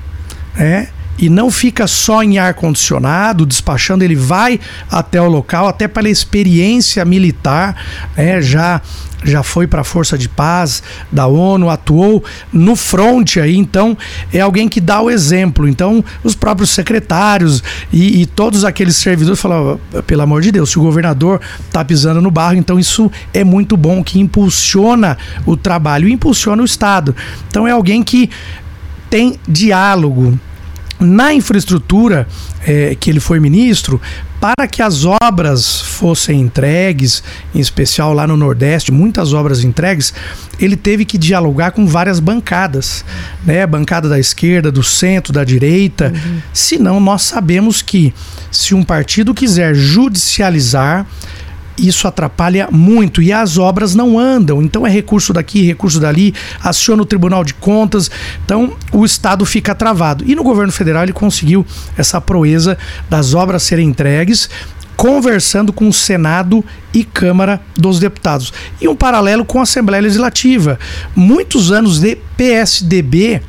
é, 0.56 0.88
e 1.18 1.28
não 1.28 1.50
fica 1.50 1.86
só 1.86 2.22
em 2.22 2.38
ar 2.38 2.54
condicionado, 2.54 3.46
despachando, 3.46 4.02
ele 4.02 4.16
vai 4.16 4.58
até 4.90 5.20
o 5.20 5.28
local, 5.28 5.68
até 5.68 5.86
pela 5.86 6.08
experiência 6.08 7.04
militar, 7.04 7.76
é, 8.16 8.40
já 8.40 8.80
já 9.24 9.42
foi 9.42 9.66
para 9.66 9.82
a 9.82 9.84
Força 9.84 10.18
de 10.18 10.28
Paz 10.28 10.82
da 11.10 11.26
ONU, 11.26 11.70
atuou 11.70 12.24
no 12.52 12.74
front 12.74 13.36
aí, 13.36 13.56
então 13.56 13.96
é 14.32 14.40
alguém 14.40 14.68
que 14.68 14.80
dá 14.80 15.00
o 15.00 15.10
exemplo. 15.10 15.68
Então, 15.68 16.04
os 16.24 16.34
próprios 16.34 16.70
secretários 16.70 17.62
e, 17.92 18.22
e 18.22 18.26
todos 18.26 18.64
aqueles 18.64 18.96
servidores 18.96 19.40
falam, 19.40 19.78
pelo 20.06 20.22
amor 20.22 20.42
de 20.42 20.50
Deus, 20.50 20.70
se 20.70 20.78
o 20.78 20.82
governador 20.82 21.40
está 21.64 21.84
pisando 21.84 22.20
no 22.20 22.30
barro, 22.30 22.56
então 22.56 22.78
isso 22.78 23.10
é 23.32 23.44
muito 23.44 23.76
bom, 23.76 24.02
que 24.02 24.18
impulsiona 24.18 25.16
o 25.46 25.56
trabalho, 25.56 26.08
impulsiona 26.08 26.62
o 26.62 26.66
Estado. 26.66 27.14
Então 27.48 27.66
é 27.66 27.70
alguém 27.70 28.02
que 28.02 28.30
tem 29.08 29.38
diálogo, 29.46 30.38
na 31.02 31.34
infraestrutura 31.34 32.26
é, 32.66 32.94
que 32.98 33.10
ele 33.10 33.20
foi 33.20 33.40
ministro, 33.40 34.00
para 34.40 34.66
que 34.66 34.82
as 34.82 35.04
obras 35.04 35.80
fossem 35.80 36.40
entregues, 36.40 37.22
em 37.54 37.60
especial 37.60 38.12
lá 38.12 38.26
no 38.26 38.36
Nordeste, 38.36 38.90
muitas 38.90 39.32
obras 39.32 39.62
entregues, 39.62 40.12
ele 40.58 40.76
teve 40.76 41.04
que 41.04 41.16
dialogar 41.16 41.70
com 41.70 41.86
várias 41.86 42.18
bancadas, 42.18 43.04
né? 43.44 43.64
Bancada 43.66 44.08
da 44.08 44.18
esquerda, 44.18 44.72
do 44.72 44.82
centro, 44.82 45.32
da 45.32 45.44
direita. 45.44 46.12
Uhum. 46.12 46.40
Senão, 46.52 46.98
nós 46.98 47.22
sabemos 47.22 47.82
que 47.82 48.12
se 48.50 48.74
um 48.74 48.82
partido 48.82 49.32
quiser 49.32 49.74
judicializar 49.74 51.06
isso 51.78 52.06
atrapalha 52.06 52.68
muito 52.70 53.22
e 53.22 53.32
as 53.32 53.58
obras 53.58 53.94
não 53.94 54.18
andam. 54.18 54.62
Então 54.62 54.86
é 54.86 54.90
recurso 54.90 55.32
daqui, 55.32 55.62
recurso 55.62 55.98
dali, 56.00 56.34
aciona 56.62 57.02
o 57.02 57.06
Tribunal 57.06 57.44
de 57.44 57.54
Contas. 57.54 58.10
Então 58.44 58.72
o 58.92 59.04
Estado 59.04 59.44
fica 59.44 59.74
travado. 59.74 60.24
E 60.26 60.34
no 60.34 60.42
governo 60.42 60.72
federal 60.72 61.02
ele 61.02 61.12
conseguiu 61.12 61.66
essa 61.96 62.20
proeza 62.20 62.76
das 63.08 63.34
obras 63.34 63.62
serem 63.62 63.88
entregues 63.88 64.48
conversando 64.96 65.72
com 65.72 65.88
o 65.88 65.92
Senado 65.92 66.64
e 66.94 67.02
Câmara 67.02 67.60
dos 67.76 67.98
Deputados. 67.98 68.52
E 68.80 68.86
um 68.86 68.94
paralelo 68.94 69.44
com 69.44 69.58
a 69.58 69.62
Assembleia 69.62 70.02
Legislativa. 70.02 70.78
Muitos 71.16 71.72
anos 71.72 71.98
de 71.98 72.16
PSDB 72.36 73.42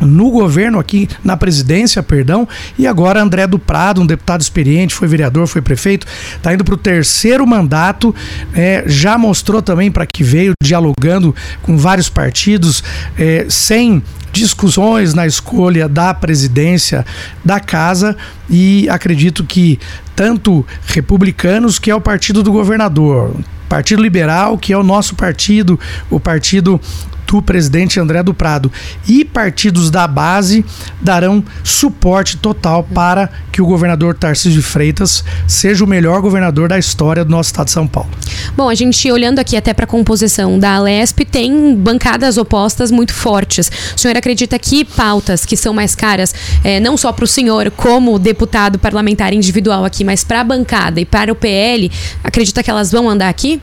no 0.00 0.30
governo 0.30 0.78
aqui, 0.78 1.08
na 1.22 1.36
presidência, 1.36 2.02
perdão, 2.02 2.48
e 2.78 2.86
agora 2.86 3.22
André 3.22 3.46
do 3.46 3.58
Prado, 3.58 4.00
um 4.00 4.06
deputado 4.06 4.40
experiente, 4.40 4.94
foi 4.94 5.06
vereador, 5.06 5.46
foi 5.46 5.60
prefeito, 5.60 6.06
está 6.36 6.52
indo 6.54 6.64
para 6.64 6.74
o 6.74 6.78
terceiro 6.78 7.46
mandato, 7.46 8.14
é, 8.54 8.84
já 8.86 9.18
mostrou 9.18 9.60
também 9.60 9.90
para 9.90 10.06
que 10.06 10.24
veio, 10.24 10.52
dialogando 10.62 11.34
com 11.62 11.76
vários 11.76 12.08
partidos, 12.08 12.82
é, 13.18 13.46
sem 13.48 14.02
discussões 14.32 15.12
na 15.12 15.26
escolha 15.26 15.88
da 15.88 16.14
presidência 16.14 17.04
da 17.44 17.58
casa 17.58 18.16
e 18.48 18.88
acredito 18.88 19.44
que 19.44 19.78
tanto 20.14 20.64
republicanos, 20.86 21.78
que 21.78 21.90
é 21.90 21.94
o 21.94 22.00
partido 22.00 22.42
do 22.42 22.52
governador, 22.52 23.34
Partido 23.70 24.02
Liberal, 24.02 24.58
que 24.58 24.72
é 24.72 24.76
o 24.76 24.82
nosso 24.82 25.14
partido, 25.14 25.78
o 26.10 26.18
partido 26.18 26.80
do 27.30 27.40
presidente 27.40 28.00
André 28.00 28.24
do 28.24 28.34
Prado 28.34 28.72
e 29.06 29.24
partidos 29.24 29.88
da 29.88 30.08
base 30.08 30.64
darão 31.00 31.44
suporte 31.62 32.36
total 32.36 32.82
para 32.82 33.30
que 33.52 33.62
o 33.62 33.66
governador 33.66 34.16
Tarcísio 34.16 34.60
de 34.60 34.62
Freitas 34.66 35.22
seja 35.46 35.84
o 35.84 35.86
melhor 35.86 36.20
governador 36.20 36.68
da 36.68 36.76
história 36.76 37.24
do 37.24 37.30
nosso 37.30 37.50
estado 37.50 37.66
de 37.66 37.72
São 37.72 37.86
Paulo. 37.86 38.10
Bom, 38.56 38.68
a 38.68 38.74
gente 38.74 39.10
olhando 39.12 39.38
aqui 39.38 39.56
até 39.56 39.72
para 39.72 39.84
a 39.84 39.88
composição 39.88 40.58
da 40.58 40.74
Alesp, 40.74 41.20
tem 41.24 41.76
bancadas 41.76 42.36
opostas 42.36 42.90
muito 42.90 43.14
fortes. 43.14 43.70
O 43.96 44.00
senhor 44.00 44.16
acredita 44.16 44.58
que 44.58 44.84
pautas 44.84 45.46
que 45.46 45.56
são 45.56 45.72
mais 45.72 45.94
caras, 45.94 46.34
é, 46.64 46.80
não 46.80 46.96
só 46.96 47.12
para 47.12 47.24
o 47.24 47.28
senhor 47.28 47.70
como 47.70 48.18
deputado 48.18 48.76
parlamentar 48.76 49.32
individual 49.32 49.84
aqui, 49.84 50.02
mas 50.02 50.24
para 50.24 50.40
a 50.40 50.44
bancada 50.44 51.00
e 51.00 51.04
para 51.04 51.30
o 51.30 51.36
PL, 51.36 51.92
acredita 52.24 52.60
que 52.60 52.70
elas 52.70 52.90
vão 52.90 53.08
andar 53.08 53.28
aqui? 53.28 53.62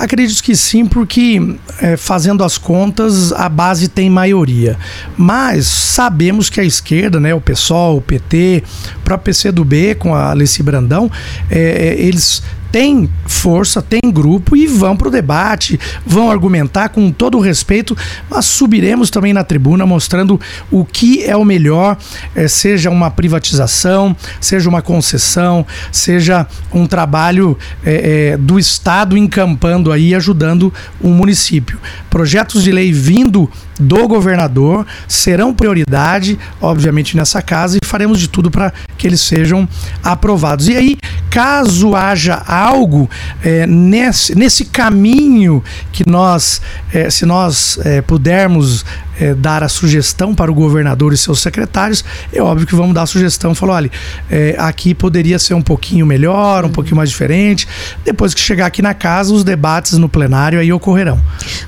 Acredito 0.00 0.42
que 0.42 0.56
sim, 0.56 0.86
porque 0.86 1.56
é, 1.78 1.94
fazendo 1.94 2.42
as 2.42 2.56
contas, 2.56 3.34
a 3.34 3.50
base 3.50 3.86
tem 3.86 4.08
maioria. 4.08 4.78
Mas 5.14 5.66
sabemos 5.66 6.48
que 6.48 6.58
a 6.58 6.64
esquerda, 6.64 7.20
né, 7.20 7.34
o 7.34 7.40
PSOL, 7.40 7.98
o 7.98 8.00
PT, 8.00 8.64
o 8.96 9.00
próprio 9.00 9.34
PCdoB 9.34 9.96
com 9.96 10.14
a 10.14 10.30
Alessi 10.30 10.62
Brandão, 10.62 11.10
é, 11.50 11.96
eles 11.98 12.42
tem 12.70 13.10
força, 13.26 13.82
tem 13.82 14.00
grupo 14.12 14.56
e 14.56 14.66
vão 14.66 14.96
para 14.96 15.08
o 15.08 15.10
debate, 15.10 15.78
vão 16.06 16.30
argumentar 16.30 16.90
com 16.90 17.10
todo 17.10 17.38
o 17.38 17.40
respeito, 17.40 17.96
mas 18.28 18.46
subiremos 18.46 19.10
também 19.10 19.32
na 19.32 19.44
tribuna 19.44 19.84
mostrando 19.86 20.40
o 20.70 20.84
que 20.84 21.24
é 21.24 21.36
o 21.36 21.44
melhor, 21.44 21.96
é, 22.34 22.46
seja 22.48 22.90
uma 22.90 23.10
privatização, 23.10 24.16
seja 24.40 24.68
uma 24.68 24.82
concessão, 24.82 25.66
seja 25.90 26.46
um 26.72 26.86
trabalho 26.86 27.56
é, 27.84 28.32
é, 28.32 28.36
do 28.36 28.58
Estado 28.58 29.16
encampando 29.16 29.92
aí, 29.92 30.14
ajudando 30.14 30.72
o 31.00 31.08
município. 31.08 31.78
Projetos 32.08 32.62
de 32.62 32.72
lei 32.72 32.92
vindo 32.92 33.50
do 33.80 34.06
governador 34.06 34.86
serão 35.08 35.54
prioridade, 35.54 36.38
obviamente, 36.60 37.16
nessa 37.16 37.40
casa 37.40 37.78
e 37.82 37.86
faremos 37.86 38.20
de 38.20 38.28
tudo 38.28 38.50
para 38.50 38.72
que 38.98 39.06
eles 39.06 39.20
sejam 39.22 39.66
aprovados. 40.02 40.68
E 40.68 40.76
aí, 40.76 40.98
caso 41.30 41.96
haja 41.96 42.42
algo 42.60 43.08
é, 43.42 43.66
nesse, 43.66 44.34
nesse 44.36 44.64
caminho 44.66 45.62
que 45.92 46.08
nós, 46.08 46.60
é, 46.92 47.08
se 47.10 47.24
nós 47.24 47.78
é, 47.84 48.00
pudermos 48.00 48.84
é, 49.20 49.34
dar 49.34 49.62
a 49.62 49.68
sugestão 49.68 50.34
para 50.34 50.50
o 50.50 50.54
governador 50.54 51.12
e 51.12 51.16
seus 51.16 51.40
secretários, 51.40 52.04
é 52.32 52.42
óbvio 52.42 52.66
que 52.66 52.74
vamos 52.74 52.94
dar 52.94 53.02
a 53.02 53.06
sugestão. 53.06 53.54
Falou, 53.54 53.76
olha, 53.76 53.90
é, 54.30 54.56
aqui 54.58 54.94
poderia 54.94 55.38
ser 55.38 55.54
um 55.54 55.62
pouquinho 55.62 56.06
melhor, 56.06 56.64
um 56.64 56.70
pouquinho 56.70 56.96
mais 56.96 57.10
diferente. 57.10 57.68
Depois 58.04 58.32
que 58.32 58.40
chegar 58.40 58.66
aqui 58.66 58.80
na 58.80 58.94
casa, 58.94 59.32
os 59.32 59.44
debates 59.44 59.98
no 59.98 60.08
plenário 60.08 60.58
aí 60.58 60.72
ocorrerão. 60.72 61.20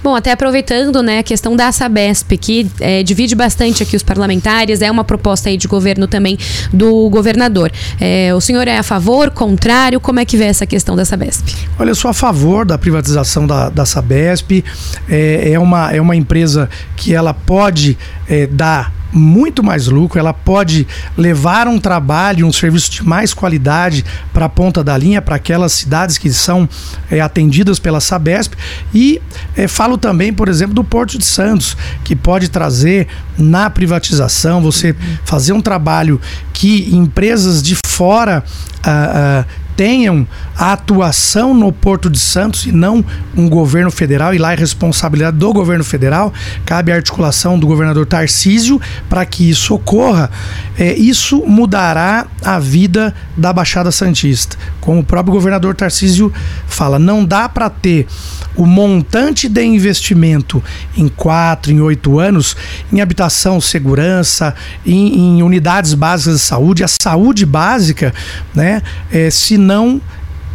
Bom, 0.03 0.17
até 0.17 0.33
aproveitando 0.33 1.03
né, 1.03 1.19
a 1.19 1.23
questão 1.23 1.55
da 1.55 1.71
Sabesp, 1.71 2.37
que 2.39 2.71
é, 2.81 3.03
divide 3.03 3.35
bastante 3.35 3.83
aqui 3.83 3.95
os 3.95 4.03
parlamentares, 4.03 4.81
é 4.81 4.91
uma 4.91 5.05
proposta 5.05 5.49
aí 5.49 5.57
de 5.57 5.69
governo 5.69 6.07
também 6.07 6.39
do 6.73 7.09
governador. 7.11 7.71
É, 8.01 8.35
o 8.35 8.41
senhor 8.41 8.67
é 8.67 8.79
a 8.79 8.83
favor, 8.83 9.31
contrário? 9.31 10.01
Como 10.01 10.19
é 10.19 10.25
que 10.25 10.37
vê 10.37 10.45
essa 10.45 10.67
questão 10.67 10.97
da 10.97 11.05
Sabesp? 11.05 11.47
Olha, 11.79 11.91
eu 11.91 11.95
sou 11.95 12.11
a 12.11 12.15
favor 12.15 12.65
da 12.65 12.79
privatização 12.79 13.47
da, 13.47 13.69
da 13.69 13.85
Sabesp. 13.85 14.65
É, 15.09 15.53
é, 15.53 15.59
uma, 15.59 15.93
é 15.93 16.01
uma 16.01 16.17
empresa 16.17 16.69
que 16.97 17.15
ela 17.15 17.35
pode 17.47 17.99
é, 18.29 18.47
dar 18.47 18.93
muito 19.13 19.63
mais 19.63 19.87
lucro, 19.87 20.19
ela 20.19 20.33
pode 20.33 20.87
levar 21.17 21.69
um 21.69 21.79
trabalho, 21.79 22.47
um 22.47 22.53
serviço 22.53 22.91
de 22.91 23.05
mais 23.05 23.35
qualidade 23.35 24.05
para 24.33 24.47
a 24.47 24.49
ponta 24.49 24.83
da 24.83 24.97
linha, 24.97 25.21
para 25.21 25.37
aquelas 25.37 25.73
cidades 25.73 26.17
que 26.17 26.33
são 26.33 26.69
é, 27.11 27.21
atendidas 27.21 27.79
pela 27.79 28.01
Sabesp. 28.01 28.55
E 28.95 29.21
é, 29.55 29.69
falo 29.69 29.99
também, 29.99 30.33
por 30.33 30.49
exemplo, 30.49 30.75
do 30.75 30.83
Porto 30.83 31.19
de 31.19 31.27
Santos, 31.27 31.77
que 32.03 32.17
pode 32.17 32.49
trazer 32.49 33.07
na 33.37 33.69
privatização, 33.69 34.63
você 34.63 34.97
fazer 35.25 35.53
um 35.53 35.61
trabalho 35.61 36.21
que 36.53 36.95
empresas 36.95 37.63
de 37.63 37.77
fora. 37.87 38.43
Uh, 38.85 39.43
uh, 39.43 39.62
tenham 39.77 40.27
a 40.57 40.73
atuação 40.73 41.55
no 41.55 41.73
Porto 41.73 42.11
de 42.11 42.19
Santos 42.19 42.67
e 42.67 42.73
não 42.73 43.05
um 43.37 43.49
governo 43.49 43.91
federal, 43.91 44.35
e 44.35 44.39
lá 44.39 44.53
é 44.53 44.57
responsabilidade 44.57 45.37
do 45.37 45.53
governo 45.53 45.85
federal, 45.85 46.33
cabe 46.65 46.93
a 46.93 46.97
articulação 46.97 47.59
do 47.59 47.67
governador 47.67 48.07
Tarcísio 48.07 48.81
para 49.09 49.25
que 49.25 49.49
isso 49.49 49.75
ocorra. 49.75 50.31
É, 50.79 50.95
isso 50.95 51.45
mudará 51.47 52.27
a 52.45 52.59
vida 52.59 53.15
da 53.37 53.53
Baixada 53.53 53.91
Santista. 53.91 54.57
Como 54.81 55.01
o 55.01 55.05
próprio 55.05 55.33
governador 55.35 55.75
Tarcísio 55.75 56.33
fala, 56.67 56.99
não 56.99 57.25
dá 57.25 57.49
para 57.49 57.71
ter 57.71 58.07
o 58.55 58.67
montante 58.67 59.49
de 59.49 59.65
investimento 59.65 60.63
em 60.97 61.09
quatro, 61.09 61.73
em 61.73 61.81
oito 61.81 62.19
anos, 62.19 62.57
em 62.93 63.01
habitação, 63.01 63.61
segurança, 63.61 64.55
em, 64.85 65.39
em 65.39 65.43
unidades 65.43 65.95
básicas 65.95 66.35
de 66.35 66.41
saúde, 66.41 66.85
a 66.85 66.89
saúde 66.89 67.47
básica, 67.47 68.13
né? 68.55 68.83
É, 69.11 69.31
se 69.31 69.57
não 69.63 70.01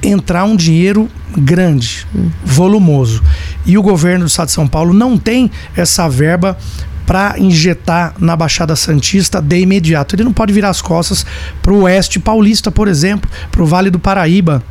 entrar 0.03 0.43
um 0.43 0.55
dinheiro 0.55 1.09
grande, 1.35 2.05
volumoso. 2.43 3.23
E 3.65 3.77
o 3.77 3.81
governo 3.81 4.25
do 4.25 4.27
estado 4.27 4.47
de 4.47 4.53
São 4.53 4.67
Paulo 4.67 4.93
não 4.93 5.17
tem 5.17 5.49
essa 5.75 6.07
verba 6.07 6.57
para 7.05 7.39
injetar 7.39 8.13
na 8.19 8.35
Baixada 8.35 8.75
Santista 8.75 9.41
de 9.41 9.59
imediato. 9.59 10.15
Ele 10.15 10.25
não 10.25 10.33
pode 10.33 10.51
virar 10.51 10.69
as 10.69 10.81
costas 10.81 11.25
para 11.61 11.73
o 11.73 11.83
oeste 11.83 12.19
paulista, 12.19 12.69
por 12.69 12.87
exemplo, 12.87 13.29
para 13.49 13.63
o 13.63 13.65
Vale 13.65 13.89
do 13.89 13.97
Paraíba. 13.97 14.61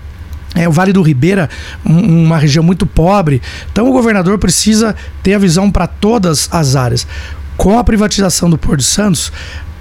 É, 0.54 0.68
o 0.68 0.72
Vale 0.72 0.92
do 0.92 1.02
Ribeira, 1.02 1.50
um, 1.84 2.24
uma 2.24 2.38
região 2.38 2.62
muito 2.62 2.86
pobre. 2.86 3.40
Então 3.72 3.88
o 3.88 3.92
governador 3.92 4.38
precisa 4.38 4.94
ter 5.22 5.34
a 5.34 5.38
visão 5.38 5.70
para 5.70 5.86
todas 5.86 6.48
as 6.52 6.76
áreas. 6.76 7.06
Com 7.56 7.78
a 7.78 7.84
privatização 7.84 8.50
do 8.50 8.58
Porto 8.58 8.80
de 8.80 8.84
Santos, 8.84 9.32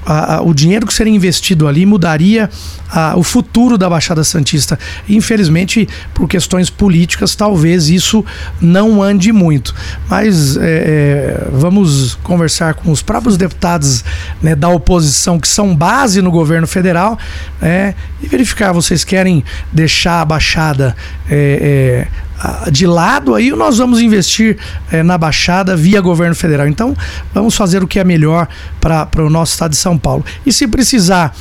a, 0.06 0.36
a, 0.36 0.42
o 0.42 0.54
dinheiro 0.54 0.86
que 0.86 0.94
seria 0.94 1.14
investido 1.14 1.68
ali 1.68 1.86
mudaria 1.86 2.50
a, 2.90 3.18
o 3.18 3.24
futuro 3.24 3.78
da 3.78 3.90
Baixada 3.90 4.24
Santista. 4.24 4.78
Infelizmente, 5.10 5.88
por 6.14 6.28
questões 6.28 6.70
políticas, 6.70 7.36
talvez 7.36 7.90
isso 7.90 8.24
não 8.62 9.02
ande 9.02 9.32
muito. 9.32 9.74
Mas 10.08 10.58
é, 10.58 10.62
é, 10.62 11.48
vamos 11.52 12.16
conversar 12.16 12.76
com 12.76 12.92
os 12.92 13.02
próprios 13.02 13.38
deputados 13.38 14.04
né, 14.42 14.56
da 14.56 14.70
oposição, 14.70 15.40
que 15.40 15.48
são 15.48 15.76
base 15.76 16.22
no 16.22 16.32
governo 16.32 16.68
federal, 16.68 17.18
é, 17.62 17.94
e 18.22 18.28
verificar. 18.28 18.72
Vocês 18.72 19.04
querem 19.04 19.44
deixar 19.72 20.22
a 20.22 20.26
Baixada 20.26 20.96
é, 21.30 22.08
é 22.12 22.26
de 22.72 22.86
lado, 22.86 23.34
aí 23.34 23.50
nós 23.52 23.78
vamos 23.78 24.02
investir 24.02 24.58
é, 24.92 25.02
na 25.02 25.18
Baixada 25.18 25.76
via 25.76 26.02
governo 26.02 26.36
federal. 26.36 26.68
Então, 26.68 26.96
vamos 27.34 27.56
fazer 27.56 27.84
o 27.84 27.88
que 27.88 28.00
é 28.00 28.04
melhor 28.04 28.48
para 28.80 29.10
o 29.18 29.30
nosso 29.30 29.54
estado 29.54 29.72
de 29.72 29.78
São 29.78 29.98
Paulo. 29.98 30.24
E 30.46 30.52
se 30.52 30.68
precisar 30.68 31.36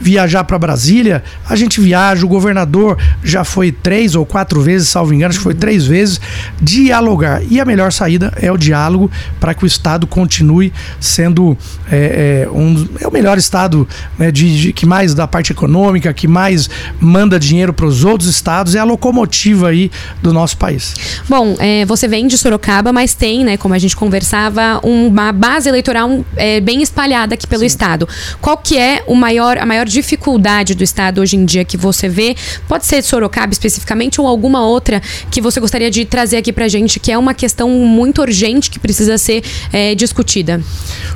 viajar 0.00 0.44
para 0.44 0.58
Brasília, 0.58 1.22
a 1.48 1.54
gente 1.54 1.80
viaja. 1.80 2.24
O 2.24 2.28
governador 2.28 2.96
já 3.22 3.44
foi 3.44 3.70
três 3.70 4.14
ou 4.14 4.24
quatro 4.24 4.60
vezes, 4.60 4.88
salvo 4.88 5.12
engano, 5.12 5.30
acho 5.30 5.38
que 5.38 5.44
foi 5.44 5.54
três 5.54 5.86
vezes, 5.86 6.20
dialogar. 6.60 7.42
E 7.48 7.60
a 7.60 7.64
melhor 7.64 7.92
saída 7.92 8.32
é 8.40 8.50
o 8.50 8.56
diálogo 8.56 9.10
para 9.38 9.54
que 9.54 9.64
o 9.64 9.66
Estado 9.66 10.06
continue 10.06 10.72
sendo 10.98 11.56
é, 11.90 12.46
é, 12.46 12.50
um, 12.50 12.88
é 13.00 13.06
o 13.06 13.12
melhor 13.12 13.36
Estado 13.36 13.86
né, 14.18 14.30
de, 14.30 14.60
de, 14.60 14.72
que 14.72 14.86
mais 14.86 15.14
da 15.14 15.26
parte 15.26 15.52
econômica, 15.52 16.12
que 16.14 16.26
mais 16.26 16.70
manda 16.98 17.38
dinheiro 17.38 17.72
para 17.72 17.86
os 17.86 18.04
outros 18.04 18.28
estados, 18.28 18.74
é 18.74 18.78
a 18.78 18.84
locomotiva 18.84 19.68
aí 19.68 19.90
do 20.22 20.32
nosso 20.32 20.56
país. 20.56 20.94
Bom, 21.28 21.56
é, 21.58 21.84
você 21.84 22.08
vem 22.08 22.26
de 22.26 22.38
Sorocaba, 22.38 22.92
mas 22.92 23.14
tem, 23.14 23.44
né, 23.44 23.56
como 23.56 23.74
a 23.74 23.78
gente 23.78 23.96
conversava, 23.96 24.80
uma 24.82 25.32
base 25.32 25.68
eleitoral 25.68 26.24
é, 26.36 26.60
bem 26.60 26.82
espalhada 26.82 27.34
aqui 27.34 27.46
pelo 27.46 27.60
Sim. 27.60 27.66
Estado. 27.66 28.08
Qual 28.40 28.56
que 28.56 28.78
é 28.78 29.02
o 29.06 29.14
maior, 29.14 29.58
a 29.58 29.66
maior 29.66 29.86
dificuldade 29.90 30.74
do 30.74 30.84
Estado 30.84 31.20
hoje 31.20 31.36
em 31.36 31.44
dia 31.44 31.64
que 31.64 31.76
você 31.76 32.08
vê? 32.08 32.36
Pode 32.68 32.86
ser 32.86 33.02
Sorocaba 33.02 33.52
especificamente 33.52 34.20
ou 34.20 34.26
alguma 34.26 34.64
outra 34.64 35.02
que 35.30 35.40
você 35.40 35.60
gostaria 35.60 35.90
de 35.90 36.04
trazer 36.04 36.36
aqui 36.36 36.52
pra 36.52 36.68
gente, 36.68 37.00
que 37.00 37.10
é 37.10 37.18
uma 37.18 37.34
questão 37.34 37.68
muito 37.70 38.22
urgente 38.22 38.70
que 38.70 38.78
precisa 38.78 39.18
ser 39.18 39.42
é, 39.72 39.94
discutida? 39.94 40.60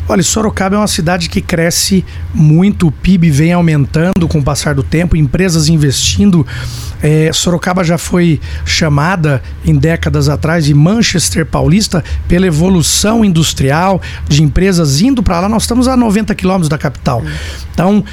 Olha, 0.08 0.22
Sorocaba 0.22 0.76
é 0.76 0.78
uma 0.78 0.86
cidade 0.86 1.28
que 1.28 1.40
cresce 1.40 2.04
muito, 2.34 2.88
o 2.88 2.92
PIB 2.92 3.30
vem 3.30 3.52
aumentando 3.52 4.26
com 4.28 4.38
o 4.38 4.42
passar 4.42 4.74
do 4.74 4.82
tempo, 4.82 5.16
empresas 5.16 5.68
investindo. 5.68 6.46
É, 7.02 7.30
Sorocaba 7.32 7.84
já 7.84 7.98
foi 7.98 8.40
chamada 8.64 9.42
em 9.64 9.76
décadas 9.76 10.28
atrás 10.28 10.64
de 10.64 10.72
Manchester 10.74 11.44
Paulista 11.44 12.02
pela 12.26 12.46
evolução 12.46 13.24
industrial 13.24 14.00
de 14.26 14.42
empresas 14.42 15.00
indo 15.00 15.22
para 15.22 15.40
lá. 15.40 15.48
Nós 15.48 15.64
estamos 15.64 15.86
a 15.86 15.96
90 15.96 16.34
quilômetros 16.34 16.68
da 16.68 16.78
capital. 16.78 17.22
Então, 17.72 18.04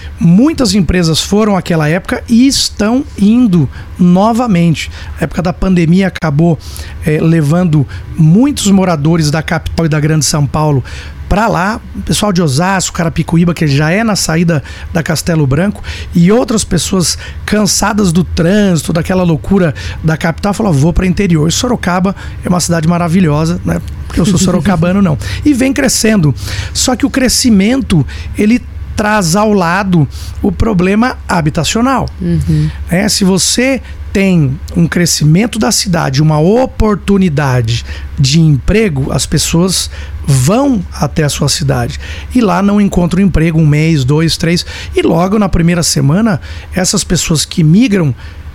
muitas 0.52 0.76
empresas 0.76 1.22
foram 1.22 1.56
àquela 1.56 1.88
época 1.88 2.22
e 2.28 2.46
estão 2.46 3.06
indo 3.18 3.70
novamente. 3.98 4.92
A 5.18 5.24
época 5.24 5.42
da 5.42 5.54
pandemia 5.54 6.08
acabou 6.08 6.60
é, 7.06 7.22
levando 7.22 7.88
muitos 8.18 8.70
moradores 8.70 9.32
da 9.32 9.42
capital 9.42 9.86
e 9.86 9.90
da 9.90 9.98
Grande 9.98 10.26
São 10.26 10.46
Paulo 10.46 10.84
para 11.30 11.48
lá, 11.48 11.80
pessoal 12.06 12.34
de 12.34 12.42
Osasco, 12.42 12.94
Carapicuíba, 12.98 13.54
que 13.54 13.66
já 13.66 13.92
é 13.92 14.04
na 14.04 14.18
saída 14.18 14.62
da 14.92 15.02
Castelo 15.02 15.48
Branco, 15.48 15.82
e 16.14 16.30
outras 16.30 16.66
pessoas 16.66 17.18
cansadas 17.46 18.12
do 18.12 18.26
trânsito, 18.26 18.92
daquela 18.92 19.24
loucura 19.24 19.74
da 20.04 20.18
capital, 20.18 20.54
falaram: 20.54 20.76
vou 20.76 20.92
para 20.92 21.08
interior. 21.08 21.48
E 21.48 21.52
Sorocaba 21.54 22.14
é 22.44 22.50
uma 22.50 22.60
cidade 22.60 22.90
maravilhosa, 22.90 23.62
né? 23.64 23.82
Porque 24.06 24.20
eu 24.20 24.26
sou 24.26 24.36
sorocabano, 24.38 25.02
não. 25.02 25.18
E 25.46 25.54
vem 25.54 25.72
crescendo. 25.72 26.36
Só 26.74 26.98
que 26.98 27.06
o 27.06 27.10
crescimento, 27.10 28.06
ele 28.38 28.62
traz 29.02 29.36
ao 29.36 29.52
lado 29.52 30.08
o 30.44 30.52
problema 30.52 31.18
habitacional. 31.28 32.08
Uhum. 32.22 32.70
É, 32.88 33.10
se 33.10 33.24
você 33.24 33.82
tem 34.14 34.60
um 34.78 34.88
crescimento 34.88 35.58
da 35.58 35.72
cidade, 35.72 36.22
uma 36.22 36.40
oportunidade 36.40 37.84
de 38.20 38.40
emprego, 38.40 39.12
as 39.12 39.26
pessoas 39.26 39.90
vão 40.28 40.86
até 40.94 41.24
a 41.24 41.30
sua 41.30 41.50
cidade 41.50 42.00
e 42.36 42.42
lá 42.42 42.62
não 42.62 42.80
encontram 42.80 43.24
emprego 43.24 43.60
um 43.60 43.66
mês, 43.66 44.04
dois, 44.04 44.38
três 44.38 44.64
e 44.96 45.02
logo 45.02 45.40
na 45.40 45.50
primeira 45.50 45.82
semana 45.82 46.40
essas 46.72 47.04
pessoas 47.04 47.44
que 47.44 47.64
migram 47.64 48.14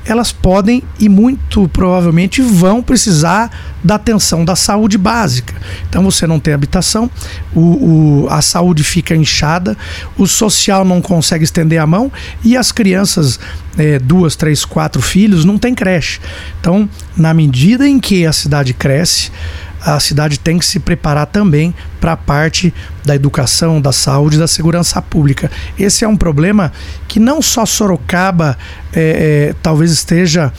elas 0.09 0.33
podem 0.33 0.83
e 0.99 1.09
muito 1.09 1.69
provavelmente 1.69 2.41
vão 2.41 2.83
precisar 2.83 3.51
da 3.83 3.97
atenção 3.97 4.45
da 4.45 4.57
saúde 4.57 4.97
básica. 4.97 5.55
Então 5.89 6.03
você 6.03 6.27
não 6.27 6.41
tem 6.41 6.55
habitação, 6.55 7.11
o, 7.55 7.61
o, 7.61 8.29
a 8.31 8.41
saúde 8.41 8.83
fica 8.85 9.15
inchada, 9.15 9.77
o 10.17 10.27
social 10.27 10.85
não 10.85 11.01
consegue 11.01 11.45
estender 11.45 11.81
a 11.81 11.87
mão 11.87 12.11
e 12.45 12.57
as 12.57 12.73
crianças, 12.73 13.39
é, 13.77 13.99
duas, 13.99 14.37
três, 14.37 14.65
quatro 14.65 15.03
filhos, 15.03 15.45
não 15.45 15.59
tem 15.59 15.75
creche. 15.75 16.21
Então, 16.61 16.89
na 17.17 17.35
medida 17.35 17.89
em 17.89 17.99
que 17.99 18.27
a 18.27 18.33
cidade 18.33 18.73
cresce, 18.73 19.31
a 19.81 19.99
cidade 20.01 20.39
tem 20.39 20.59
que 20.59 20.67
se 20.67 20.81
preparar 20.81 21.27
também 21.27 21.75
para 22.01 22.13
a 22.13 22.17
parte 22.17 22.73
da 23.05 23.15
educação, 23.15 23.81
da 23.81 23.93
saúde, 23.93 24.39
da 24.39 24.47
segurança 24.47 25.01
pública. 25.01 25.51
Esse 25.79 26.05
é 26.05 26.09
um 26.09 26.17
problema 26.17 26.73
que 27.07 27.21
não 27.21 27.41
só 27.41 27.65
Sorocaba 27.65 28.59
é, 28.93 29.51
é, 29.51 29.55
talvez 29.63 29.91
esteja 29.91 30.53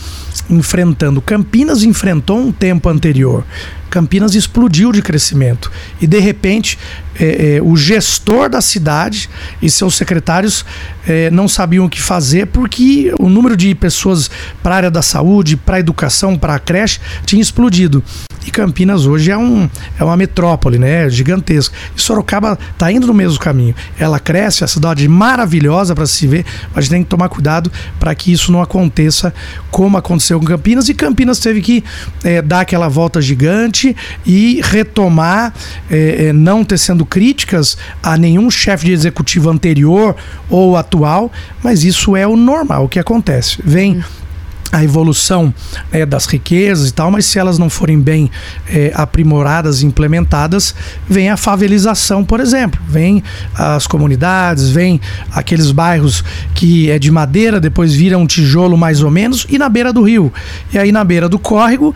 enfrentando. 0.50 1.22
Campinas 1.22 1.84
enfrentou 1.84 2.38
um 2.40 2.52
tempo 2.52 2.90
anterior. 2.90 3.44
Campinas 3.90 4.36
explodiu 4.36 4.92
de 4.92 5.02
crescimento 5.02 5.72
e 6.02 6.06
de 6.06 6.20
repente 6.20 6.78
é, 7.20 7.56
é, 7.56 7.62
o 7.62 7.76
gestor 7.76 8.50
da 8.50 8.62
cidade 8.62 9.30
e 9.62 9.70
seus 9.70 9.96
secretários 9.96 10.66
é, 11.08 11.32
não 11.32 11.48
sabiam 11.48 11.86
o 11.86 11.90
que 11.90 12.02
fazer 12.02 12.48
porque 12.48 13.14
o 13.18 13.30
número 13.30 13.56
de 13.56 13.74
pessoas 13.74 14.30
para 14.62 14.76
a 14.76 14.78
área 14.78 14.92
da 14.92 15.02
saúde, 15.02 15.56
para 15.56 15.78
a 15.78 15.80
educação, 15.80 16.38
para 16.38 16.56
a 16.56 16.60
creche 16.60 17.00
tinha 17.26 17.42
explodido. 17.42 18.04
E 18.48 18.52
Campinas 18.52 19.06
hoje 19.06 19.30
é, 19.30 19.38
um, 19.38 19.70
é 20.00 20.04
uma 20.04 20.16
metrópole, 20.16 20.80
né? 20.80 21.10
Gigantesca. 21.10 21.76
E 21.96 22.02
Sorocaba 22.02 22.58
está 22.72 22.90
indo 22.90 23.06
no 23.06 23.14
mesmo 23.14 23.38
caminho. 23.40 23.76
Ela 24.00 24.20
cresce, 24.20 24.64
é 24.64 24.66
a 24.66 24.68
cidade 24.70 25.06
maravilhosa 25.06 25.94
para 25.94 26.06
se 26.06 26.26
ver, 26.26 26.46
mas 26.74 26.88
tem 26.88 27.04
que 27.04 27.10
tomar 27.10 27.28
cuidado 27.28 27.70
para 28.00 28.16
que 28.16 28.32
isso 28.32 28.50
não 28.50 28.62
aconteça 28.62 29.34
como 29.70 29.98
aconteceu 29.98 30.40
com 30.40 30.46
Campinas. 30.46 30.88
E 30.88 30.94
Campinas 30.94 31.40
teve 31.40 31.62
que 31.62 31.84
é, 32.24 32.42
dar 32.42 32.62
aquela 32.62 32.88
volta 32.88 33.22
gigante 33.22 33.94
e 34.26 34.62
retomar, 34.64 35.54
é, 35.92 36.32
não 36.32 36.64
tecendo 36.64 37.06
críticas 37.06 37.78
a 38.02 38.16
nenhum 38.16 38.50
chefe 38.50 38.86
de 38.86 38.94
executivo 38.94 39.50
anterior 39.50 40.16
ou 40.50 40.78
atual, 40.78 41.30
mas 41.62 41.84
isso 41.84 42.16
é 42.16 42.26
o 42.26 42.38
normal, 42.38 42.86
o 42.86 42.90
que 42.90 42.98
acontece. 43.00 43.60
Vem 43.62 44.02
a 44.72 44.84
evolução 44.84 45.54
né, 45.92 46.06
das 46.06 46.26
riquezas 46.26 46.90
e 46.90 46.94
tal, 46.94 47.10
mas 47.12 47.26
se 47.26 47.40
elas 47.40 47.58
não 47.58 47.70
forem 47.70 48.00
bem 48.00 48.30
é, 48.70 48.92
aprimoradas 48.96 49.82
e 49.82 49.86
implementadas, 49.86 50.74
vem 51.08 51.30
a 51.30 51.38
favelização, 51.38 52.24
por 52.24 52.40
exemplo, 52.40 52.80
vem 52.88 53.24
as 53.56 53.88
comunidades, 53.88 54.70
vem 54.70 55.00
aqueles 55.32 55.72
bairros 55.72 56.24
que 56.54 56.90
é 56.90 57.00
de 57.00 57.12
madeira, 57.12 57.60
depois 57.60 57.94
vira 57.94 58.18
um 58.18 58.28
tijolo 58.28 58.78
mais 58.78 59.02
ou 59.02 59.12
menos, 59.12 59.46
e 59.50 59.58
na 59.58 59.70
beira 59.70 59.94
do 59.94 60.02
rio. 60.02 60.32
E 60.72 60.78
aí 60.78 60.92
na 60.92 61.04
beira 61.04 61.30
do 61.30 61.40
córrego, 61.40 61.94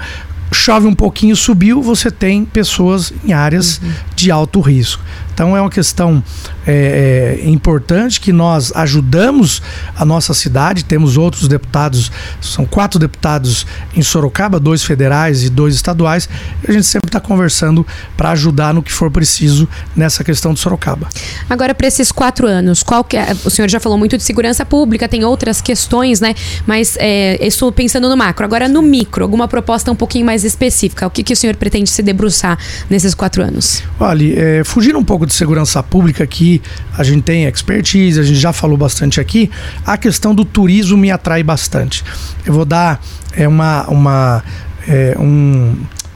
chove 0.51 0.87
um 0.87 0.93
pouquinho, 0.93 1.35
subiu, 1.35 1.81
você 1.81 2.11
tem 2.11 2.45
pessoas 2.45 3.13
em 3.25 3.33
áreas 3.33 3.77
uhum. 3.77 3.91
de 4.15 4.31
alto 4.31 4.59
risco. 4.59 5.03
Então 5.41 5.57
é 5.57 5.61
uma 5.61 5.71
questão 5.71 6.23
é, 6.67 7.39
é, 7.41 7.49
importante 7.49 8.21
que 8.21 8.31
nós 8.31 8.71
ajudamos 8.75 9.59
a 9.97 10.05
nossa 10.05 10.35
cidade. 10.35 10.85
Temos 10.85 11.17
outros 11.17 11.47
deputados, 11.47 12.11
são 12.39 12.63
quatro 12.63 12.99
deputados 12.99 13.65
em 13.95 14.03
Sorocaba, 14.03 14.59
dois 14.59 14.83
federais 14.83 15.43
e 15.43 15.49
dois 15.49 15.73
estaduais. 15.73 16.29
E 16.63 16.69
a 16.69 16.73
gente 16.75 16.85
sempre 16.85 17.07
está 17.09 17.19
conversando 17.19 17.83
para 18.15 18.29
ajudar 18.29 18.71
no 18.71 18.83
que 18.83 18.93
for 18.93 19.09
preciso 19.09 19.67
nessa 19.95 20.23
questão 20.23 20.53
de 20.53 20.59
Sorocaba. 20.59 21.09
Agora, 21.49 21.73
para 21.73 21.87
esses 21.87 22.11
quatro 22.11 22.45
anos, 22.45 22.83
qual 22.83 23.03
que 23.03 23.17
é, 23.17 23.35
o 23.43 23.49
senhor 23.49 23.67
já 23.67 23.79
falou 23.79 23.97
muito 23.97 24.15
de 24.17 24.23
segurança 24.23 24.63
pública, 24.63 25.07
tem 25.07 25.23
outras 25.25 25.59
questões, 25.59 26.21
né? 26.21 26.35
Mas 26.67 26.95
é, 26.99 27.43
estou 27.43 27.71
pensando 27.71 28.07
no 28.07 28.15
macro. 28.15 28.45
Agora, 28.45 28.67
no 28.67 28.83
micro, 28.83 29.23
alguma 29.23 29.47
proposta 29.47 29.91
um 29.91 29.95
pouquinho 29.95 30.23
mais 30.23 30.43
específica. 30.43 31.07
O 31.07 31.09
que, 31.09 31.23
que 31.23 31.33
o 31.33 31.35
senhor 31.35 31.55
pretende 31.55 31.89
se 31.89 32.03
debruçar 32.03 32.59
nesses 32.87 33.15
quatro 33.15 33.41
anos? 33.41 33.81
Olha, 33.99 34.39
é, 34.39 34.63
fugindo 34.63 34.99
um 34.99 35.03
pouco 35.03 35.30
de 35.31 35.37
segurança 35.37 35.81
pública 35.81 36.27
que 36.27 36.61
a 36.97 37.03
gente 37.03 37.23
tem 37.23 37.45
expertise, 37.45 38.19
a 38.19 38.23
gente 38.23 38.39
já 38.39 38.53
falou 38.53 38.77
bastante 38.77 39.19
aqui, 39.19 39.49
a 39.85 39.97
questão 39.97 40.35
do 40.35 40.43
turismo 40.43 40.97
me 40.97 41.09
atrai 41.09 41.41
bastante. 41.41 42.03
Eu 42.45 42.53
vou 42.53 42.65
dar 42.65 43.01
é, 43.33 43.47
uma, 43.47 43.87
uma 43.87 44.43
é, 44.87 45.15
um, 45.17 45.75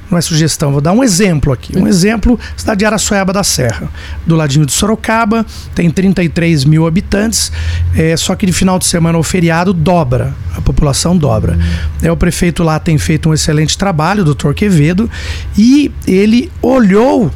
não 0.10 0.18
é 0.18 0.22
sugestão, 0.22 0.72
vou 0.72 0.82
dar 0.82 0.92
um 0.92 1.04
exemplo 1.04 1.52
aqui. 1.52 1.78
Um 1.78 1.88
exemplo, 1.88 2.40
cidade 2.56 2.80
de 2.80 2.86
Araçoiaba 2.86 3.32
da 3.32 3.44
Serra, 3.44 3.90
do 4.26 4.36
ladinho 4.36 4.66
de 4.66 4.72
Sorocaba, 4.72 5.46
tem 5.74 5.90
33 5.90 6.66
mil 6.66 6.86
habitantes, 6.86 7.52
é, 7.96 8.16
só 8.18 8.36
que 8.36 8.46
de 8.46 8.54
final 8.54 8.78
de 8.78 8.86
semana 8.86 9.18
ou 9.18 9.24
feriado 9.24 9.74
dobra, 9.74 10.36
a 10.56 10.62
população 10.62 11.18
dobra. 11.18 11.54
Uhum. 11.54 11.62
É, 12.04 12.12
o 12.12 12.18
prefeito 12.18 12.64
lá 12.64 12.80
tem 12.80 12.98
feito 12.98 13.30
um 13.30 13.34
excelente 13.34 13.78
trabalho, 13.78 14.22
o 14.22 14.26
doutor 14.26 14.54
Quevedo, 14.54 15.10
e 15.58 15.92
ele 16.06 16.52
olhou 16.62 17.32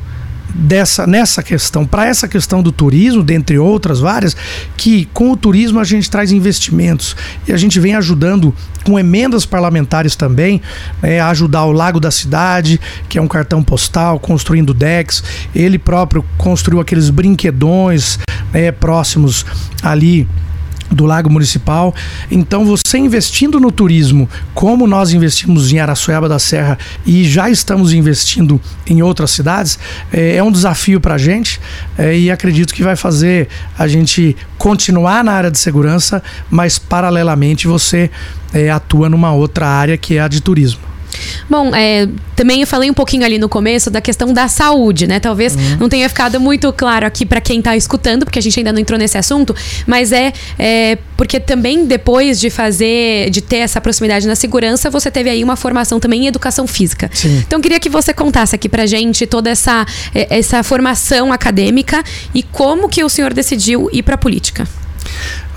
dessa 0.54 1.06
nessa 1.06 1.43
questão, 1.43 1.86
para 1.86 2.08
essa 2.08 2.28
questão 2.28 2.62
do 2.62 2.72
turismo, 2.72 3.24
dentre 3.24 3.58
outras 3.58 4.00
várias, 4.00 4.36
que 4.76 5.06
com 5.14 5.32
o 5.32 5.38
turismo 5.38 5.80
a 5.80 5.84
gente 5.84 6.10
traz 6.10 6.32
investimentos 6.32 7.16
e 7.47 7.54
a 7.54 7.58
gente 7.58 7.80
vem 7.80 7.95
ajudando 7.95 8.54
com 8.84 8.97
emendas 8.97 9.45
parlamentares 9.45 10.16
também, 10.16 10.62
né, 11.02 11.20
a 11.20 11.30
ajudar 11.30 11.66
o 11.66 11.72
Lago 11.72 12.00
da 12.00 12.12
Cidade, 12.12 12.80
que 13.08 13.18
é 13.18 13.22
um 13.22 13.28
cartão 13.28 13.64
postal, 13.64 14.20
construindo 14.20 14.74
decks. 14.74 15.24
Ele 15.54 15.78
próprio 15.78 16.26
construiu 16.38 16.80
aqueles 16.80 17.10
brinquedões 17.10 18.18
né, 18.52 18.72
próximos 18.72 19.45
ali 19.82 20.28
do 20.92 21.06
Lago 21.06 21.30
Municipal. 21.30 21.94
Então, 22.30 22.66
você 22.66 22.98
investindo 22.98 23.60
no 23.60 23.72
turismo, 23.72 24.30
como 24.54 24.88
nós 24.88 25.12
investimos 25.12 25.72
em 25.72 25.80
Araçoiaba 25.80 26.28
da 26.28 26.40
Serra 26.40 26.78
e 27.06 27.24
já 27.24 27.50
estamos 27.50 27.94
investindo 27.94 28.60
em 28.88 29.02
outras 29.02 29.32
cidades, 29.32 29.78
é, 30.12 30.36
é 30.36 30.44
um 30.44 30.52
desafio 30.52 31.00
para 31.00 31.16
a 31.16 31.18
gente 31.18 31.60
é, 31.98 32.18
e 32.18 32.32
acredito 32.32 32.74
que 32.74 32.84
vai 32.84 32.96
fazer 32.96 33.48
a 33.78 33.88
gente 33.88 34.36
continuar 34.58 35.24
na 35.24 35.34
área 35.34 35.52
de 35.52 35.60
segurança, 35.60 36.22
mas 36.50 36.80
paralelamente 36.80 37.68
você 37.68 38.10
é, 38.54 38.70
atua 38.70 39.10
numa 39.10 39.32
outra 39.32 39.68
área 39.68 39.98
que 39.98 40.18
é 40.18 40.22
a 40.22 40.28
de 40.28 40.42
turismo. 40.42 40.90
Bom, 41.50 41.74
é, 41.76 42.08
também 42.36 42.62
eu 42.62 42.68
falei 42.68 42.90
um 42.90 42.94
pouquinho 42.94 43.26
ali 43.26 43.38
no 43.38 43.50
começo 43.50 43.90
da 43.90 44.02
questão 44.02 44.34
da 44.34 44.48
saúde, 44.48 45.08
né? 45.08 45.20
Talvez 45.20 45.56
uhum. 45.56 45.78
não 45.82 45.90
tenha 45.90 46.08
ficado 46.08 46.40
muito 46.40 46.72
claro 46.74 47.06
aqui 47.06 47.26
para 47.26 47.42
quem 47.42 47.60
está 47.60 47.76
escutando, 47.76 48.26
porque 48.26 48.40
a 48.40 48.42
gente 48.42 48.60
ainda 48.60 48.72
não 48.72 48.80
entrou 48.80 48.98
nesse 48.98 49.18
assunto, 49.18 49.56
mas 49.86 50.12
é, 50.12 50.32
é, 50.58 50.98
porque 51.18 51.40
também 51.40 51.86
depois 51.86 52.40
de 52.40 52.50
fazer, 52.50 53.30
de 53.30 53.42
ter 53.42 53.58
essa 53.58 53.82
proximidade 53.82 54.28
na 54.28 54.36
segurança, 54.36 54.90
você 54.90 55.12
teve 55.12 55.30
aí 55.30 55.44
uma 55.44 55.56
formação 55.56 56.00
também 56.00 56.24
em 56.24 56.28
educação 56.28 56.66
física. 56.66 57.10
Sim. 57.14 57.44
Então 57.46 57.60
queria 57.60 57.80
que 57.80 57.90
você 57.90 58.14
contasse 58.14 58.56
aqui 58.56 58.70
pra 58.70 58.86
gente 58.86 59.28
toda 59.28 59.50
essa, 59.50 59.86
é, 60.14 60.38
essa 60.38 60.64
formação 60.64 61.34
acadêmica 61.34 62.04
e 62.34 62.44
como 62.44 62.88
que 62.90 63.04
o 63.04 63.10
senhor 63.10 63.34
decidiu 63.34 63.90
ir 63.92 64.04
para 64.04 64.16
a 64.16 64.18
política. 64.18 64.68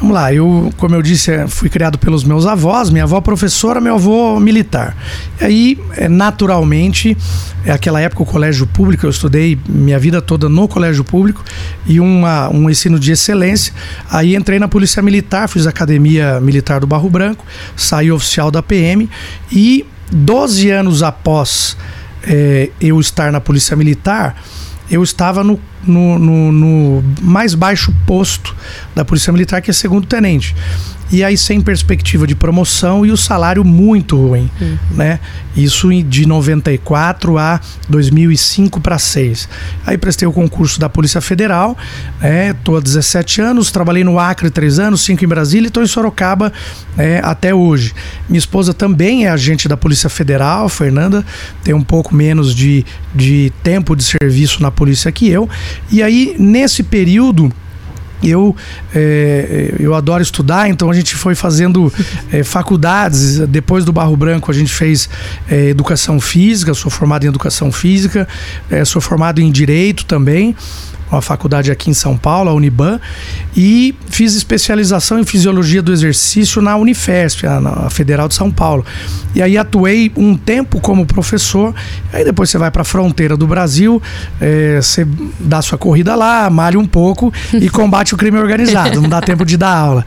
Vamos 0.03 0.17
lá, 0.17 0.35
eu, 0.35 0.75
como 0.79 0.97
eu 0.97 1.01
disse, 1.01 1.31
é, 1.31 1.47
fui 1.47 1.69
criado 1.69 1.97
pelos 1.97 2.25
meus 2.25 2.45
avós, 2.45 2.91
minha 2.91 3.05
avó 3.05 3.21
professora, 3.21 3.81
meu 3.81 3.95
avô 3.95 4.41
militar. 4.41 4.97
Aí, 5.41 5.79
é, 5.97 6.09
naturalmente, 6.09 7.17
é 7.65 7.71
aquela 7.71 8.01
época 8.01 8.25
o 8.25 8.27
colégio 8.27 8.67
público, 8.67 9.07
eu 9.07 9.11
estudei 9.11 9.57
minha 9.69 10.01
vida 10.01 10.21
toda 10.21 10.49
no 10.49 10.67
colégio 10.67 11.05
público 11.05 11.45
e 11.87 12.01
uma, 12.01 12.49
um 12.49 12.69
ensino 12.69 12.99
de 12.99 13.13
excelência. 13.13 13.73
Aí 14.11 14.35
entrei 14.35 14.59
na 14.59 14.67
Polícia 14.67 15.01
Militar, 15.01 15.49
fiz 15.49 15.69
Academia 15.69 16.41
Militar 16.41 16.81
do 16.81 16.87
Barro 16.89 17.09
Branco, 17.09 17.47
saí 17.77 18.11
oficial 18.11 18.51
da 18.51 18.61
PM 18.61 19.09
e 19.53 19.87
12 20.11 20.69
anos 20.69 21.05
após 21.05 21.77
é, 22.25 22.71
eu 22.81 22.99
estar 22.99 23.31
na 23.31 23.41
Polícia 23.41 23.77
Militar, 23.77 24.35
eu 24.93 25.03
estava 25.03 25.43
no 25.43 25.59
no, 25.85 26.17
no, 26.17 26.53
no 26.53 27.05
mais 27.21 27.55
baixo 27.55 27.93
posto 28.07 28.55
da 28.95 29.05
Polícia 29.05 29.33
Militar, 29.33 29.61
que 29.61 29.71
é 29.71 29.75
segundo 29.75 30.07
tenente 30.07 30.55
e 31.13 31.23
aí 31.23 31.37
sem 31.37 31.61
perspectiva 31.61 32.27
de 32.27 32.35
promoção 32.35 33.05
e 33.05 33.13
o 33.13 33.17
salário 33.19 33.63
muito 33.63 34.17
ruim, 34.17 34.51
uhum. 34.59 34.79
né? 34.93 35.21
Isso 35.55 35.93
de 36.03 36.25
94 36.25 37.37
a 37.37 37.61
2005 37.87 38.81
para 38.81 38.99
6. 38.99 39.47
Aí 39.85 39.99
prestei 39.99 40.27
o 40.27 40.33
concurso 40.33 40.81
da 40.81 40.89
Polícia 40.89 41.21
Federal, 41.21 41.77
né? 42.19 42.55
Tô 42.65 42.77
há 42.77 42.81
17 42.81 43.43
anos, 43.43 43.71
trabalhei 43.71 44.03
no 44.03 44.19
Acre 44.19 44.51
3 44.51 44.79
anos, 44.79 45.03
5 45.03 45.23
em 45.23 45.29
Brasília 45.29 45.67
e 45.67 45.69
estou 45.69 45.83
em 45.83 45.87
Sorocaba 45.87 46.51
é, 46.97 47.21
até 47.23 47.55
hoje. 47.55 47.95
Minha 48.27 48.39
esposa 48.39 48.73
também 48.73 49.27
é 49.27 49.29
agente 49.29 49.69
da 49.69 49.77
Polícia 49.77 50.09
Federal, 50.09 50.69
Fernanda, 50.71 51.25
tem 51.63 51.75
um 51.75 51.83
pouco 51.83 52.15
menos 52.15 52.55
de, 52.55 52.87
de 53.15 53.53
tempo 53.63 53.95
de 53.95 54.03
serviço 54.03 54.63
na 54.63 54.71
polícia 54.71 55.13
que 55.13 55.29
eu. 55.29 55.47
E 55.91 56.03
aí, 56.03 56.35
nesse 56.39 56.83
período, 56.83 57.53
eu, 58.23 58.55
é, 58.95 59.75
eu 59.79 59.95
adoro 59.95 60.23
estudar, 60.23 60.69
então 60.69 60.91
a 60.91 60.95
gente 60.95 61.15
foi 61.15 61.35
fazendo 61.35 61.93
é, 62.33 62.43
faculdades. 62.43 63.39
Depois 63.49 63.85
do 63.85 63.93
Barro 63.93 64.17
Branco, 64.17 64.51
a 64.51 64.55
gente 64.55 64.73
fez 64.73 65.09
é, 65.49 65.69
educação 65.69 66.21
física, 66.21 66.75
sou 66.75 66.91
formado 66.91 67.25
em 67.25 67.29
educação 67.29 67.71
física, 67.73 68.29
é, 68.71 68.85
sou 68.85 69.01
formado 69.01 69.41
em 69.41 69.51
direito 69.51 70.05
também 70.05 70.55
uma 71.13 71.23
faculdade 71.23 71.71
aqui 71.71 71.91
em 71.91 71.95
São 71.95 72.17
Paulo, 72.17 72.51
a 72.51 72.55
Uniban, 72.55 73.01
e 73.57 73.95
fiz 74.09 74.35
especialização 74.35 75.19
em 75.19 75.25
fisiologia 75.25 75.83
do 75.83 75.93
exercício 75.93 76.63
na 76.63 76.77
Unifesp, 76.77 77.47
na 77.47 77.91
Federal 77.91 78.29
de 78.29 78.35
São 78.35 78.51
Paulo. 78.51 78.85
E 79.35 79.43
aí 79.43 79.59
atuei 79.59 80.11
um 80.17 80.37
tempo 80.37 80.81
como 80.81 81.05
professor, 81.07 81.75
aí 82.13 82.25
depois 82.25 82.51
você 82.51 82.59
vai 82.59 82.71
para 82.71 82.83
a 82.83 82.85
fronteira 82.85 83.37
do 83.37 83.47
Brasil, 83.47 84.01
é, 84.41 84.81
você 84.81 85.07
dá 85.39 85.61
sua 85.61 85.79
corrida 85.79 86.15
lá, 86.15 86.49
malha 86.49 86.79
um 86.79 86.87
pouco 86.87 87.33
e 87.53 87.69
combate 87.71 88.15
o 88.15 88.17
crime 88.17 88.39
organizado, 88.39 89.01
não 89.01 89.09
dá 89.09 89.21
tempo 89.21 89.45
de 89.45 89.57
dar 89.57 89.77
aula. 89.77 90.07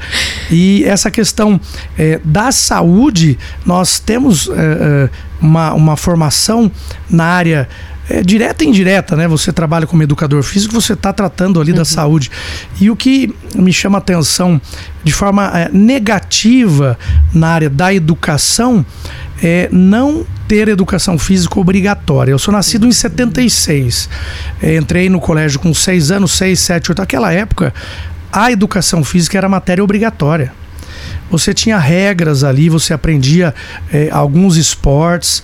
E 0.50 0.84
essa 0.86 1.12
questão 1.12 1.60
é, 1.98 2.20
da 2.24 2.52
saúde, 2.52 3.38
nós 3.66 4.00
temos 4.00 4.50
é, 4.52 5.10
uma, 5.42 5.74
uma 5.74 5.98
formação 5.98 6.72
na 7.10 7.26
área 7.26 7.68
é, 8.10 8.22
direta 8.22 8.64
e 8.64 8.68
indireta, 8.68 9.16
né? 9.16 9.28
Você 9.28 9.52
trabalha 9.52 9.88
como 9.88 10.04
educador 10.04 10.44
físico, 10.44 10.74
você 10.74 10.94
está 10.94 11.12
tratando 11.12 11.60
ali 11.60 11.72
uhum. 11.72 11.78
da 11.78 11.86
saúde. 11.86 12.32
E 12.80 12.90
o 12.90 12.96
que 12.96 13.34
me 13.56 13.74
chama 13.74 13.98
atenção 13.98 14.60
de 15.04 15.12
forma 15.12 15.52
é, 15.54 15.70
negativa 15.72 16.98
na 17.34 17.50
área 17.50 17.70
da 17.70 17.94
educação 17.94 18.86
é 19.42 19.68
não 19.72 20.26
ter 20.48 20.68
educação 20.68 21.18
física 21.18 21.60
obrigatória. 21.60 22.32
Eu 22.32 22.40
sou 22.40 22.54
nascido 22.54 22.86
em 22.88 22.92
76. 22.92 24.10
É, 24.62 24.78
entrei 24.78 25.10
no 25.10 25.20
colégio 25.20 25.60
com 25.60 25.74
6 25.74 26.12
anos, 26.12 26.32
6, 26.34 26.60
7, 26.60 26.92
8. 26.92 27.00
Naquela 27.00 27.34
época, 27.34 27.74
a 28.32 28.52
educação 28.52 29.04
física 29.04 29.38
era 29.38 29.50
matéria 29.50 29.84
obrigatória 29.84 30.54
você 31.30 31.54
tinha 31.54 31.78
regras 31.78 32.44
ali, 32.44 32.70
você 32.70 32.94
aprendia 32.94 33.54
é, 33.92 34.10
alguns 34.12 34.58
esportes. 34.58 35.44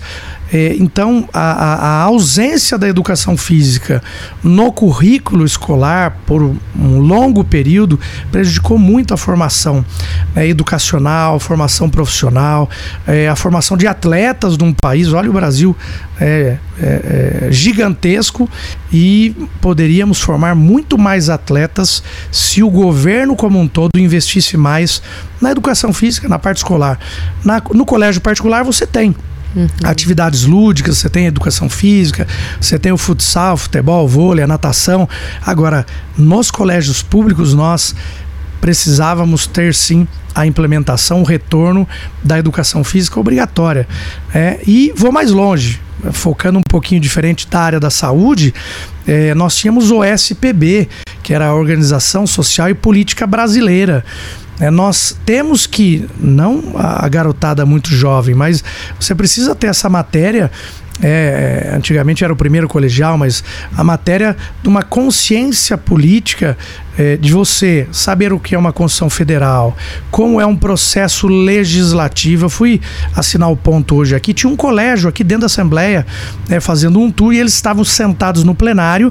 É, 0.52 0.76
então, 0.78 1.26
a, 1.32 1.40
a, 1.40 2.02
ausência 2.02 2.76
da 2.76 2.86
educação 2.86 3.38
física 3.38 4.02
no 4.44 4.70
currículo 4.70 5.46
escolar 5.46 6.18
por 6.26 6.42
um 6.42 6.98
longo 6.98 7.42
período 7.42 7.98
prejudicou 8.30 8.76
muito 8.76 9.14
a 9.14 9.16
formação 9.16 9.82
né, 10.34 10.46
educacional, 10.46 11.40
formação 11.40 11.88
profissional, 11.88 12.68
é, 13.06 13.28
a 13.28 13.34
formação 13.34 13.78
de 13.78 13.86
atletas 13.86 14.58
de 14.58 14.64
um 14.64 14.74
país. 14.74 15.10
Olha, 15.14 15.30
o 15.30 15.32
Brasil 15.32 15.74
é, 16.20 16.58
é, 16.78 17.46
é 17.46 17.48
gigantesco 17.50 18.46
e 18.92 19.34
poderíamos 19.58 20.20
formar 20.20 20.54
muito 20.54 20.98
mais 20.98 21.30
atletas 21.30 22.02
se 22.30 22.62
o 22.62 22.68
governo 22.68 23.34
como 23.34 23.58
um 23.58 23.66
todo 23.66 23.98
investisse 23.98 24.58
mais 24.58 25.00
na 25.40 25.50
educação 25.50 25.94
física, 25.94 26.28
na 26.28 26.38
parte 26.38 26.58
escolar. 26.58 26.98
Na, 27.42 27.62
no 27.72 27.86
colégio 27.86 28.20
particular 28.20 28.62
você 28.62 28.86
tem 28.86 29.16
Uhum. 29.54 29.68
Atividades 29.84 30.44
lúdicas, 30.44 30.98
você 30.98 31.08
tem 31.08 31.26
educação 31.26 31.68
física, 31.68 32.26
você 32.60 32.78
tem 32.78 32.92
o 32.92 32.98
futsal, 32.98 33.56
futebol, 33.56 34.08
vôlei, 34.08 34.44
a 34.44 34.46
natação. 34.46 35.08
Agora, 35.44 35.86
nos 36.16 36.50
colégios 36.50 37.02
públicos, 37.02 37.54
nós 37.54 37.94
precisávamos 38.60 39.46
ter 39.46 39.74
sim 39.74 40.06
a 40.34 40.46
implementação, 40.46 41.20
o 41.20 41.24
retorno 41.24 41.86
da 42.22 42.38
educação 42.38 42.82
física 42.84 43.18
obrigatória. 43.18 43.86
É, 44.32 44.60
e 44.66 44.92
vou 44.96 45.12
mais 45.12 45.30
longe, 45.30 45.80
focando 46.12 46.58
um 46.58 46.62
pouquinho 46.62 47.00
diferente 47.00 47.46
da 47.48 47.60
área 47.60 47.80
da 47.80 47.90
saúde, 47.90 48.54
é, 49.06 49.34
nós 49.34 49.56
tínhamos 49.56 49.90
o 49.90 50.02
SPB, 50.04 50.88
que 51.22 51.34
era 51.34 51.46
a 51.46 51.54
Organização 51.54 52.26
Social 52.26 52.70
e 52.70 52.74
Política 52.74 53.26
Brasileira. 53.26 54.04
É, 54.60 54.70
nós 54.70 55.16
temos 55.24 55.66
que, 55.66 56.08
não 56.20 56.74
a 56.76 57.08
garotada 57.08 57.66
muito 57.66 57.88
jovem, 57.88 58.34
mas 58.34 58.62
você 58.98 59.14
precisa 59.14 59.54
ter 59.54 59.68
essa 59.68 59.88
matéria 59.88 60.50
é, 61.00 61.70
é, 61.70 61.74
antigamente 61.74 62.22
era 62.22 62.32
o 62.32 62.36
primeiro 62.36 62.68
colegial, 62.68 63.16
mas 63.16 63.42
a 63.76 63.82
matéria 63.82 64.36
de 64.62 64.68
uma 64.68 64.82
consciência 64.82 65.78
política 65.78 66.56
é, 66.98 67.16
de 67.16 67.32
você 67.32 67.88
saber 67.90 68.32
o 68.32 68.38
que 68.38 68.54
é 68.54 68.58
uma 68.58 68.72
Constituição 68.72 69.08
Federal, 69.08 69.76
como 70.10 70.40
é 70.40 70.44
um 70.44 70.54
processo 70.54 71.26
legislativo. 71.26 72.44
Eu 72.44 72.50
fui 72.50 72.80
assinar 73.16 73.50
o 73.50 73.56
ponto 73.56 73.96
hoje 73.96 74.14
aqui, 74.14 74.34
tinha 74.34 74.52
um 74.52 74.56
colégio 74.56 75.08
aqui 75.08 75.24
dentro 75.24 75.42
da 75.42 75.46
Assembleia 75.46 76.06
né, 76.46 76.60
fazendo 76.60 77.00
um 77.00 77.10
tour 77.10 77.32
e 77.32 77.38
eles 77.38 77.54
estavam 77.54 77.84
sentados 77.84 78.44
no 78.44 78.54
plenário 78.54 79.10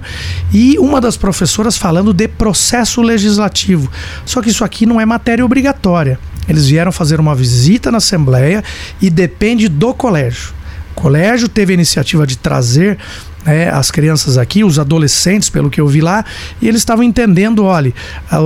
e 0.53 0.77
uma 0.77 1.01
das 1.01 1.17
professoras 1.17 1.77
falando 1.77 2.13
de 2.13 2.27
processo 2.27 3.01
legislativo. 3.01 3.91
Só 4.23 4.41
que 4.41 4.49
isso 4.49 4.63
aqui 4.63 4.85
não 4.85 5.01
é 5.01 5.05
matéria 5.05 5.43
obrigatória. 5.43 6.19
Eles 6.47 6.67
vieram 6.67 6.91
fazer 6.91 7.19
uma 7.19 7.33
visita 7.33 7.91
na 7.91 7.97
Assembleia 7.97 8.63
e 9.01 9.09
depende 9.09 9.67
do 9.67 9.93
colégio. 9.93 10.60
Colégio 11.01 11.49
teve 11.49 11.73
a 11.73 11.75
iniciativa 11.75 12.27
de 12.27 12.37
trazer 12.37 12.95
né, 13.43 13.71
as 13.71 13.89
crianças 13.89 14.37
aqui, 14.37 14.63
os 14.63 14.77
adolescentes, 14.77 15.49
pelo 15.49 15.67
que 15.67 15.81
eu 15.81 15.87
vi 15.87 15.99
lá, 15.99 16.23
e 16.61 16.67
eles 16.67 16.81
estavam 16.81 17.03
entendendo: 17.03 17.63
olha, 17.63 17.91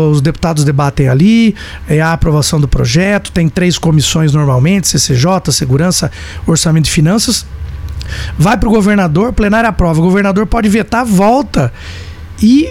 os 0.10 0.22
deputados 0.22 0.64
debatem 0.64 1.10
ali, 1.10 1.54
é 1.86 2.00
a 2.00 2.14
aprovação 2.14 2.58
do 2.58 2.66
projeto, 2.66 3.30
tem 3.30 3.50
três 3.50 3.78
comissões 3.78 4.32
normalmente: 4.32 4.88
CCJ, 4.88 5.52
Segurança, 5.52 6.10
Orçamento 6.48 6.88
e 6.88 6.92
Finanças. 6.92 7.46
Vai 8.38 8.56
para 8.58 8.70
o 8.70 8.72
governador, 8.72 9.34
plenária 9.34 9.68
aprova. 9.68 10.00
O 10.00 10.04
governador 10.04 10.46
pode 10.46 10.70
vetar, 10.70 11.04
volta. 11.04 11.74
E 12.42 12.70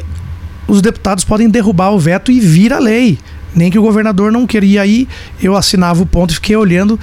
os 0.66 0.80
deputados 0.80 1.24
podem 1.24 1.50
derrubar 1.50 1.90
o 1.90 1.98
veto 1.98 2.32
e 2.32 2.40
vir 2.40 2.72
a 2.72 2.78
lei. 2.78 3.18
Nem 3.54 3.70
que 3.70 3.78
o 3.78 3.82
governador 3.82 4.32
não 4.32 4.46
queria 4.46 4.86
ir, 4.86 5.06
eu 5.42 5.54
assinava 5.54 6.02
o 6.02 6.06
ponto 6.06 6.30
e 6.30 6.34
fiquei 6.34 6.56
olhando 6.56 6.98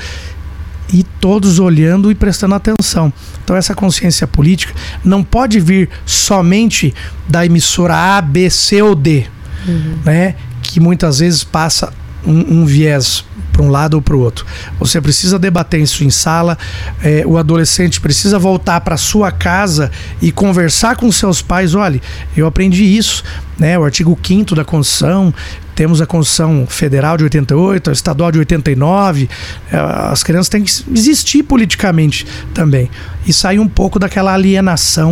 e 0.92 1.04
todos 1.04 1.60
olhando 1.60 2.12
e 2.12 2.16
prestando 2.16 2.56
atenção. 2.56 3.12
Então 3.44 3.56
essa 3.56 3.74
consciência 3.74 4.28
política 4.28 4.74
não 5.04 5.24
pode 5.24 5.60
vir 5.60 5.90
somente 6.06 6.94
da 7.28 7.46
emissora 7.46 7.96
A, 7.96 8.22
B, 8.22 8.50
C 8.50 8.82
ou 8.82 8.96
D, 8.96 9.26
uhum. 9.68 10.00
né? 10.04 10.36
Que 10.62 10.80
muitas 10.80 11.20
vezes 11.20 11.44
passa 11.44 11.94
um, 12.26 12.62
um 12.62 12.66
viés 12.66 13.26
para 13.52 13.62
um 13.62 13.70
lado 13.70 13.96
ou 13.96 14.02
para 14.02 14.16
o 14.16 14.20
outro. 14.20 14.46
Você 14.80 15.02
precisa 15.02 15.38
debater 15.38 15.80
isso 15.82 16.04
em 16.04 16.10
sala. 16.10 16.58
É, 17.04 17.24
o 17.26 17.38
adolescente 17.38 18.00
precisa 18.00 18.40
voltar 18.40 18.82
para 18.82 18.98
sua 18.98 19.32
casa 19.32 19.92
e 20.22 20.32
conversar 20.32 20.96
com 20.96 21.12
seus 21.12 21.42
pais. 21.42 21.76
Olha, 21.76 22.02
eu 22.36 22.48
aprendi 22.48 22.84
isso, 22.84 23.24
né? 23.58 23.78
O 23.78 23.84
artigo 23.84 24.18
5 24.22 24.56
da 24.56 24.64
Constituição 24.64 25.34
temos 25.76 26.02
a 26.02 26.06
Constituição 26.06 26.66
Federal 26.68 27.18
de 27.18 27.24
88, 27.24 27.90
a 27.90 27.94
Estadual 27.94 28.32
de 28.32 28.40
89. 28.40 29.30
É, 29.72 29.78
as 29.78 30.24
crianças 30.24 30.50
têm 30.50 30.64
que 30.64 30.72
existir 30.94 31.44
politicamente 31.44 32.26
também. 32.54 32.90
E 33.26 33.32
sair 33.32 33.60
um 33.60 33.68
pouco 33.68 34.00
daquela 34.00 34.34
alienação 34.34 35.12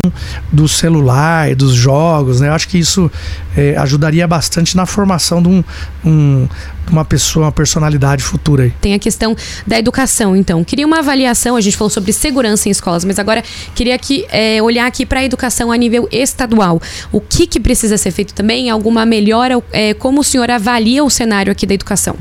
do 0.52 0.68
celular, 0.68 1.56
dos 1.56 1.74
jogos. 1.74 2.42
Né? 2.42 2.48
Eu 2.48 2.54
acho 2.54 2.68
que 2.68 2.78
isso 2.78 3.12
é, 3.56 3.78
ajudaria 3.78 4.28
bastante 4.28 4.76
na 4.76 4.86
formação 4.86 5.42
de 5.42 5.50
um, 5.50 5.64
um 6.04 6.48
uma 6.92 7.06
pessoa, 7.06 7.46
uma 7.46 7.52
personalidade 7.52 8.24
futura 8.24 8.64
aí. 8.64 8.74
Tem 8.82 8.94
a 8.94 9.00
questão 9.00 9.36
da 9.66 9.78
educação, 9.78 10.36
então. 10.36 10.64
Queria 10.64 10.86
uma 10.86 11.00
avaliação, 11.00 11.56
a 11.56 11.62
gente 11.62 11.78
falou 11.78 11.90
sobre 11.90 12.12
segurança 12.12 12.68
em 12.68 12.72
escolas, 12.72 13.06
mas 13.06 13.20
agora 13.20 13.44
queria 13.76 13.96
aqui, 13.96 14.26
é, 14.30 14.62
olhar 14.62 14.86
aqui 14.86 15.06
para 15.06 15.20
a 15.20 15.24
educação 15.24 15.72
a 15.72 15.78
nível 15.78 16.08
estadual. 16.12 16.82
O 17.12 17.22
que, 17.22 17.48
que 17.48 17.60
precisa 17.60 17.98
ser 17.98 18.12
feito 18.12 18.34
também? 18.34 18.70
Alguma 18.70 19.06
melhora? 19.06 19.62
É, 19.72 19.94
como 19.94 20.22
o 20.22 20.24
senhor 20.24 20.50
avalia 20.60 21.04
o 21.04 21.10
cenário 21.10 21.52
aqui 21.52 21.66
da 21.66 21.74
educação? 21.74 22.16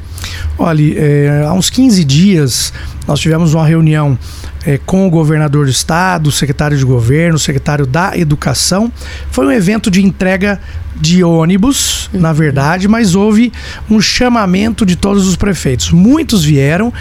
Olha, 0.56 0.98
é, 0.98 1.44
há 1.46 1.52
uns 1.52 1.70
15 1.70 2.04
dias 2.04 2.72
nós 3.06 3.20
tivemos 3.20 3.54
uma 3.54 3.66
reunião 3.66 4.18
é, 4.66 4.76
com 4.76 5.06
o 5.06 5.10
governador 5.10 5.64
do 5.64 5.70
estado, 5.70 6.26
o 6.26 6.32
secretário 6.32 6.76
de 6.76 6.84
governo, 6.84 7.36
o 7.36 7.38
secretário 7.38 7.86
da 7.86 8.16
educação. 8.16 8.92
Foi 9.30 9.46
um 9.46 9.50
evento 9.50 9.90
de 9.90 10.04
entrega 10.04 10.60
de 10.94 11.24
ônibus, 11.24 12.10
uhum. 12.12 12.20
na 12.20 12.32
verdade, 12.32 12.86
mas 12.86 13.14
houve 13.14 13.52
um 13.88 14.00
chamamento 14.00 14.84
de 14.84 14.94
todos 14.94 15.26
os 15.26 15.36
prefeitos. 15.36 15.90
Muitos 15.90 16.44
vieram 16.44 16.92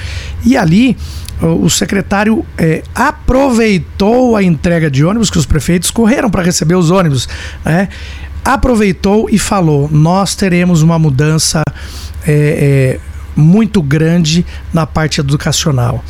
e 0.46 0.56
ali 0.56 0.96
o 1.42 1.70
secretário 1.70 2.44
é, 2.58 2.82
aproveitou 2.96 4.36
a 4.36 4.42
entrega 4.42 4.90
de 4.90 5.06
ônibus, 5.06 5.30
que 5.30 5.38
os 5.38 5.46
prefeitos 5.46 5.92
correram 5.92 6.32
para 6.32 6.42
receber 6.42 6.76
os 6.76 6.90
ônibus, 6.90 7.30
né? 7.64 7.90
Aproveitou 8.44 9.30
e 9.30 9.38
falou: 9.38 9.90
nós 9.92 10.36
teremos 10.36 10.82
uma 10.82 10.98
mudança 10.98 11.62
é, 12.26 12.32
é, 12.32 13.00
muito 13.36 13.82
grande 13.82 14.46
na 14.74 14.86
parte 14.86 15.20
educacional. 15.20 16.04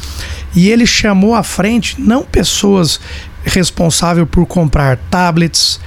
E 0.55 0.69
ele 0.69 0.85
chamou 0.85 1.35
à 1.35 1.43
frente 1.43 1.99
não 1.99 2.23
pessoas 2.23 2.99
responsáveis 3.43 4.27
por 4.29 4.45
comprar 4.45 4.97
tablets, 5.09 5.79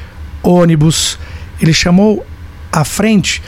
ônibus, 0.43 1.18
ele 1.61 1.72
chamou 1.72 2.24
à 2.72 2.84
frente 2.84 3.43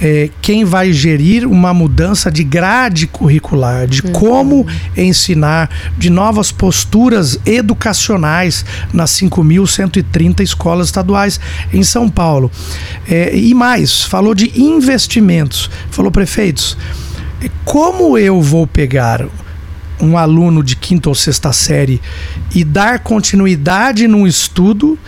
é, 0.00 0.30
quem 0.40 0.64
vai 0.64 0.92
gerir 0.92 1.46
uma 1.46 1.74
mudança 1.74 2.30
de 2.30 2.42
grade 2.42 3.06
curricular, 3.06 3.86
de 3.86 4.02
uhum. 4.02 4.12
como 4.12 4.66
ensinar, 4.96 5.68
de 5.98 6.08
novas 6.08 6.50
posturas 6.50 7.38
educacionais 7.44 8.64
nas 8.92 9.10
5.130 9.12 10.40
escolas 10.40 10.86
estaduais 10.86 11.38
em 11.72 11.82
São 11.82 12.08
Paulo. 12.08 12.50
É, 13.08 13.36
e 13.36 13.52
mais, 13.52 14.02
falou 14.02 14.34
de 14.34 14.50
investimentos. 14.60 15.70
Falou, 15.90 16.10
prefeitos, 16.10 16.76
como 17.64 18.16
eu 18.16 18.40
vou 18.40 18.66
pegar 18.66 19.26
um 20.00 20.16
aluno 20.16 20.62
de 20.62 20.76
quinta 20.76 21.10
ou 21.10 21.14
sexta 21.14 21.52
série 21.52 22.00
e 22.54 22.64
dar 22.64 23.00
continuidade 23.00 24.08
num 24.08 24.26
estudo 24.26 24.98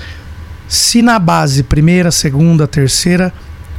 se 0.69 1.01
na 1.03 1.19
base 1.19 1.63
primeira, 1.63 2.11
segunda, 2.11 2.67
terceira 2.67 3.33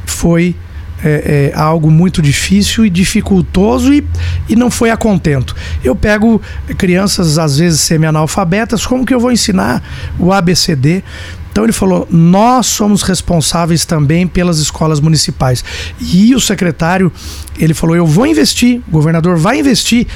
foi 0.04 0.56
é, 1.04 1.52
é, 1.52 1.58
algo 1.58 1.90
muito 1.90 2.22
difícil 2.22 2.86
e 2.86 2.90
dificultoso 2.90 3.92
e, 3.92 4.04
e 4.48 4.56
não 4.56 4.70
foi 4.70 4.90
a 4.90 4.96
contento. 4.96 5.54
Eu 5.84 5.94
pego 5.94 6.40
crianças, 6.78 7.38
às 7.38 7.58
vezes 7.58 7.80
semi-analfabetas, 7.82 8.86
como 8.86 9.04
que 9.04 9.12
eu 9.12 9.20
vou 9.20 9.30
ensinar 9.30 9.82
o 10.18 10.32
ABCD? 10.32 11.04
Então 11.52 11.62
ele 11.62 11.72
falou: 11.72 12.08
nós 12.10 12.66
somos 12.66 13.02
responsáveis 13.02 13.84
também 13.84 14.26
pelas 14.26 14.58
escolas 14.58 14.98
municipais. 14.98 15.62
E 16.00 16.34
o 16.34 16.40
secretário, 16.40 17.12
ele 17.58 17.74
falou: 17.74 17.94
eu 17.94 18.06
vou 18.06 18.26
investir, 18.26 18.80
o 18.88 18.90
governador 18.90 19.36
vai 19.36 19.60
investir 19.60 20.06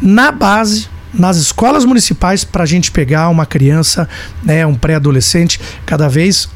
na 0.00 0.30
base 0.30 0.88
nas 1.12 1.38
escolas 1.38 1.84
municipais 1.84 2.44
para 2.44 2.62
a 2.62 2.66
gente 2.66 2.90
pegar 2.90 3.30
uma 3.30 3.46
criança, 3.46 4.08
né, 4.44 4.66
um 4.66 4.74
pré-adolescente, 4.74 5.58
cada 5.86 6.08
vez 6.08 6.48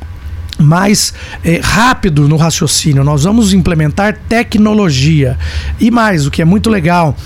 mais 0.61 1.13
é, 1.45 1.61
rápido 1.63 2.29
no 2.29 2.37
raciocínio. 2.37 3.03
Nós 3.03 3.25
vamos 3.25 3.53
implementar 3.53 4.19
tecnologia. 4.29 5.39
E 5.79 5.91
mais, 5.91 6.27
o 6.27 6.31
que 6.31 6.43
é 6.43 6.45
muito 6.45 6.69
legal, 6.71 7.17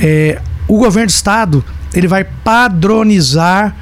é, 0.00 0.40
o 0.68 0.78
governo 0.78 1.08
do 1.08 1.10
estado 1.10 1.64
ele 1.94 2.08
vai 2.08 2.24
padronizar 2.24 3.74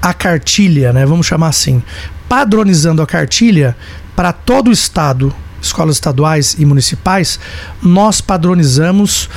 a 0.00 0.12
cartilha, 0.12 0.92
né? 0.92 1.06
Vamos 1.06 1.26
chamar 1.26 1.48
assim. 1.48 1.82
Padronizando 2.28 3.00
a 3.00 3.06
cartilha 3.06 3.76
para 4.14 4.32
todo 4.32 4.68
o 4.68 4.72
estado, 4.72 5.34
escolas 5.62 5.96
estaduais 5.96 6.56
e 6.58 6.64
municipais, 6.64 7.40
nós 7.82 8.20
padronizamos 8.20 9.30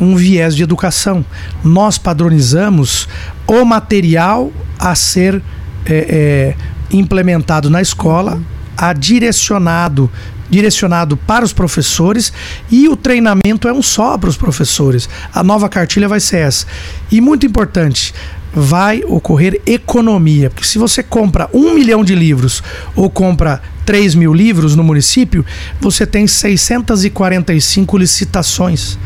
um 0.00 0.16
viés 0.16 0.56
de 0.56 0.62
educação. 0.62 1.24
Nós 1.62 1.98
padronizamos 1.98 3.08
o 3.46 3.64
material 3.64 4.50
a 4.78 4.94
ser 4.94 5.42
é, 5.86 6.54
implementado 6.90 7.68
na 7.68 7.82
escola 7.82 8.40
a 8.76 8.92
direcionado 8.92 10.10
direcionado 10.48 11.16
para 11.16 11.44
os 11.44 11.52
professores 11.52 12.32
e 12.70 12.86
o 12.88 12.94
treinamento 12.94 13.66
é 13.66 13.72
um 13.72 13.82
só 13.82 14.16
para 14.16 14.28
os 14.28 14.36
professores. 14.36 15.08
A 15.32 15.42
nova 15.42 15.68
cartilha 15.68 16.06
vai 16.06 16.20
ser 16.20 16.38
essa. 16.38 16.66
E 17.10 17.20
muito 17.20 17.46
importante, 17.46 18.14
vai 18.54 19.02
ocorrer 19.04 19.60
economia, 19.66 20.48
porque 20.48 20.64
se 20.64 20.78
você 20.78 21.02
compra 21.02 21.48
um 21.52 21.74
milhão 21.74 22.04
de 22.04 22.14
livros 22.14 22.62
ou 22.94 23.10
compra 23.10 23.60
3 23.84 24.14
mil 24.14 24.32
livros 24.32 24.76
no 24.76 24.84
município, 24.84 25.44
você 25.80 26.06
tem 26.06 26.26
645 26.26 27.98
licitações 27.98 28.96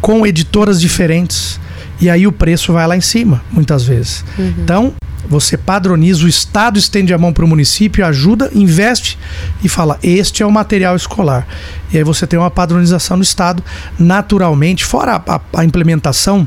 com 0.00 0.26
editoras 0.26 0.80
diferentes. 0.80 1.60
E 2.00 2.10
aí 2.10 2.26
o 2.26 2.32
preço 2.32 2.72
vai 2.72 2.86
lá 2.86 2.96
em 2.96 3.00
cima, 3.00 3.42
muitas 3.50 3.84
vezes. 3.84 4.24
Uhum. 4.38 4.54
Então, 4.58 4.94
você 5.28 5.56
padroniza, 5.56 6.24
o 6.24 6.28
Estado 6.28 6.78
estende 6.78 7.12
a 7.12 7.18
mão 7.18 7.32
para 7.32 7.44
o 7.44 7.48
município, 7.48 8.04
ajuda, 8.04 8.50
investe 8.54 9.18
e 9.62 9.68
fala: 9.68 9.98
este 10.02 10.42
é 10.42 10.46
o 10.46 10.50
material 10.50 10.96
escolar. 10.96 11.46
E 11.92 11.98
aí 11.98 12.04
você 12.04 12.26
tem 12.26 12.38
uma 12.38 12.50
padronização 12.50 13.16
no 13.16 13.22
Estado, 13.22 13.62
naturalmente, 13.98 14.84
fora 14.84 15.22
a, 15.26 15.34
a, 15.36 15.40
a 15.60 15.64
implementação 15.64 16.46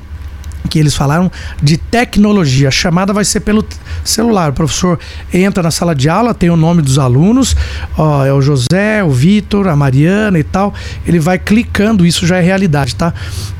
que 0.70 0.78
eles 0.78 0.96
falaram 0.96 1.32
de 1.62 1.78
tecnologia. 1.78 2.68
A 2.68 2.72
chamada 2.72 3.14
vai 3.14 3.26
ser 3.26 3.40
pelo 3.42 3.66
celular. 4.04 4.52
O 4.52 4.54
professor 4.54 5.00
entra 5.34 5.64
na 5.64 5.72
sala 5.72 5.96
de 5.96 6.10
aula, 6.10 6.34
tem 6.34 6.50
o 6.50 6.56
nome 6.56 6.82
dos 6.82 7.00
alunos, 7.00 7.56
ó, 7.98 8.26
é 8.26 8.34
o 8.34 8.42
José, 8.42 9.04
o 9.04 9.10
Vitor, 9.10 9.68
a 9.68 9.76
Mariana 9.76 10.38
e 10.40 10.44
tal. 10.44 10.74
Ele 11.06 11.20
vai 11.20 11.40
clicando, 11.40 12.06
isso 12.06 12.26
já 12.28 12.38
é 12.38 12.42
realidade, 12.42 12.96
tá? 12.96 13.14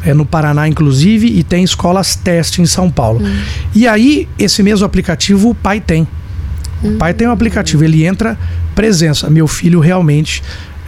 É 0.04 0.14
no 0.14 0.26
Paraná, 0.26 0.68
inclusive, 0.68 1.28
e 1.28 1.44
tem 1.44 1.64
escolas 1.64 2.16
teste 2.16 2.62
em 2.62 2.66
São 2.66 2.92
Paulo. 2.92 3.26
Hum. 3.26 3.42
E 3.74 3.88
aí, 3.88 4.28
esse 4.38 4.62
mesmo 4.62 4.86
aplicativo 4.86 5.50
o 5.50 5.56
pai 5.56 5.80
tem. 5.80 6.08
O 6.84 6.94
pai 6.94 7.14
tem 7.14 7.28
um 7.28 7.32
aplicativo, 7.32 7.84
ele 7.84 8.06
entra 8.06 8.38
presença. 8.74 9.30
Meu 9.30 9.48
filho 9.48 9.82
realmente 9.82 10.42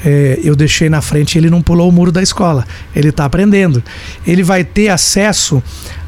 é, 0.04 0.40
eu 0.44 0.56
deixei 0.56 0.90
na 0.90 1.02
frente, 1.02 1.38
ele 1.38 1.50
não 1.50 1.62
pulou 1.62 1.90
o 1.90 1.92
muro 1.92 2.12
da 2.12 2.22
escola. 2.22 2.66
Ele 2.96 3.10
está 3.10 3.26
aprendendo. 3.26 3.84
Ele 4.26 4.44
vai 4.44 4.64
ter 4.64 4.90
acesso 4.90 5.62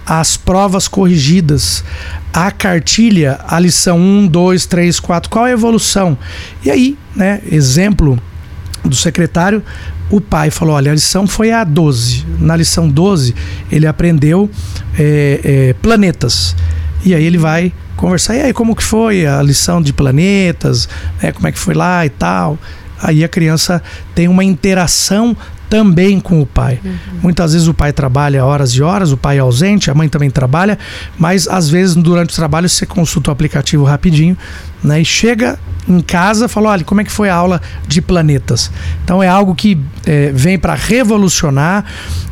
as 0.06 0.36
provas 0.36 0.88
corrigidas, 0.88 1.84
a 2.34 2.52
cartilha, 2.52 3.40
a 3.48 3.60
lição 3.60 3.98
1, 3.98 4.28
2, 4.28 4.66
3, 4.66 5.00
4, 5.00 5.30
qual 5.30 5.48
é 5.48 5.52
a 5.52 5.54
evolução? 5.54 6.18
E 6.64 6.70
aí, 6.70 6.98
né, 7.16 7.42
exemplo 7.50 8.20
do 8.84 8.96
secretário, 8.96 9.64
o 10.10 10.20
pai 10.20 10.50
falou: 10.52 10.76
olha, 10.76 10.92
a 10.92 10.96
lição 10.96 11.26
foi 11.26 11.52
a 11.52 11.64
12. 11.64 12.26
Na 12.40 12.56
lição 12.56 12.88
12, 12.88 13.34
ele 13.72 13.88
aprendeu 13.88 14.50
é, 14.98 15.40
é, 15.44 15.74
planetas. 15.82 16.56
E 17.06 17.14
aí 17.14 17.24
ele 17.24 17.38
vai 17.38 17.74
conversar, 17.96 18.36
e 18.36 18.42
aí, 18.42 18.54
como 18.54 18.76
que 18.76 18.84
foi 18.84 19.26
a 19.26 19.42
lição 19.42 19.82
de 19.82 19.94
planetas? 19.94 20.88
Né, 21.22 21.32
como 21.32 21.48
é 21.48 21.52
que 21.52 21.60
foi 21.60 21.74
lá 21.74 22.06
e 22.06 22.10
tal? 22.10 22.58
Aí 23.02 23.24
a 23.24 23.28
criança 23.28 23.82
tem 24.16 24.28
uma 24.28 24.44
interação 24.44 25.36
também 25.74 26.20
com 26.20 26.40
o 26.40 26.46
pai. 26.46 26.80
Uhum. 26.86 26.94
Muitas 27.24 27.54
vezes 27.54 27.68
o 27.68 27.74
pai 27.74 27.92
trabalha 27.92 28.46
horas 28.46 28.70
e 28.74 28.84
horas, 28.84 29.12
o 29.12 29.18
pai 29.18 29.38
é 29.38 29.40
ausente, 29.40 29.90
a 29.90 29.96
mãe 29.96 30.08
também 30.08 30.30
trabalha, 30.30 30.78
mas 31.18 31.48
às 31.48 31.68
vezes 31.68 31.96
durante 31.96 32.30
o 32.30 32.36
trabalho 32.36 32.70
você 32.70 32.86
consulta 32.86 33.32
o 33.32 33.34
aplicativo 33.34 33.84
rapidinho, 33.84 34.38
né? 34.84 35.02
E 35.02 35.06
chega 35.06 35.58
em 35.88 36.00
casa, 36.00 36.48
fala, 36.48 36.70
olha, 36.70 36.84
como 36.84 37.02
é 37.02 37.04
que 37.04 37.12
foi 37.12 37.30
a 37.30 37.36
aula 37.36 37.62
de 37.88 38.02
planetas? 38.02 38.72
Então 39.04 39.22
é 39.22 39.28
algo 39.28 39.54
que 39.56 39.78
é, 40.06 40.32
vem 40.34 40.58
para 40.58 40.76
revolucionar, 40.76 41.86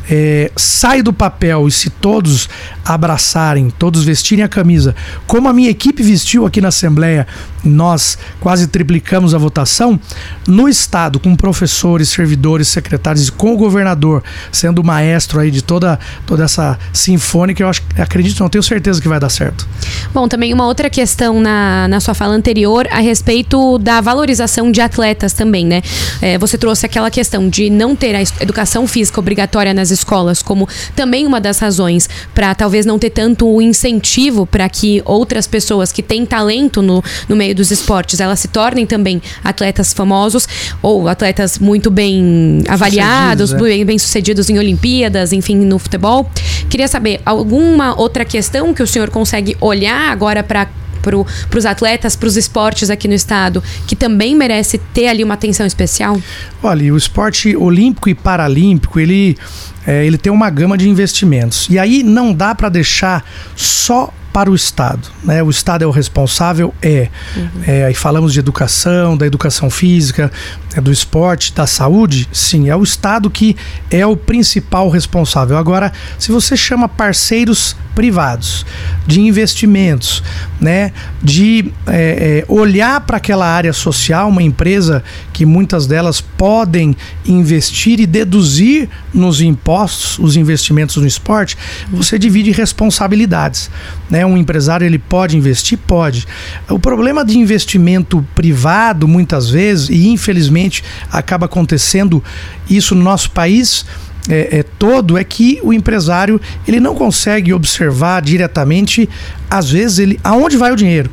é, 0.10 0.52
sai 0.56 1.02
do 1.02 1.14
papel 1.14 1.68
e 1.68 1.72
se 1.72 1.90
todos 1.90 2.50
abraçarem, 2.84 3.70
todos 3.70 4.04
vestirem 4.04 4.44
a 4.44 4.48
camisa, 4.48 4.96
como 5.28 5.48
a 5.48 5.54
minha 5.54 5.70
equipe 5.70 6.02
vestiu 6.04 6.46
aqui 6.46 6.60
na 6.60 6.70
Assembleia, 6.70 7.28
nós 7.64 8.18
quase 8.40 8.68
triplicamos 8.68 9.36
a 9.36 9.38
votação, 9.38 10.00
no 10.48 10.68
Estado, 10.68 11.20
com 11.20 11.36
professores, 11.36 12.10
servidores, 12.10 12.68
secretários 12.68 13.28
e 13.28 13.32
com 13.32 13.54
o 13.54 13.58
governador 13.58 14.24
sendo 14.52 14.80
o 14.80 14.84
maestro 14.84 15.40
aí 15.40 15.52
de 15.52 15.62
toda, 15.62 16.00
toda 16.26 16.44
essa 16.44 16.78
sinfônica, 16.92 17.62
eu 17.62 17.70
acho, 17.70 17.84
acredito, 17.98 18.40
não 18.40 18.50
tenho 18.50 18.64
certeza 18.64 19.02
que 19.02 19.08
vai 19.08 19.20
dar 19.20 19.30
certo. 19.30 19.68
Bom, 20.14 20.28
também 20.28 20.54
uma 20.54 20.66
outra 20.66 20.90
questão 20.90 21.40
na, 21.40 21.88
na 21.88 22.00
sua 22.00 22.14
fala 22.14 22.36
anterior 22.42 22.88
a 22.90 23.00
respeito 23.00 23.78
da 23.78 24.02
valorização 24.02 24.72
de 24.72 24.82
atletas 24.82 25.34
também, 25.34 25.64
né? 25.64 25.84
É, 26.22 26.38
você 26.40 26.58
trouxe 26.58 26.88
aquela 26.88 27.12
questão 27.12 27.48
de 27.48 27.70
não 27.70 27.96
ter 27.96 28.16
a 28.16 28.22
educação 28.42 28.88
física 28.88 29.20
obrigatória 29.20 29.74
nas 29.74 29.92
escolas 29.92 30.42
como 30.42 30.68
também 30.96 31.28
uma 31.28 31.40
das 31.40 31.60
razões 31.60 32.10
para 32.34 32.56
talvez 32.56 32.86
não 32.86 32.98
ter 32.98 33.12
tanto 33.12 33.62
incentivo 33.62 34.46
para 34.46 34.68
que 34.68 35.02
outras 35.06 35.46
pessoas 35.46 35.92
que 35.92 36.02
têm 36.02 36.26
talento 36.26 36.82
no, 36.82 37.04
no 37.30 37.36
meio 37.36 37.54
dos 37.54 37.70
esportes 37.70 38.20
elas 38.20 38.40
se 38.40 38.48
tornem 38.48 38.86
também 38.86 39.22
atletas 39.44 39.94
famosos 39.94 40.48
ou 40.82 41.08
atletas 41.08 41.60
muito 41.60 41.92
bem 41.92 42.64
avaliados, 42.68 43.54
é. 43.54 43.58
bem, 43.58 43.86
bem 43.86 44.00
sucedidos 44.00 44.50
em 44.50 44.58
Olimpíadas, 44.58 45.32
enfim, 45.32 45.56
no 45.56 45.78
futebol. 45.78 46.30
Queria 46.70 46.88
saber 46.88 47.22
alguma 47.24 48.00
outra 48.00 48.26
questão 48.26 48.74
que 48.74 48.82
o 48.82 48.88
senhor 48.88 49.10
consegue 49.12 49.56
olhar 49.60 50.12
agora 50.12 50.42
para 50.42 50.68
para 51.02 51.18
os 51.18 51.66
atletas, 51.66 52.16
para 52.16 52.28
os 52.28 52.38
esportes 52.38 52.90
aqui 52.90 53.08
no 53.08 53.14
estado, 53.14 53.64
que 53.88 53.96
também 53.96 54.36
merece 54.36 54.78
ter 54.78 55.08
ali 55.08 55.24
uma 55.24 55.34
atenção 55.34 55.66
especial? 55.66 56.22
Olha, 56.62 56.94
o 56.94 56.98
esporte 56.98 57.56
olímpico 57.56 58.10
e 58.10 58.16
paralímpico, 58.16 59.00
ele, 59.00 59.38
é, 59.86 60.06
ele 60.06 60.18
tem 60.18 60.32
uma 60.32 60.50
gama 60.50 60.78
de 60.78 60.88
investimentos. 60.88 61.68
E 61.70 61.80
aí 61.80 62.04
não 62.04 62.34
dá 62.34 62.54
para 62.54 62.70
deixar 62.70 63.26
só 63.56 64.14
para 64.32 64.50
o 64.50 64.56
Estado. 64.56 65.10
Né? 65.24 65.42
O 65.44 65.50
Estado 65.50 65.84
é 65.84 65.88
o 65.88 65.92
responsável? 65.92 66.74
É. 66.82 67.10
Uhum. 67.36 67.50
é 67.68 67.86
aí 67.86 67.94
falamos 67.94 68.34
de 68.34 68.40
educação, 68.40 69.18
da 69.18 69.26
educação 69.26 69.70
física, 69.70 70.32
é 70.76 70.82
do 70.82 70.92
esporte, 70.92 71.54
da 71.54 71.68
saúde? 71.68 72.28
Sim, 72.32 72.70
é 72.70 72.76
o 72.76 72.84
Estado 72.84 73.30
que 73.30 73.56
é 73.90 74.06
o 74.06 74.16
principal 74.16 74.90
responsável. 74.90 75.58
Agora, 75.58 75.92
se 76.18 76.32
você 76.32 76.56
chama 76.56 76.88
parceiros 76.88 77.76
privados, 77.94 78.66
de 79.06 79.20
investimentos, 79.20 80.24
né, 80.60 80.94
de 81.22 81.72
é, 81.86 82.44
é, 82.44 82.46
olhar 82.48 83.02
para 83.02 83.18
aquela 83.18 83.46
área 83.46 83.74
social, 83.74 84.30
uma 84.30 84.42
empresa 84.42 85.04
que 85.34 85.46
muitas 85.46 85.88
delas 85.88 86.22
podem 86.22 86.96
investir 87.26 88.00
e 88.00 88.06
deduzir 88.06 88.88
nos 89.14 89.42
impostos 89.42 90.18
os 90.20 90.38
investimentos 90.38 90.96
no 90.98 91.06
esporte, 91.06 91.58
você 91.92 92.18
divide 92.18 92.52
responsabilidades. 92.52 93.70
Né? 94.10 94.21
Um 94.26 94.38
empresário 94.38 94.86
ele 94.86 95.00
pode 95.00 95.38
investir? 95.38 95.78
Pode. 95.78 96.28
O 96.70 96.80
problema 96.80 97.24
de 97.24 97.38
investimento 97.38 98.26
privado, 98.36 99.08
muitas 99.08 99.50
vezes, 99.50 99.90
e 99.90 100.08
infelizmente 100.08 100.84
acaba 101.12 101.46
acontecendo 101.46 102.24
isso 102.70 102.96
no 102.96 103.04
nosso 103.04 103.32
país, 103.32 103.86
é, 104.30 104.60
é, 104.60 104.64
todo 104.64 105.18
é 105.18 105.24
que 105.24 105.60
o 105.64 105.74
empresário 105.74 106.40
ele 106.68 106.80
não 106.80 106.94
consegue 106.94 107.54
observar 107.54 108.22
diretamente, 108.22 109.10
às 109.50 109.72
vezes, 109.72 110.00
ele 110.00 110.20
aonde 110.24 110.58
vai 110.58 110.72
o 110.72 110.76
dinheiro. 110.76 111.10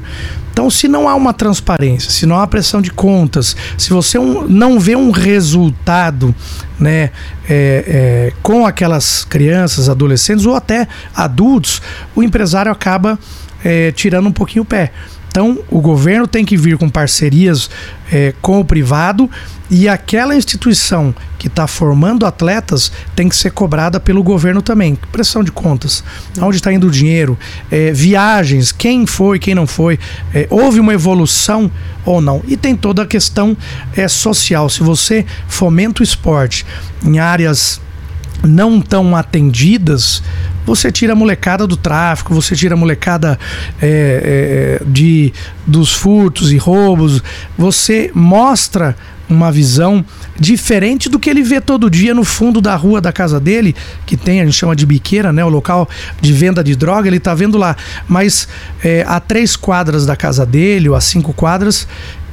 Então, 0.59 0.68
se 0.68 0.88
não 0.88 1.09
há 1.09 1.14
uma 1.14 1.32
transparência, 1.32 2.11
se 2.11 2.26
não 2.26 2.40
há 2.40 2.44
pressão 2.44 2.82
de 2.82 2.90
contas, 2.90 3.54
se 3.76 3.90
você 3.90 4.18
não 4.18 4.80
vê 4.80 4.96
um 4.96 5.12
resultado 5.12 6.34
né, 6.80 7.12
é, 7.48 7.84
é, 8.28 8.32
com 8.42 8.66
aquelas 8.66 9.24
crianças, 9.24 9.88
adolescentes 9.88 10.46
ou 10.46 10.56
até 10.56 10.88
adultos, 11.14 11.80
o 12.12 12.24
empresário 12.24 12.72
acaba 12.72 13.16
é, 13.64 13.92
tirando 13.92 14.26
um 14.26 14.32
pouquinho 14.32 14.64
o 14.64 14.66
pé. 14.66 14.90
Então, 15.29 15.59
o 15.70 15.81
governo 15.81 16.26
tem 16.26 16.45
que 16.45 16.57
vir 16.57 16.76
com 16.76 16.89
parcerias 16.89 17.70
é, 18.11 18.35
com 18.41 18.61
o 18.61 18.64
privado 18.64 19.31
e 19.70 19.87
aquela 19.87 20.35
instituição 20.35 21.14
que 21.39 21.47
está 21.47 21.66
formando 21.66 22.24
atletas 22.24 22.91
tem 23.14 23.29
que 23.29 23.37
ser 23.37 23.51
cobrada 23.51 24.01
pelo 24.01 24.22
governo 24.22 24.62
também. 24.62 24.99
Pressão 25.12 25.45
de 25.45 25.53
contas, 25.53 26.03
onde 26.41 26.57
está 26.57 26.72
indo 26.72 26.87
o 26.87 26.91
dinheiro, 26.91 27.39
é, 27.70 27.93
viagens, 27.93 28.72
quem 28.72 29.07
foi, 29.07 29.39
quem 29.39 29.55
não 29.55 29.66
foi, 29.66 29.99
é, 30.35 30.47
houve 30.51 30.81
uma 30.81 30.95
evolução 30.95 31.70
ou 32.05 32.20
não. 32.20 32.43
E 32.49 32.57
tem 32.57 32.74
toda 32.74 33.03
a 33.03 33.07
questão 33.07 33.57
é, 33.95 34.09
social. 34.09 34.70
Se 34.70 34.83
você 34.83 35.26
fomenta 35.47 36.01
o 36.01 36.05
esporte 36.05 36.64
em 37.05 37.18
áreas 37.18 37.81
não 38.43 38.80
tão 38.80 39.16
atendidas, 39.16 40.22
você 40.64 40.93
tira 40.93 41.12
a 41.12 41.16
molecada 41.16 41.66
do 41.66 41.76
tráfico, 41.76 42.34
você 42.34 42.55
tira 42.55 42.74
a 42.74 42.76
molecada 42.76 43.39
é, 43.80 44.80
é, 44.80 44.84
de, 44.86 45.32
dos 45.66 45.93
furtos 45.93 46.53
e 46.53 46.57
roubos, 46.57 47.22
você 47.57 48.11
mostra 48.14 48.97
uma 49.28 49.53
visão 49.53 50.05
diferente 50.39 51.09
do 51.09 51.18
que 51.18 51.28
ele 51.28 51.43
vê 51.43 51.61
todo 51.61 51.91
dia 51.91 52.14
no 52.14 52.24
fundo 52.24 52.61
da 52.61 52.74
rua 52.74 53.01
da 53.01 53.12
casa 53.12 53.39
dele, 53.39 53.76
que 54.07 54.16
tem, 54.16 54.41
a 54.41 54.45
gente 54.45 54.57
chama 54.57 54.74
de 54.74 54.86
biqueira, 54.86 55.32
né? 55.32 55.45
O 55.45 55.49
local 55.49 55.89
de 56.20 56.32
venda 56.32 56.64
de 56.64 56.74
droga, 56.74 57.09
ele 57.09 57.20
tá 57.20 57.34
vendo 57.34 57.59
lá. 57.59 57.76
Mas 58.09 58.49
é, 58.82 59.05
a 59.07 59.20
três 59.20 59.55
quadras 59.55 60.07
da 60.07 60.16
casa 60.16 60.47
dele, 60.47 60.89
ou 60.89 60.95
a 60.95 61.01
cinco 61.01 61.32
quadras, 61.34 61.86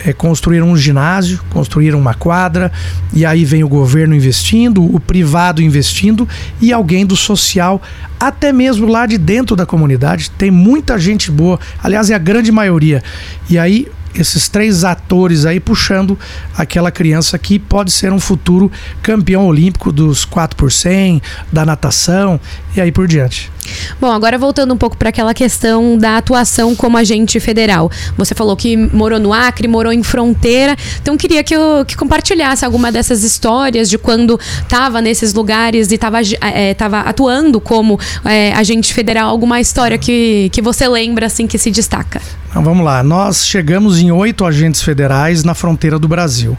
é, 0.05 0.13
construíram 0.13 0.69
um 0.69 0.77
ginásio, 0.77 1.39
construíram 1.49 1.99
uma 1.99 2.13
quadra, 2.13 2.71
e 3.11 3.25
aí 3.25 3.43
vem 3.43 3.63
o 3.63 3.67
governo 3.67 4.13
investindo, 4.13 4.83
o 4.83 4.99
privado 4.99 5.61
investindo 5.61 6.27
e 6.61 6.71
alguém 6.71 7.05
do 7.05 7.15
social, 7.15 7.81
até 8.19 8.53
mesmo 8.53 8.87
lá 8.87 9.07
de 9.07 9.17
dentro 9.17 9.55
da 9.55 9.65
comunidade. 9.65 10.29
Tem 10.31 10.51
muita 10.51 10.99
gente 10.99 11.31
boa, 11.31 11.59
aliás, 11.83 12.11
é 12.11 12.13
a 12.13 12.19
grande 12.19 12.51
maioria. 12.51 13.03
E 13.49 13.57
aí 13.57 13.87
esses 14.17 14.47
três 14.47 14.83
atores 14.83 15.45
aí 15.45 15.59
puxando 15.59 16.17
aquela 16.57 16.91
criança 16.91 17.37
que 17.37 17.59
pode 17.59 17.91
ser 17.91 18.11
um 18.11 18.19
futuro 18.19 18.71
campeão 19.01 19.47
olímpico 19.47 19.91
dos 19.91 20.25
4 20.25 20.55
por 20.55 20.71
100, 20.71 21.21
da 21.51 21.65
natação 21.65 22.39
e 22.75 22.81
aí 22.81 22.91
por 22.91 23.07
diante. 23.07 23.51
Bom, 23.99 24.11
agora 24.11 24.37
voltando 24.37 24.73
um 24.73 24.77
pouco 24.77 24.97
para 24.97 25.09
aquela 25.09 25.33
questão 25.33 25.97
da 25.97 26.17
atuação 26.17 26.75
como 26.75 26.97
agente 26.97 27.39
federal. 27.39 27.89
Você 28.17 28.35
falou 28.35 28.55
que 28.55 28.77
morou 28.77 29.19
no 29.19 29.33
Acre, 29.33 29.67
morou 29.67 29.91
em 29.91 30.03
fronteira, 30.03 30.75
então 31.01 31.17
queria 31.17 31.43
que 31.43 31.55
eu 31.55 31.83
que 31.85 31.95
compartilhasse 31.95 32.63
alguma 32.63 32.91
dessas 32.91 33.23
histórias 33.23 33.89
de 33.89 33.97
quando 33.97 34.39
estava 34.61 35.01
nesses 35.01 35.33
lugares 35.33 35.91
e 35.91 35.95
estava 35.95 36.19
é, 36.41 36.73
tava 36.73 36.99
atuando 37.01 37.59
como 37.59 37.99
é, 38.23 38.53
agente 38.53 38.93
federal, 38.93 39.29
alguma 39.29 39.59
história 39.59 39.97
que, 39.97 40.49
que 40.51 40.61
você 40.61 40.87
lembra 40.87 41.25
assim 41.25 41.47
que 41.47 41.57
se 41.57 41.71
destaca. 41.71 42.21
Então, 42.55 42.63
vamos 42.63 42.85
lá, 42.85 43.03
nós 43.03 43.45
chegamos 43.45 43.99
em 43.99 44.11
oito 44.11 44.45
agentes 44.45 44.81
federais 44.81 45.43
na 45.43 45.53
fronteira 45.53 45.99
do 45.99 46.07
Brasil 46.07 46.57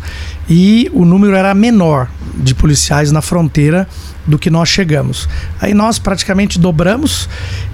e 0.49 0.90
o 0.92 1.05
número 1.05 1.34
era 1.34 1.55
menor 1.55 2.09
de 2.34 2.55
policiais 2.55 3.11
na 3.11 3.22
fronteira 3.22 3.88
do 4.26 4.38
que 4.38 4.51
nós 4.51 4.68
chegamos. 4.68 5.28
Aí 5.61 5.72
nós 5.72 5.99
praticamente 5.99 6.59
dobramos 6.59 7.28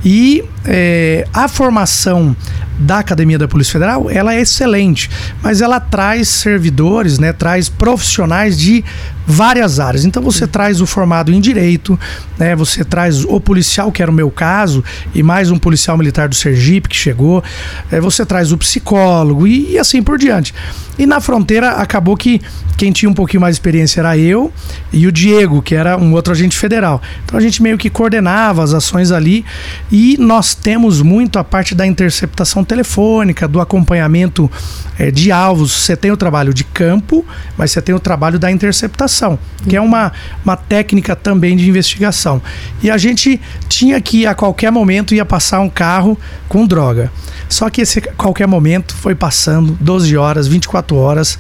e 0.05 0.45
é, 0.65 1.27
a 1.33 1.49
formação 1.49 2.37
da 2.79 2.99
Academia 2.99 3.39
da 3.39 3.49
Polícia 3.49 3.73
Federal 3.73 4.11
ela 4.11 4.35
é 4.35 4.41
excelente, 4.41 5.11
mas 5.43 5.61
ela 5.61 5.81
traz 5.81 6.29
servidores, 6.29 7.19
né, 7.19 7.33
traz 7.33 7.69
profissionais 7.69 8.59
de 8.59 8.85
várias 9.27 9.79
áreas. 9.79 10.05
Então 10.05 10.23
você 10.23 10.47
traz 10.47 10.81
o 10.81 10.87
formado 10.87 11.33
em 11.33 11.41
direito, 11.41 11.99
né, 12.39 12.55
você 12.55 12.85
traz 12.85 13.25
o 13.25 13.41
policial, 13.41 13.91
que 13.91 14.03
era 14.03 14.11
o 14.11 14.15
meu 14.15 14.31
caso, 14.31 14.85
e 15.15 15.23
mais 15.23 15.51
um 15.51 15.59
policial 15.59 15.97
militar 15.97 16.29
do 16.29 16.35
Sergipe 16.35 16.89
que 16.89 16.97
chegou, 16.97 17.43
é, 17.91 18.01
você 18.01 18.27
traz 18.27 18.53
o 18.53 18.59
psicólogo 18.59 19.47
e, 19.47 19.73
e 19.73 19.79
assim 19.79 20.03
por 20.03 20.19
diante. 20.19 20.55
E 20.99 21.07
na 21.07 21.21
fronteira 21.21 21.71
acabou 21.71 22.17
que 22.17 22.41
quem 22.77 22.91
tinha 22.91 23.09
um 23.09 23.15
pouquinho 23.15 23.41
mais 23.41 23.55
de 23.55 23.61
experiência 23.61 24.01
era 24.01 24.19
eu 24.19 24.53
e 24.93 25.07
o 25.07 25.13
Diego, 25.13 25.63
que 25.63 25.75
era 25.75 25.97
um 25.97 26.13
outro 26.15 26.33
agente 26.33 26.57
federal. 26.57 27.01
Então 27.25 27.39
a 27.39 27.43
gente 27.43 27.63
meio 27.63 27.79
que 27.79 27.89
coordenava 27.89 28.63
as 28.63 28.75
ações 28.75 29.13
ali 29.13 29.45
e 29.91 30.17
nós 30.19 30.55
temos 30.55 31.01
muito 31.01 31.39
a 31.39 31.45
parte 31.45 31.75
da 31.75 31.87
interceptação 31.87 32.65
telefônica, 32.65 33.47
do 33.47 33.61
acompanhamento 33.61 34.51
é, 34.99 35.11
de 35.11 35.31
alvos. 35.31 35.73
Você 35.73 35.97
tem 35.97 36.11
o 36.11 36.17
trabalho 36.17 36.53
de 36.53 36.65
campo, 36.65 37.25
mas 37.57 37.71
você 37.71 37.81
tem 37.81 37.95
o 37.95 38.01
trabalho 38.01 38.39
da 38.39 38.51
interceptação, 38.51 39.39
que 39.69 39.77
é 39.77 39.81
uma, 39.81 40.13
uma 40.45 40.57
técnica 40.57 41.15
também 41.15 41.57
de 41.57 41.69
investigação. 41.69 42.43
E 42.83 42.91
a 42.91 42.99
gente 42.99 43.41
tinha 43.69 44.01
que 44.01 44.27
a 44.27 44.35
qualquer 44.35 44.73
momento 44.73 45.15
ia 45.15 45.25
passar 45.25 45.61
um 45.61 45.69
carro 45.69 46.19
com 46.49 46.67
droga. 46.67 47.11
Só 47.49 47.69
que 47.69 47.83
esse 47.83 48.01
qualquer 48.01 48.47
momento 48.47 48.95
foi 48.95 49.15
passando 49.15 49.77
12 49.81 50.17
horas, 50.17 50.47
24 50.47 50.97
horas, 50.97 51.39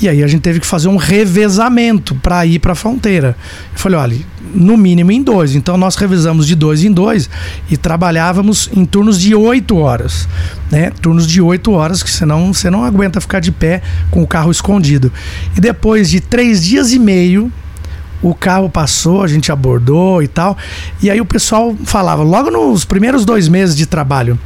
e 0.00 0.08
aí 0.08 0.22
a 0.22 0.26
gente 0.26 0.42
teve 0.42 0.60
que 0.60 0.63
fazer 0.66 0.88
um 0.88 0.96
revezamento 0.96 2.14
para 2.16 2.44
ir 2.46 2.58
para 2.58 2.72
a 2.72 2.74
fronteira. 2.74 3.36
Eu 3.72 3.78
falei, 3.78 3.98
olha, 3.98 4.16
no 4.54 4.76
mínimo 4.76 5.10
em 5.10 5.22
dois. 5.22 5.54
Então 5.54 5.76
nós 5.76 5.96
revisamos 5.96 6.46
de 6.46 6.54
dois 6.54 6.84
em 6.84 6.92
dois 6.92 7.28
e 7.70 7.76
trabalhávamos 7.76 8.70
em 8.72 8.84
turnos 8.84 9.20
de 9.20 9.34
oito 9.34 9.76
horas, 9.76 10.28
né? 10.70 10.90
Turnos 11.02 11.26
de 11.26 11.40
oito 11.40 11.72
horas, 11.72 12.02
que 12.02 12.10
senão 12.10 12.52
você 12.52 12.70
não 12.70 12.84
aguenta 12.84 13.20
ficar 13.20 13.40
de 13.40 13.50
pé 13.50 13.82
com 14.10 14.22
o 14.22 14.26
carro 14.26 14.50
escondido. 14.50 15.12
E 15.56 15.60
depois 15.60 16.08
de 16.10 16.20
três 16.20 16.62
dias 16.62 16.92
e 16.92 16.98
meio, 16.98 17.50
o 18.22 18.34
carro 18.34 18.70
passou, 18.70 19.22
a 19.22 19.26
gente 19.26 19.52
abordou 19.52 20.22
e 20.22 20.28
tal. 20.28 20.56
E 21.02 21.10
aí 21.10 21.20
o 21.20 21.26
pessoal 21.26 21.74
falava, 21.84 22.22
logo 22.22 22.50
nos 22.50 22.84
primeiros 22.84 23.24
dois 23.24 23.48
meses 23.48 23.76
de 23.76 23.86
trabalho, 23.86 24.38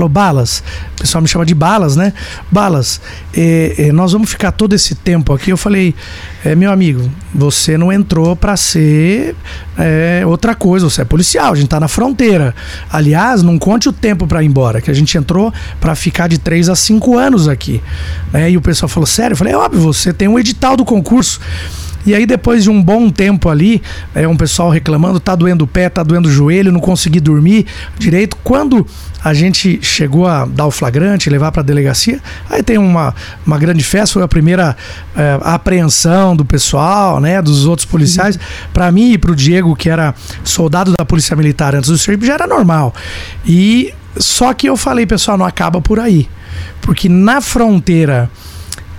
falou: 0.00 0.08
Balas, 0.08 0.62
o 0.94 1.00
pessoal 1.00 1.20
me 1.20 1.28
chama 1.28 1.44
de 1.44 1.54
Balas, 1.54 1.96
né? 1.96 2.12
Balas, 2.50 3.00
é, 3.34 3.74
é, 3.78 3.92
nós 3.92 4.12
vamos 4.12 4.30
ficar 4.30 4.52
todo 4.52 4.74
esse 4.74 4.94
tempo 4.94 5.32
aqui. 5.32 5.50
Eu 5.50 5.56
falei: 5.56 5.94
é, 6.44 6.54
meu 6.54 6.72
amigo, 6.72 7.10
você 7.34 7.76
não 7.76 7.92
entrou 7.92 8.34
para 8.34 8.56
ser 8.56 9.36
outra 10.26 10.54
coisa, 10.54 10.88
você 10.88 11.02
é 11.02 11.04
policial, 11.04 11.52
a 11.52 11.56
gente 11.56 11.68
tá 11.68 11.80
na 11.80 11.88
fronteira. 11.88 12.54
Aliás, 12.90 13.42
não 13.42 13.58
conte 13.58 13.88
o 13.88 13.92
tempo 13.92 14.26
para 14.26 14.42
ir 14.42 14.46
embora, 14.46 14.80
que 14.80 14.90
a 14.90 14.94
gente 14.94 15.16
entrou 15.16 15.52
para 15.80 15.94
ficar 15.94 16.28
de 16.28 16.38
3 16.38 16.68
a 16.68 16.76
5 16.76 17.16
anos 17.16 17.48
aqui. 17.48 17.82
Né? 18.32 18.50
E 18.50 18.56
o 18.56 18.60
pessoal 18.60 18.88
falou: 18.88 19.06
sério? 19.06 19.34
Eu 19.34 19.36
falei: 19.36 19.52
é 19.52 19.56
óbvio, 19.56 19.80
você 19.80 20.12
tem 20.12 20.28
um 20.28 20.38
edital 20.38 20.76
do 20.76 20.84
concurso. 20.84 21.40
E 22.06 22.14
aí, 22.14 22.24
depois 22.24 22.62
de 22.64 22.70
um 22.70 22.82
bom 22.82 23.10
tempo 23.10 23.48
ali, 23.48 23.82
é, 24.14 24.26
um 24.26 24.36
pessoal 24.36 24.70
reclamando, 24.70 25.20
tá 25.20 25.34
doendo 25.34 25.64
o 25.64 25.66
pé, 25.66 25.88
tá 25.88 26.02
doendo 26.02 26.28
o 26.28 26.32
joelho, 26.32 26.72
não 26.72 26.80
consegui 26.80 27.20
dormir 27.20 27.66
direito. 27.98 28.36
Quando 28.42 28.86
a 29.22 29.34
gente 29.34 29.78
chegou 29.82 30.26
a 30.26 30.46
dar 30.46 30.66
o 30.66 30.70
flagrante, 30.70 31.28
levar 31.28 31.52
para 31.52 31.60
a 31.60 31.64
delegacia, 31.64 32.20
aí 32.48 32.62
tem 32.62 32.78
uma, 32.78 33.14
uma 33.46 33.58
grande 33.58 33.84
festa, 33.84 34.14
foi 34.14 34.22
a 34.22 34.28
primeira 34.28 34.76
é, 35.14 35.38
apreensão 35.42 36.34
do 36.34 36.44
pessoal, 36.44 37.20
né, 37.20 37.42
dos 37.42 37.66
outros 37.66 37.84
policiais. 37.84 38.38
Para 38.72 38.90
mim 38.90 39.12
e 39.12 39.18
para 39.18 39.32
o 39.32 39.36
Diego, 39.36 39.76
que 39.76 39.90
era 39.90 40.14
soldado 40.42 40.94
da 40.96 41.04
Polícia 41.04 41.36
Militar 41.36 41.74
antes 41.74 41.90
do 41.90 41.98
serviço, 41.98 42.28
já 42.28 42.34
era 42.34 42.46
normal. 42.46 42.94
E 43.46 43.92
só 44.16 44.52
que 44.54 44.68
eu 44.68 44.76
falei, 44.76 45.06
pessoal, 45.06 45.36
não 45.36 45.46
acaba 45.46 45.80
por 45.80 46.00
aí. 46.00 46.28
Porque 46.80 47.08
na 47.08 47.40
fronteira 47.40 48.30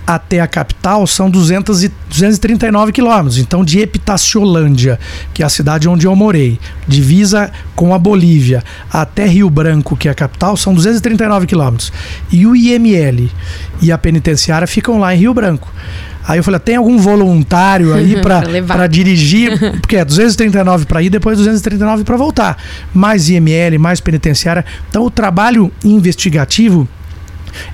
até 0.06 0.39
a 0.39 0.47
capital 0.47 1.06
são 1.06 1.30
200 1.30 1.84
e, 1.84 1.91
239 2.10 2.91
quilômetros. 2.91 3.38
Então, 3.38 3.64
de 3.64 3.80
Epitaciolândia, 3.80 4.99
que 5.34 5.43
é 5.43 5.45
a 5.45 5.49
cidade 5.49 5.88
onde 5.88 6.06
eu 6.06 6.16
morei, 6.16 6.60
divisa 6.88 7.52
com 7.76 7.93
a 7.93 7.99
Bolívia, 7.99 8.64
até 8.91 9.26
Rio 9.26 9.49
Branco, 9.49 9.95
que 9.95 10.08
é 10.08 10.12
a 10.12 10.16
capital, 10.16 10.58
são 10.58 10.74
239 10.74 11.47
quilômetros. 11.47 11.91
E 12.32 12.45
o 12.45 12.56
IML 12.56 13.30
e 13.82 13.91
a 13.91 13.97
penitenciária 13.97 14.68
ficam 14.68 14.99
lá 14.99 15.16
em 15.16 15.20
Rio 15.20 15.34
Branco. 15.34 15.72
Aí 16.28 16.38
eu 16.38 16.43
falei, 16.43 16.60
tem 16.60 16.76
algum 16.76 16.97
voluntário 16.97 17.93
aí 17.93 18.16
para 18.22 18.88
dirigir? 18.88 19.58
Porque 19.80 19.97
é 19.97 20.06
239 20.06 20.86
para 20.86 21.02
ir, 21.02 21.10
depois 21.10 21.38
239 21.38 22.04
para 22.04 22.16
voltar. 22.16 22.58
Mais 22.93 23.30
IML, 23.30 23.80
mais 23.80 23.99
penitenciária. 23.99 24.64
Então 24.89 25.04
o 25.04 25.10
trabalho 25.10 25.72
investigativo 25.84 26.88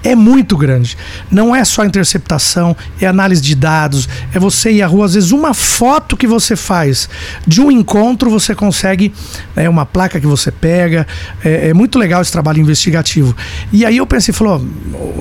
é 0.03 0.15
muito 0.15 0.57
grande. 0.57 0.97
Não 1.29 1.55
é 1.55 1.63
só 1.65 1.85
interceptação, 1.85 2.75
é 2.99 3.05
análise 3.05 3.41
de 3.41 3.55
dados, 3.55 4.07
é 4.33 4.39
você 4.39 4.71
ir 4.71 4.81
à 4.81 4.87
rua. 4.87 5.05
Às 5.05 5.13
vezes, 5.13 5.31
uma 5.31 5.53
foto 5.53 6.15
que 6.15 6.27
você 6.27 6.55
faz 6.55 7.09
de 7.45 7.61
um 7.61 7.71
encontro, 7.71 8.29
você 8.29 8.55
consegue, 8.55 9.13
é 9.55 9.69
uma 9.69 9.85
placa 9.85 10.19
que 10.19 10.27
você 10.27 10.51
pega. 10.51 11.07
É, 11.43 11.69
é 11.69 11.73
muito 11.73 11.97
legal 11.97 12.21
esse 12.21 12.31
trabalho 12.31 12.59
investigativo. 12.59 13.35
E 13.71 13.85
aí 13.85 13.97
eu 13.97 14.07
pensei, 14.07 14.33
falou, 14.33 14.65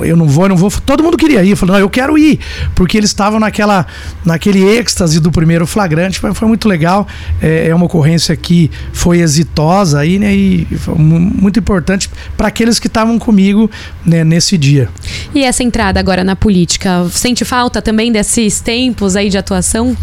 eu 0.01 0.17
não 0.17 0.29
vou, 0.29 0.45
eu 0.45 0.49
não 0.51 0.57
vou. 0.57 0.71
Todo 0.71 1.03
mundo 1.03 1.17
queria 1.17 1.43
ir. 1.43 1.57
Falou, 1.57 1.75
não, 1.75 1.81
eu 1.81 1.91
quero 1.91 2.17
ir, 2.19 2.39
porque 2.75 2.97
eles 2.97 3.11
estavam 3.11 3.41
naquela, 3.41 3.87
naquele 4.25 4.63
êxtase 4.65 5.21
do 5.21 5.31
primeiro 5.31 5.67
flagrante. 5.67 6.19
Foi, 6.19 6.33
foi 6.35 6.49
muito 6.49 6.69
legal. 6.69 7.07
É, 7.41 7.69
é, 7.69 7.75
uma 7.75 7.87
ocorrência 7.87 8.37
que 8.37 8.71
foi 8.93 9.21
exitosa 9.21 10.01
aí, 10.01 10.19
né? 10.19 10.35
E 10.35 10.67
muito 10.97 11.59
importante 11.59 12.11
para 12.37 12.49
aqueles 12.49 12.79
que 12.79 12.87
estavam 12.87 13.19
comigo 13.19 13.71
né, 14.05 14.25
nesse 14.25 14.46
nesse 14.47 14.57
dia. 14.57 14.89
E 15.35 15.43
essa 15.43 15.63
entrada 15.65 15.99
agora 15.99 16.23
na 16.23 16.37
política, 16.37 17.09
sente 17.11 17.45
falta 17.45 17.83
também 17.83 18.13
desses 18.13 18.61
tempos 18.61 19.17
aí 19.17 19.29
de 19.29 19.37
atuação? 19.37 19.97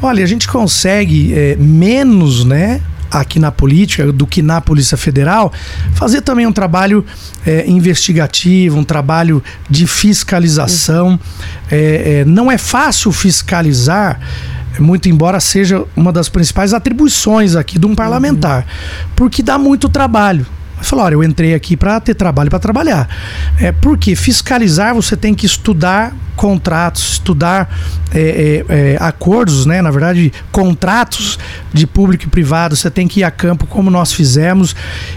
Olha, 0.00 0.24
a 0.24 0.26
gente 0.26 0.48
consegue 0.48 1.34
é, 1.34 1.56
menos, 1.56 2.44
né? 2.44 2.80
aqui 3.10 3.38
na 3.38 3.52
política 3.52 4.10
do 4.10 4.26
que 4.26 4.42
na 4.42 4.60
Polícia 4.60 4.96
Federal, 4.96 5.52
fazer 5.92 6.20
também 6.22 6.48
um 6.48 6.52
trabalho 6.52 7.06
é, 7.46 7.64
investigativo, 7.64 8.76
um 8.76 8.82
trabalho 8.82 9.40
de 9.70 9.86
fiscalização. 9.86 11.20
É, 11.70 12.22
é, 12.22 12.24
não 12.24 12.50
é 12.50 12.58
fácil 12.58 13.12
fiscalizar, 13.12 14.18
muito 14.80 15.08
embora 15.08 15.38
seja 15.38 15.84
uma 15.94 16.10
das 16.10 16.28
principais 16.28 16.74
atribuições 16.74 17.54
aqui 17.54 17.78
de 17.78 17.86
um 17.86 17.94
parlamentar, 17.94 18.66
porque 19.14 19.44
dá 19.44 19.58
muito 19.58 19.88
trabalho 19.88 20.44
falou: 20.84 21.04
olha, 21.04 21.14
eu 21.14 21.24
entrei 21.24 21.54
aqui 21.54 21.76
para 21.76 21.98
ter 22.00 22.14
trabalho 22.14 22.50
para 22.50 22.58
trabalhar. 22.58 23.08
É, 23.60 23.72
porque 23.72 24.14
fiscalizar 24.14 24.94
você 24.94 25.16
tem 25.16 25.34
que 25.34 25.46
estudar 25.46 26.14
contratos, 26.36 27.12
estudar 27.12 27.68
é, 28.12 28.20
é, 28.20 28.64
é, 28.68 28.96
acordos, 29.00 29.66
né? 29.66 29.80
Na 29.80 29.90
verdade, 29.90 30.32
contratos 30.52 31.38
de 31.72 31.86
público 31.86 32.24
e 32.24 32.26
privado. 32.28 32.76
Você 32.76 32.90
tem 32.90 33.08
que 33.08 33.20
ir 33.20 33.24
a 33.24 33.30
campo, 33.30 33.66
como 33.66 33.90
nós 33.90 34.12
fizemos, 34.12 34.74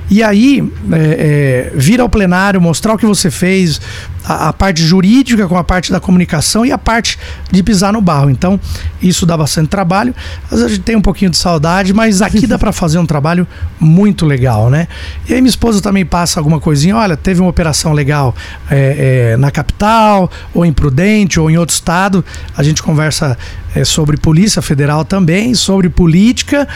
e 0.10 0.24
aí 0.24 0.72
é, 0.92 1.72
é, 1.74 1.78
vir 1.78 2.00
ao 2.00 2.10
plenário, 2.10 2.62
mostrar 2.62 2.94
o 2.94 2.98
que 2.98 3.06
você 3.06 3.30
fez, 3.30 3.82
a, 4.26 4.50
a, 4.50 4.54
parte 4.54 4.84
jurídica 4.84 5.48
com 5.48 5.58
a 5.58 5.64
parte 5.64 5.92
da 5.92 6.00
comunicação 6.00 6.66
e 6.66 6.72
a 6.72 6.78
parte 6.78 7.18
de 7.52 7.64
pisar 7.64 7.94
no 7.94 8.02
barro. 8.02 8.30
Então, 8.30 8.60
isso 9.02 9.26
dá 9.26 9.38
bastante 9.38 9.70
trabalho. 9.70 10.14
Às 10.46 10.52
vezes 10.52 10.66
a 10.66 10.70
gente 10.70 10.84
tem 10.84 10.96
um 10.96 11.02
pouquinho 11.02 11.32
de 11.32 11.38
saudade, 11.38 11.94
mas 11.94 12.22
aqui 12.22 12.46
dá 12.46 12.58
para 12.58 12.72
fazer 12.72 12.98
um 13.00 13.06
trabalho 13.06 13.48
muito 13.80 14.26
legal, 14.26 14.70
né? 14.70 14.88
E 15.28 15.34
aí 15.34 15.42
minha 15.42 15.50
esposa 15.58 15.82
também 15.82 16.06
passa 16.06 16.40
alguma 16.40 16.60
coisinha, 16.60 16.96
olha, 16.96 17.18
teve 17.18 17.42
uma 17.42 17.50
operação 17.50 17.92
legal 17.92 18.36
é, 18.70 19.32
é, 19.34 19.38
na 19.38 19.50
capital, 19.50 20.30
ou 20.54 20.64
em 20.64 20.72
Prudente, 20.72 21.40
ou 21.40 21.50
em 21.50 21.58
outro 21.58 21.74
estado. 21.74 22.24
A 22.56 22.62
gente 22.62 22.84
conversa 22.84 23.36
é, 23.76 23.84
sobre 23.84 24.18
Polícia 24.18 24.62
Federal 24.62 25.04
também, 25.04 25.56
sobre 25.56 25.90
política. 25.90 26.68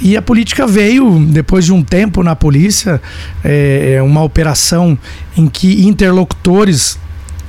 E 0.00 0.16
a 0.16 0.22
política 0.22 0.66
veio, 0.66 1.18
depois 1.30 1.64
de 1.64 1.72
um 1.72 1.82
tempo 1.82 2.22
na 2.22 2.36
polícia, 2.36 3.02
é, 3.44 3.94
é, 3.96 4.02
uma 4.02 4.22
operação 4.22 4.96
em 5.36 5.48
que 5.48 5.84
interlocutores 5.84 6.98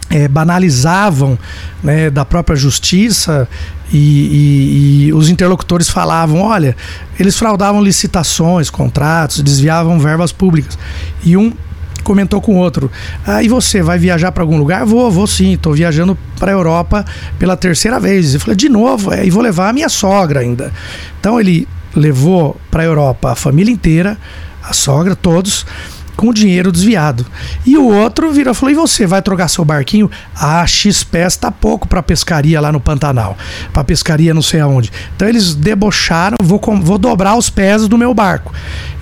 é, 0.09 0.27
banalizavam 0.27 1.37
né, 1.83 2.09
da 2.09 2.25
própria 2.25 2.55
justiça 2.55 3.47
e, 3.93 3.97
e, 3.97 5.05
e, 5.07 5.13
os 5.13 5.29
interlocutores 5.29 5.87
falavam: 5.87 6.41
olha, 6.41 6.75
eles 7.19 7.37
fraudavam 7.37 7.81
licitações, 7.81 8.69
contratos, 8.69 9.41
desviavam 9.41 9.99
verbas 9.99 10.31
públicas. 10.31 10.77
E 11.23 11.37
um 11.37 11.53
comentou 12.03 12.41
com 12.41 12.57
outro: 12.57 12.91
ah, 13.25 13.41
você 13.47 13.83
vai 13.83 13.99
viajar 13.99 14.31
para 14.31 14.43
algum 14.43 14.57
lugar? 14.57 14.83
Vou, 14.85 15.11
vou 15.11 15.27
sim, 15.27 15.53
estou 15.53 15.73
viajando 15.73 16.17
para 16.39 16.51
a 16.51 16.55
Europa 16.55 17.05
pela 17.37 17.55
terceira 17.55 17.99
vez. 17.99 18.33
Eu 18.33 18.39
falei: 18.39 18.55
de 18.55 18.67
novo, 18.67 19.13
é, 19.13 19.25
e 19.25 19.29
vou 19.29 19.43
levar 19.43 19.69
a 19.69 19.73
minha 19.73 19.89
sogra 19.89 20.39
ainda. 20.39 20.73
Então 21.19 21.39
ele 21.39 21.67
levou 21.95 22.59
para 22.71 22.81
a 22.81 22.85
Europa 22.85 23.31
a 23.31 23.35
família 23.35 23.71
inteira, 23.71 24.17
a 24.63 24.73
sogra, 24.73 25.15
todos, 25.15 25.65
com 26.15 26.33
dinheiro 26.33 26.71
desviado. 26.71 27.25
E 27.65 27.77
o 27.77 27.87
outro 27.87 28.31
virou 28.31 28.51
e 28.51 28.55
falou: 28.55 28.71
e 28.71 28.75
você 28.75 29.05
vai 29.05 29.21
trocar 29.21 29.47
seu 29.47 29.65
barquinho? 29.65 30.09
Ah, 30.35 30.65
X 30.65 31.03
pés 31.03 31.35
tá 31.35 31.51
pouco 31.51 31.87
para 31.87 32.03
pescaria 32.03 32.59
lá 32.59 32.71
no 32.71 32.79
Pantanal, 32.79 33.37
para 33.71 33.83
pescaria 33.83 34.33
não 34.33 34.41
sei 34.41 34.59
aonde. 34.59 34.91
Então 35.15 35.27
eles 35.27 35.55
debocharam, 35.55 36.37
vou, 36.41 36.59
vou 36.81 36.97
dobrar 36.97 37.35
os 37.35 37.49
pés 37.49 37.87
do 37.87 37.97
meu 37.97 38.13
barco. 38.13 38.53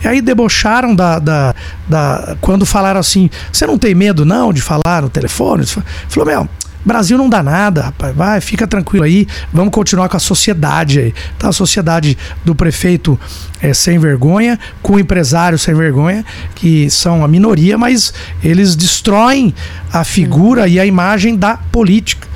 E 0.03 0.07
aí 0.07 0.22
debocharam 0.22 0.95
da, 0.95 1.20
da, 1.20 1.55
da. 1.88 2.36
Quando 2.41 2.66
falaram 2.66 2.99
assim: 2.99 3.30
você 3.51 3.66
não 3.66 3.78
tem 3.78 3.93
medo 3.93 4.26
não 4.26 4.51
de 4.51 4.62
falar 4.62 5.01
no 5.01 5.09
telefone? 5.09 5.66
Falou: 5.66 6.26
meu 6.26 6.49
Brasil 6.84 7.18
não 7.18 7.30
dá 7.30 7.44
nada, 7.44 7.84
rapaz. 7.84 8.16
Vai, 8.16 8.42
fica 8.42 8.68
tranquilo 8.68 9.06
aí. 9.06 9.28
Vamos 9.54 9.74
continuar 9.74 10.10
com 10.10 10.18
a 10.18 10.20
sociedade 10.20 11.00
aí. 11.00 11.14
Tá? 11.38 11.50
A 11.50 11.54
sociedade 11.54 12.18
do 12.44 12.56
prefeito 12.56 13.20
é, 13.62 13.74
sem 13.74 14.00
vergonha, 14.00 14.60
com 14.82 14.94
o 14.94 15.00
empresário 15.00 15.58
sem 15.58 15.76
vergonha, 15.76 16.26
que 16.56 16.90
são 16.90 17.24
a 17.24 17.28
minoria, 17.28 17.78
mas 17.78 18.14
eles 18.44 18.76
destroem 18.76 19.54
a 19.94 20.04
figura 20.04 20.68
e 20.68 20.80
a 20.80 20.86
imagem 20.86 21.36
da 21.36 21.58
política. 21.58 22.28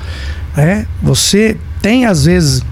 Né? 0.56 0.86
Você 1.02 1.56
tem, 1.82 2.06
às 2.06 2.24
vezes, 2.24 2.62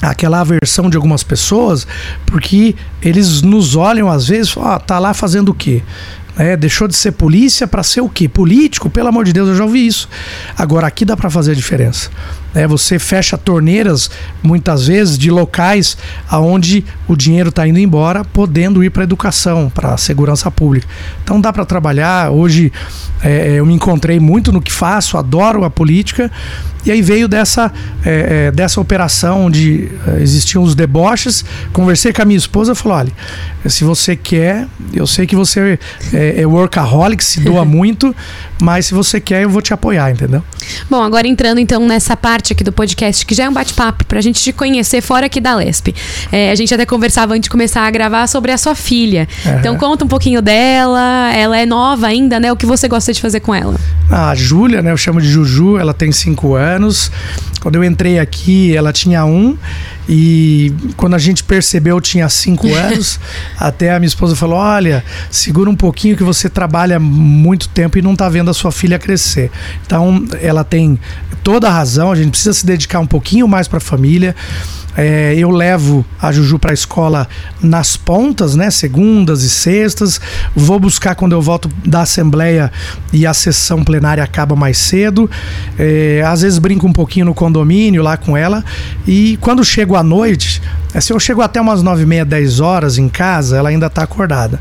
aquela 0.00 0.40
aversão 0.40 0.88
de 0.88 0.96
algumas 0.96 1.22
pessoas, 1.22 1.86
porque 2.24 2.74
eles 3.02 3.42
nos 3.42 3.74
olham 3.76 4.10
às 4.10 4.28
vezes, 4.28 4.56
ó, 4.56 4.76
oh, 4.76 4.80
tá 4.80 4.98
lá 4.98 5.12
fazendo 5.14 5.50
o 5.50 5.54
quê? 5.54 5.82
É, 6.36 6.56
deixou 6.56 6.86
de 6.86 6.94
ser 6.94 7.12
polícia 7.12 7.66
para 7.66 7.82
ser 7.82 8.00
o 8.00 8.08
quê? 8.08 8.28
Político? 8.28 8.90
Pelo 8.90 9.08
amor 9.08 9.24
de 9.24 9.32
Deus, 9.32 9.48
eu 9.48 9.56
já 9.56 9.64
ouvi 9.64 9.86
isso. 9.86 10.08
Agora, 10.56 10.86
aqui 10.86 11.04
dá 11.04 11.16
para 11.16 11.30
fazer 11.30 11.52
a 11.52 11.54
diferença. 11.54 12.10
É, 12.56 12.66
você 12.66 12.98
fecha 12.98 13.36
torneiras, 13.36 14.10
muitas 14.42 14.86
vezes, 14.86 15.18
de 15.18 15.30
locais 15.30 15.96
aonde 16.28 16.84
o 17.06 17.14
dinheiro 17.14 17.50
está 17.50 17.68
indo 17.68 17.78
embora, 17.78 18.24
podendo 18.24 18.82
ir 18.82 18.88
para 18.88 19.02
a 19.02 19.04
educação, 19.04 19.70
para 19.72 19.92
a 19.92 19.96
segurança 19.98 20.50
pública. 20.50 20.88
Então 21.22 21.38
dá 21.38 21.52
para 21.52 21.66
trabalhar. 21.66 22.30
Hoje 22.30 22.72
é, 23.22 23.48
é, 23.48 23.50
eu 23.54 23.66
me 23.66 23.74
encontrei 23.74 24.18
muito 24.18 24.52
no 24.52 24.60
que 24.60 24.72
faço, 24.72 25.16
adoro 25.18 25.64
a 25.64 25.70
política. 25.70 26.30
E 26.84 26.90
aí 26.92 27.02
veio 27.02 27.26
dessa, 27.26 27.72
é, 28.04 28.46
é 28.46 28.52
dessa 28.52 28.80
operação 28.80 29.46
onde 29.46 29.90
é, 30.06 30.22
existiam 30.22 30.62
os 30.62 30.76
deboches. 30.76 31.44
Conversei 31.72 32.12
com 32.12 32.22
a 32.22 32.24
minha 32.24 32.38
esposa 32.38 32.72
e 32.72 32.74
falou: 32.76 32.98
olha, 32.98 33.12
se 33.66 33.82
você 33.82 34.14
quer, 34.14 34.68
eu 34.92 35.04
sei 35.04 35.26
que 35.26 35.34
você 35.34 35.78
é, 36.12 36.42
é 36.42 36.46
workaholic, 36.46 37.24
se 37.24 37.40
doa 37.40 37.64
muito, 37.66 38.14
mas 38.62 38.86
se 38.86 38.94
você 38.94 39.20
quer, 39.20 39.42
eu 39.42 39.50
vou 39.50 39.60
te 39.60 39.74
apoiar, 39.74 40.12
entendeu? 40.12 40.44
Bom, 40.88 41.02
agora 41.02 41.26
entrando 41.26 41.58
então 41.58 41.84
nessa 41.84 42.16
parte 42.16 42.45
aqui 42.52 42.64
do 42.64 42.72
podcast, 42.72 43.24
que 43.24 43.34
já 43.34 43.44
é 43.44 43.48
um 43.48 43.52
bate-papo 43.52 44.04
pra 44.06 44.20
gente 44.20 44.40
te 44.40 44.52
conhecer 44.52 45.00
fora 45.00 45.26
aqui 45.26 45.40
da 45.40 45.54
Lesp. 45.54 45.94
É, 46.30 46.50
a 46.50 46.54
gente 46.54 46.74
até 46.74 46.84
conversava 46.84 47.34
antes 47.34 47.44
de 47.44 47.50
começar 47.50 47.82
a 47.82 47.90
gravar 47.90 48.26
sobre 48.26 48.52
a 48.52 48.58
sua 48.58 48.74
filha. 48.74 49.28
Uhum. 49.44 49.58
Então 49.58 49.76
conta 49.76 50.04
um 50.04 50.08
pouquinho 50.08 50.40
dela, 50.42 51.32
ela 51.34 51.58
é 51.58 51.66
nova 51.66 52.06
ainda, 52.06 52.40
né? 52.40 52.52
O 52.52 52.56
que 52.56 52.66
você 52.66 52.88
gosta 52.88 53.12
de 53.12 53.20
fazer 53.20 53.40
com 53.40 53.54
ela? 53.54 53.76
A 54.10 54.34
Júlia, 54.34 54.82
né? 54.82 54.90
Eu 54.92 54.96
chamo 54.96 55.20
de 55.20 55.28
Juju, 55.28 55.78
ela 55.78 55.94
tem 55.94 56.12
cinco 56.12 56.54
anos. 56.54 57.10
Quando 57.60 57.76
eu 57.76 57.84
entrei 57.84 58.18
aqui, 58.18 58.76
ela 58.76 58.92
tinha 58.92 59.24
um. 59.24 59.56
E 60.08 60.72
quando 60.96 61.14
a 61.14 61.18
gente 61.18 61.42
percebeu, 61.42 62.00
tinha 62.00 62.28
cinco 62.28 62.72
anos. 62.74 63.18
até 63.58 63.94
a 63.94 63.98
minha 63.98 64.08
esposa 64.08 64.36
falou: 64.36 64.56
Olha, 64.56 65.04
segura 65.30 65.68
um 65.68 65.76
pouquinho 65.76 66.16
que 66.16 66.22
você 66.22 66.48
trabalha 66.48 66.98
muito 66.98 67.68
tempo 67.68 67.98
e 67.98 68.02
não 68.02 68.12
está 68.12 68.28
vendo 68.28 68.50
a 68.50 68.54
sua 68.54 68.72
filha 68.72 68.98
crescer. 68.98 69.50
Então, 69.84 70.24
ela 70.40 70.64
tem 70.64 70.98
toda 71.42 71.68
a 71.68 71.72
razão, 71.72 72.10
a 72.10 72.16
gente 72.16 72.30
precisa 72.30 72.52
se 72.52 72.66
dedicar 72.66 73.00
um 73.00 73.06
pouquinho 73.06 73.46
mais 73.46 73.68
para 73.68 73.78
a 73.78 73.80
família. 73.80 74.34
É, 74.96 75.34
eu 75.36 75.50
levo 75.50 76.04
a 76.20 76.32
Juju 76.32 76.58
para 76.58 76.70
a 76.70 76.74
escola 76.74 77.28
nas 77.62 77.96
pontas, 77.96 78.56
né? 78.56 78.70
Segundas 78.70 79.42
e 79.42 79.50
sextas. 79.50 80.18
Vou 80.54 80.80
buscar 80.80 81.14
quando 81.14 81.32
eu 81.32 81.42
volto 81.42 81.70
da 81.84 82.00
Assembleia 82.00 82.72
e 83.12 83.26
a 83.26 83.34
sessão 83.34 83.84
plenária 83.84 84.24
acaba 84.24 84.56
mais 84.56 84.78
cedo. 84.78 85.30
É, 85.78 86.24
às 86.26 86.40
vezes 86.40 86.58
brinco 86.58 86.86
um 86.86 86.92
pouquinho 86.92 87.26
no 87.26 87.34
condomínio 87.34 88.02
lá 88.02 88.16
com 88.16 88.34
ela. 88.36 88.64
E 89.06 89.36
quando 89.42 89.62
chego 89.62 89.95
à 89.96 90.02
noite, 90.02 90.62
é, 90.94 91.00
se 91.00 91.12
eu 91.12 91.20
chego 91.20 91.42
até 91.42 91.60
umas 91.60 91.82
nove 91.82 92.04
e 92.04 92.06
meia, 92.06 92.24
dez 92.24 92.60
horas 92.60 92.96
em 92.96 93.08
casa, 93.08 93.56
ela 93.56 93.68
ainda 93.68 93.86
está 93.86 94.02
acordada. 94.02 94.60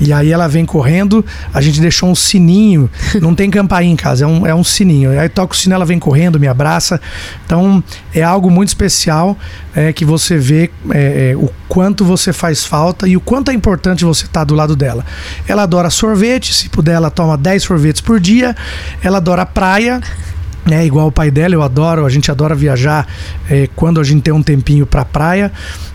E 0.00 0.12
aí 0.12 0.32
ela 0.32 0.48
vem 0.48 0.64
correndo, 0.64 1.24
a 1.52 1.60
gente 1.60 1.80
deixou 1.80 2.08
um 2.08 2.14
sininho, 2.14 2.90
não 3.20 3.34
tem 3.34 3.50
campainha 3.50 3.92
em 3.92 3.96
casa, 3.96 4.24
é 4.24 4.26
um, 4.26 4.46
é 4.46 4.54
um 4.54 4.64
sininho. 4.64 5.18
Aí 5.18 5.28
toca 5.28 5.54
o 5.54 5.56
sino, 5.56 5.74
ela 5.74 5.84
vem 5.84 5.98
correndo, 5.98 6.38
me 6.38 6.46
abraça. 6.46 7.00
Então 7.44 7.82
é 8.14 8.22
algo 8.22 8.50
muito 8.50 8.68
especial 8.68 9.36
é, 9.74 9.92
que 9.92 10.04
você 10.04 10.36
vê 10.36 10.70
é, 10.90 11.30
é, 11.30 11.36
o 11.36 11.50
quanto 11.68 12.04
você 12.04 12.32
faz 12.32 12.64
falta 12.64 13.08
e 13.08 13.16
o 13.16 13.20
quanto 13.20 13.50
é 13.50 13.54
importante 13.54 14.04
você 14.04 14.24
estar 14.24 14.40
tá 14.40 14.44
do 14.44 14.54
lado 14.54 14.76
dela. 14.76 15.04
Ela 15.48 15.62
adora 15.62 15.90
sorvete, 15.90 16.52
se 16.52 16.68
puder, 16.68 16.94
ela 16.94 17.10
toma 17.10 17.36
10 17.36 17.62
sorvetes 17.62 18.00
por 18.00 18.20
dia. 18.20 18.56
Ela 19.02 19.18
adora 19.18 19.46
praia 19.46 20.00
né, 20.64 20.86
igual 20.86 21.08
o 21.08 21.12
pai 21.12 21.30
dela, 21.30 21.54
eu 21.54 21.62
adoro, 21.62 22.06
a 22.06 22.10
gente 22.10 22.30
adora 22.30 22.54
viajar 22.54 23.06
é, 23.50 23.68
quando 23.74 24.00
a 24.00 24.04
gente 24.04 24.22
tem 24.22 24.32
um 24.32 24.42
tempinho 24.42 24.86
pra 24.86 25.04
praia. 25.04 25.52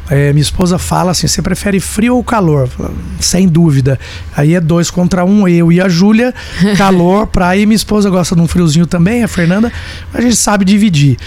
É, 0.10 0.32
minha 0.32 0.42
esposa 0.42 0.78
fala 0.78 1.12
assim: 1.12 1.28
você 1.28 1.42
prefere 1.42 1.80
frio 1.80 2.16
ou 2.16 2.24
calor? 2.24 2.70
Sem 3.20 3.48
dúvida. 3.48 4.00
Aí 4.36 4.56
é 4.56 4.62
dois 4.62 4.90
contra 4.90 5.26
um, 5.26 5.48
eu 5.48 5.72
e 5.72 5.82
a 5.82 5.90
Júlia, 5.90 6.34
calor, 6.78 7.28
praia, 7.28 7.62
e 7.62 7.66
minha 7.66 7.76
esposa 7.76 8.10
gosta 8.10 8.36
de 8.36 8.42
um 8.42 8.48
friozinho 8.48 8.88
também, 8.88 9.24
a 9.24 9.28
Fernanda, 9.28 9.72
a 10.14 10.22
gente 10.22 10.36
sabe 10.36 10.64
dividir. 10.64 11.18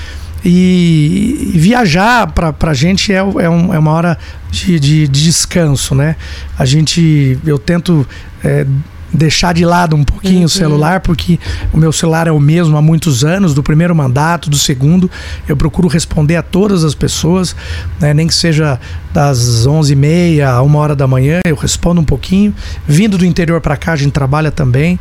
E, 0.43 1.53
e 1.55 1.59
viajar 1.59 2.27
para 2.29 2.71
a 2.71 2.75
gente 2.75 3.13
é, 3.13 3.17
é, 3.17 3.23
um, 3.23 3.75
é, 3.75 3.79
uma 3.79 3.91
hora 3.91 4.19
de, 4.51 4.81
de, 4.81 5.07
de, 5.07 5.25
descanso, 5.25 5.95
né? 5.95 6.17
A 6.59 6.65
gente, 6.65 7.39
eu 7.45 7.59
tento 7.59 8.07
é, 8.43 8.67
deixar 9.13 9.53
de 9.53 9.65
lado 9.65 9.97
um 9.97 10.05
pouquinho 10.05 10.41
uhum. 10.41 10.45
o 10.45 10.49
celular, 10.49 11.01
porque 11.01 11.39
o 11.73 11.79
meu 11.79 11.93
celular 11.93 12.27
é 12.27 12.33
o 12.33 12.41
mesmo 12.41 12.77
há 12.77 12.83
muitos 12.83 13.25
anos, 13.25 13.55
do 13.55 13.63
primeiro 13.63 13.95
mandato, 13.95 14.49
do 14.49 14.57
segundo. 14.57 15.11
Eu 15.49 15.57
procuro 15.57 15.89
responder 15.89 16.37
a 16.37 16.43
todas 16.43 16.85
as 16.85 16.95
pessoas, 16.95 17.55
né, 17.99 18.15
nem 18.15 18.27
que 18.27 18.35
seja 18.35 18.79
das 19.13 19.67
11h30 19.67 20.47
a 20.47 20.63
1 20.63 20.75
hora 20.77 20.97
da 20.97 21.07
manhã, 21.07 21.41
eu 21.45 21.57
respondo 21.57 22.01
um 22.01 22.05
pouquinho. 22.05 22.55
Vindo 22.87 23.19
do 23.19 23.27
interior 23.27 23.61
para 23.61 23.77
cá, 23.77 23.93
a 23.93 23.97
gente 23.97 24.13
trabalha 24.13 24.51
também 24.51 24.99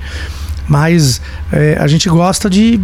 mas 0.70 1.20
é, 1.52 1.78
a 1.80 1.88
gente 1.88 2.08
gosta 2.08 2.48
de 2.48 2.80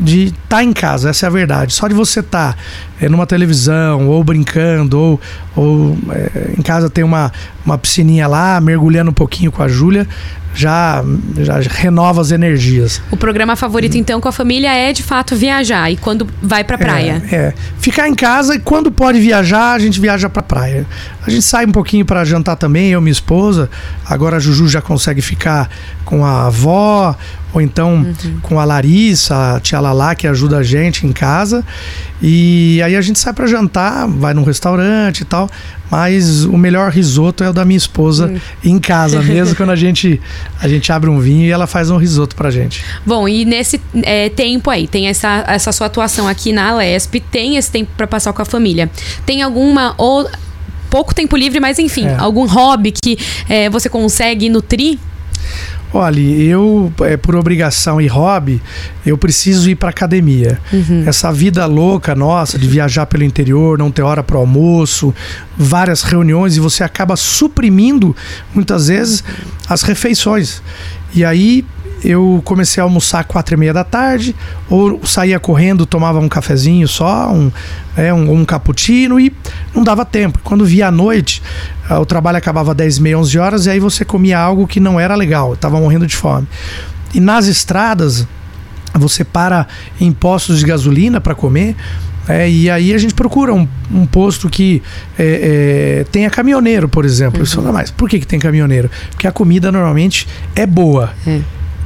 estar 0.00 0.34
tá 0.48 0.64
em 0.64 0.72
casa, 0.72 1.08
essa 1.08 1.24
é 1.24 1.28
a 1.28 1.30
verdade. 1.30 1.72
Só 1.72 1.86
de 1.86 1.94
você 1.94 2.18
estar 2.18 2.54
tá, 2.54 2.58
é, 3.02 3.08
numa 3.08 3.26
televisão, 3.26 4.08
ou 4.08 4.22
brincando, 4.22 4.96
ou, 4.96 5.20
ou 5.56 5.98
é, 6.10 6.52
em 6.56 6.62
casa 6.62 6.88
tem 6.88 7.02
uma, 7.02 7.32
uma 7.66 7.76
piscininha 7.76 8.28
lá, 8.28 8.60
mergulhando 8.60 9.10
um 9.10 9.14
pouquinho 9.14 9.50
com 9.50 9.60
a 9.60 9.66
Júlia, 9.66 10.06
já, 10.54 11.02
já 11.38 11.58
renova 11.68 12.20
as 12.20 12.30
energias. 12.30 13.02
O 13.10 13.16
programa 13.16 13.56
favorito, 13.56 13.96
então, 13.96 14.20
com 14.20 14.28
a 14.28 14.32
família 14.32 14.72
é 14.72 14.92
de 14.92 15.02
fato 15.02 15.34
viajar 15.34 15.90
e 15.90 15.96
quando 15.96 16.28
vai 16.40 16.62
pra 16.62 16.78
praia. 16.78 17.22
É, 17.30 17.34
é. 17.34 17.54
ficar 17.78 18.08
em 18.08 18.14
casa 18.14 18.54
e 18.54 18.58
quando 18.58 18.92
pode 18.92 19.18
viajar, 19.18 19.72
a 19.72 19.78
gente 19.78 19.98
viaja 20.00 20.28
pra 20.28 20.42
praia. 20.42 20.86
A 21.26 21.30
gente 21.30 21.42
sai 21.42 21.64
um 21.66 21.72
pouquinho 21.72 22.04
para 22.04 22.24
jantar 22.24 22.56
também, 22.56 22.90
eu 22.90 23.00
e 23.00 23.02
minha 23.02 23.12
esposa. 23.12 23.70
Agora 24.06 24.36
a 24.36 24.40
Juju 24.40 24.68
já 24.68 24.82
consegue 24.82 25.22
ficar 25.22 25.68
com 26.04 26.24
a 26.24 26.46
avó, 26.46 27.16
ou 27.52 27.60
então 27.60 27.96
uhum. 27.96 28.40
com 28.40 28.58
a 28.58 28.64
Larissa, 28.64 29.56
a 29.56 29.60
tia 29.60 29.78
Lala, 29.78 30.14
que 30.14 30.26
ajuda 30.26 30.58
a 30.58 30.62
gente 30.62 31.06
em 31.06 31.12
casa. 31.12 31.64
E 32.20 32.80
aí 32.82 32.96
a 32.96 33.00
gente 33.00 33.18
sai 33.18 33.32
para 33.32 33.46
jantar, 33.46 34.06
vai 34.08 34.32
num 34.32 34.44
restaurante 34.44 35.20
e 35.20 35.24
tal. 35.24 35.50
Mas 35.90 36.44
o 36.44 36.56
melhor 36.56 36.90
risoto 36.90 37.44
é 37.44 37.50
o 37.50 37.52
da 37.52 37.66
minha 37.66 37.76
esposa 37.76 38.28
uhum. 38.28 38.40
em 38.64 38.78
casa 38.78 39.20
mesmo, 39.20 39.54
quando 39.56 39.70
a 39.70 39.76
gente, 39.76 40.18
a 40.58 40.66
gente 40.66 40.90
abre 40.90 41.10
um 41.10 41.20
vinho 41.20 41.44
e 41.44 41.50
ela 41.50 41.66
faz 41.66 41.90
um 41.90 41.98
risoto 41.98 42.34
pra 42.34 42.50
gente. 42.50 42.82
Bom, 43.04 43.28
e 43.28 43.44
nesse 43.44 43.78
é, 44.02 44.30
tempo 44.30 44.70
aí, 44.70 44.88
tem 44.88 45.08
essa, 45.08 45.44
essa 45.46 45.70
sua 45.70 45.88
atuação 45.88 46.26
aqui 46.26 46.50
na 46.50 46.70
Alesp, 46.70 47.20
tem 47.30 47.56
esse 47.56 47.70
tempo 47.70 47.90
para 47.94 48.06
passar 48.06 48.32
com 48.32 48.40
a 48.40 48.44
família. 48.46 48.90
Tem 49.26 49.42
alguma 49.42 49.94
ou 49.98 50.26
pouco 50.88 51.14
tempo 51.14 51.36
livre, 51.36 51.60
mas 51.60 51.78
enfim, 51.78 52.06
é. 52.06 52.16
algum 52.18 52.46
hobby 52.46 52.92
que 52.92 53.18
é, 53.48 53.68
você 53.68 53.88
consegue 53.88 54.48
nutrir? 54.48 54.98
Olha, 55.94 56.20
eu, 56.20 56.90
é, 57.00 57.16
por 57.16 57.36
obrigação 57.36 58.00
e 58.00 58.06
hobby, 58.06 58.62
eu 59.04 59.18
preciso 59.18 59.68
ir 59.68 59.74
para 59.74 59.90
academia. 59.90 60.58
Uhum. 60.72 61.04
Essa 61.06 61.30
vida 61.30 61.66
louca 61.66 62.14
nossa 62.14 62.58
de 62.58 62.66
viajar 62.66 63.04
pelo 63.06 63.24
interior, 63.24 63.78
não 63.78 63.90
ter 63.90 64.02
hora 64.02 64.22
para 64.22 64.38
almoço, 64.38 65.14
várias 65.56 66.02
reuniões 66.02 66.56
e 66.56 66.60
você 66.60 66.82
acaba 66.82 67.14
suprimindo 67.14 68.16
muitas 68.54 68.88
vezes 68.88 69.22
as 69.68 69.82
refeições. 69.82 70.62
E 71.14 71.24
aí 71.24 71.64
eu 72.04 72.42
comecei 72.44 72.80
a 72.80 72.84
almoçar 72.84 73.24
quatro 73.24 73.54
e 73.54 73.58
meia 73.58 73.72
da 73.72 73.84
tarde, 73.84 74.34
ou 74.68 75.04
saía 75.04 75.38
correndo, 75.38 75.86
tomava 75.86 76.18
um 76.18 76.28
cafezinho 76.28 76.88
só, 76.88 77.30
um, 77.32 77.50
é, 77.96 78.12
um, 78.12 78.40
um 78.40 78.44
cappuccino 78.44 79.20
e 79.20 79.32
não 79.74 79.84
dava 79.84 80.04
tempo. 80.04 80.40
Quando 80.42 80.64
via 80.64 80.88
à 80.88 80.90
noite, 80.90 81.42
ah, 81.88 82.00
o 82.00 82.06
trabalho 82.06 82.38
acabava 82.38 82.74
10 82.74 82.96
e 82.96 83.02
meia, 83.02 83.18
11 83.18 83.38
horas, 83.38 83.66
e 83.66 83.70
aí 83.70 83.78
você 83.78 84.04
comia 84.04 84.38
algo 84.38 84.66
que 84.66 84.80
não 84.80 84.98
era 84.98 85.14
legal, 85.14 85.54
estava 85.54 85.78
morrendo 85.78 86.06
de 86.06 86.16
fome. 86.16 86.48
E 87.14 87.20
nas 87.20 87.46
estradas, 87.46 88.26
você 88.94 89.24
para 89.24 89.66
em 90.00 90.12
postos 90.12 90.58
de 90.58 90.66
gasolina 90.66 91.20
para 91.20 91.34
comer, 91.34 91.76
é, 92.28 92.48
e 92.48 92.70
aí 92.70 92.94
a 92.94 92.98
gente 92.98 93.14
procura 93.14 93.52
um, 93.52 93.66
um 93.90 94.06
posto 94.06 94.48
que 94.48 94.80
é, 95.18 96.00
é, 96.02 96.04
tenha 96.10 96.30
caminhoneiro, 96.30 96.88
por 96.88 97.04
exemplo. 97.04 97.38
Uhum. 97.38 97.44
Isso, 97.44 97.60
mas 97.62 97.90
por 97.90 98.08
que, 98.08 98.20
que 98.20 98.26
tem 98.26 98.38
caminhoneiro? 98.38 98.90
Porque 99.10 99.26
a 99.26 99.32
comida 99.32 99.72
normalmente 99.72 100.28
é 100.54 100.66
boa. 100.66 101.12
Uhum 101.26 101.42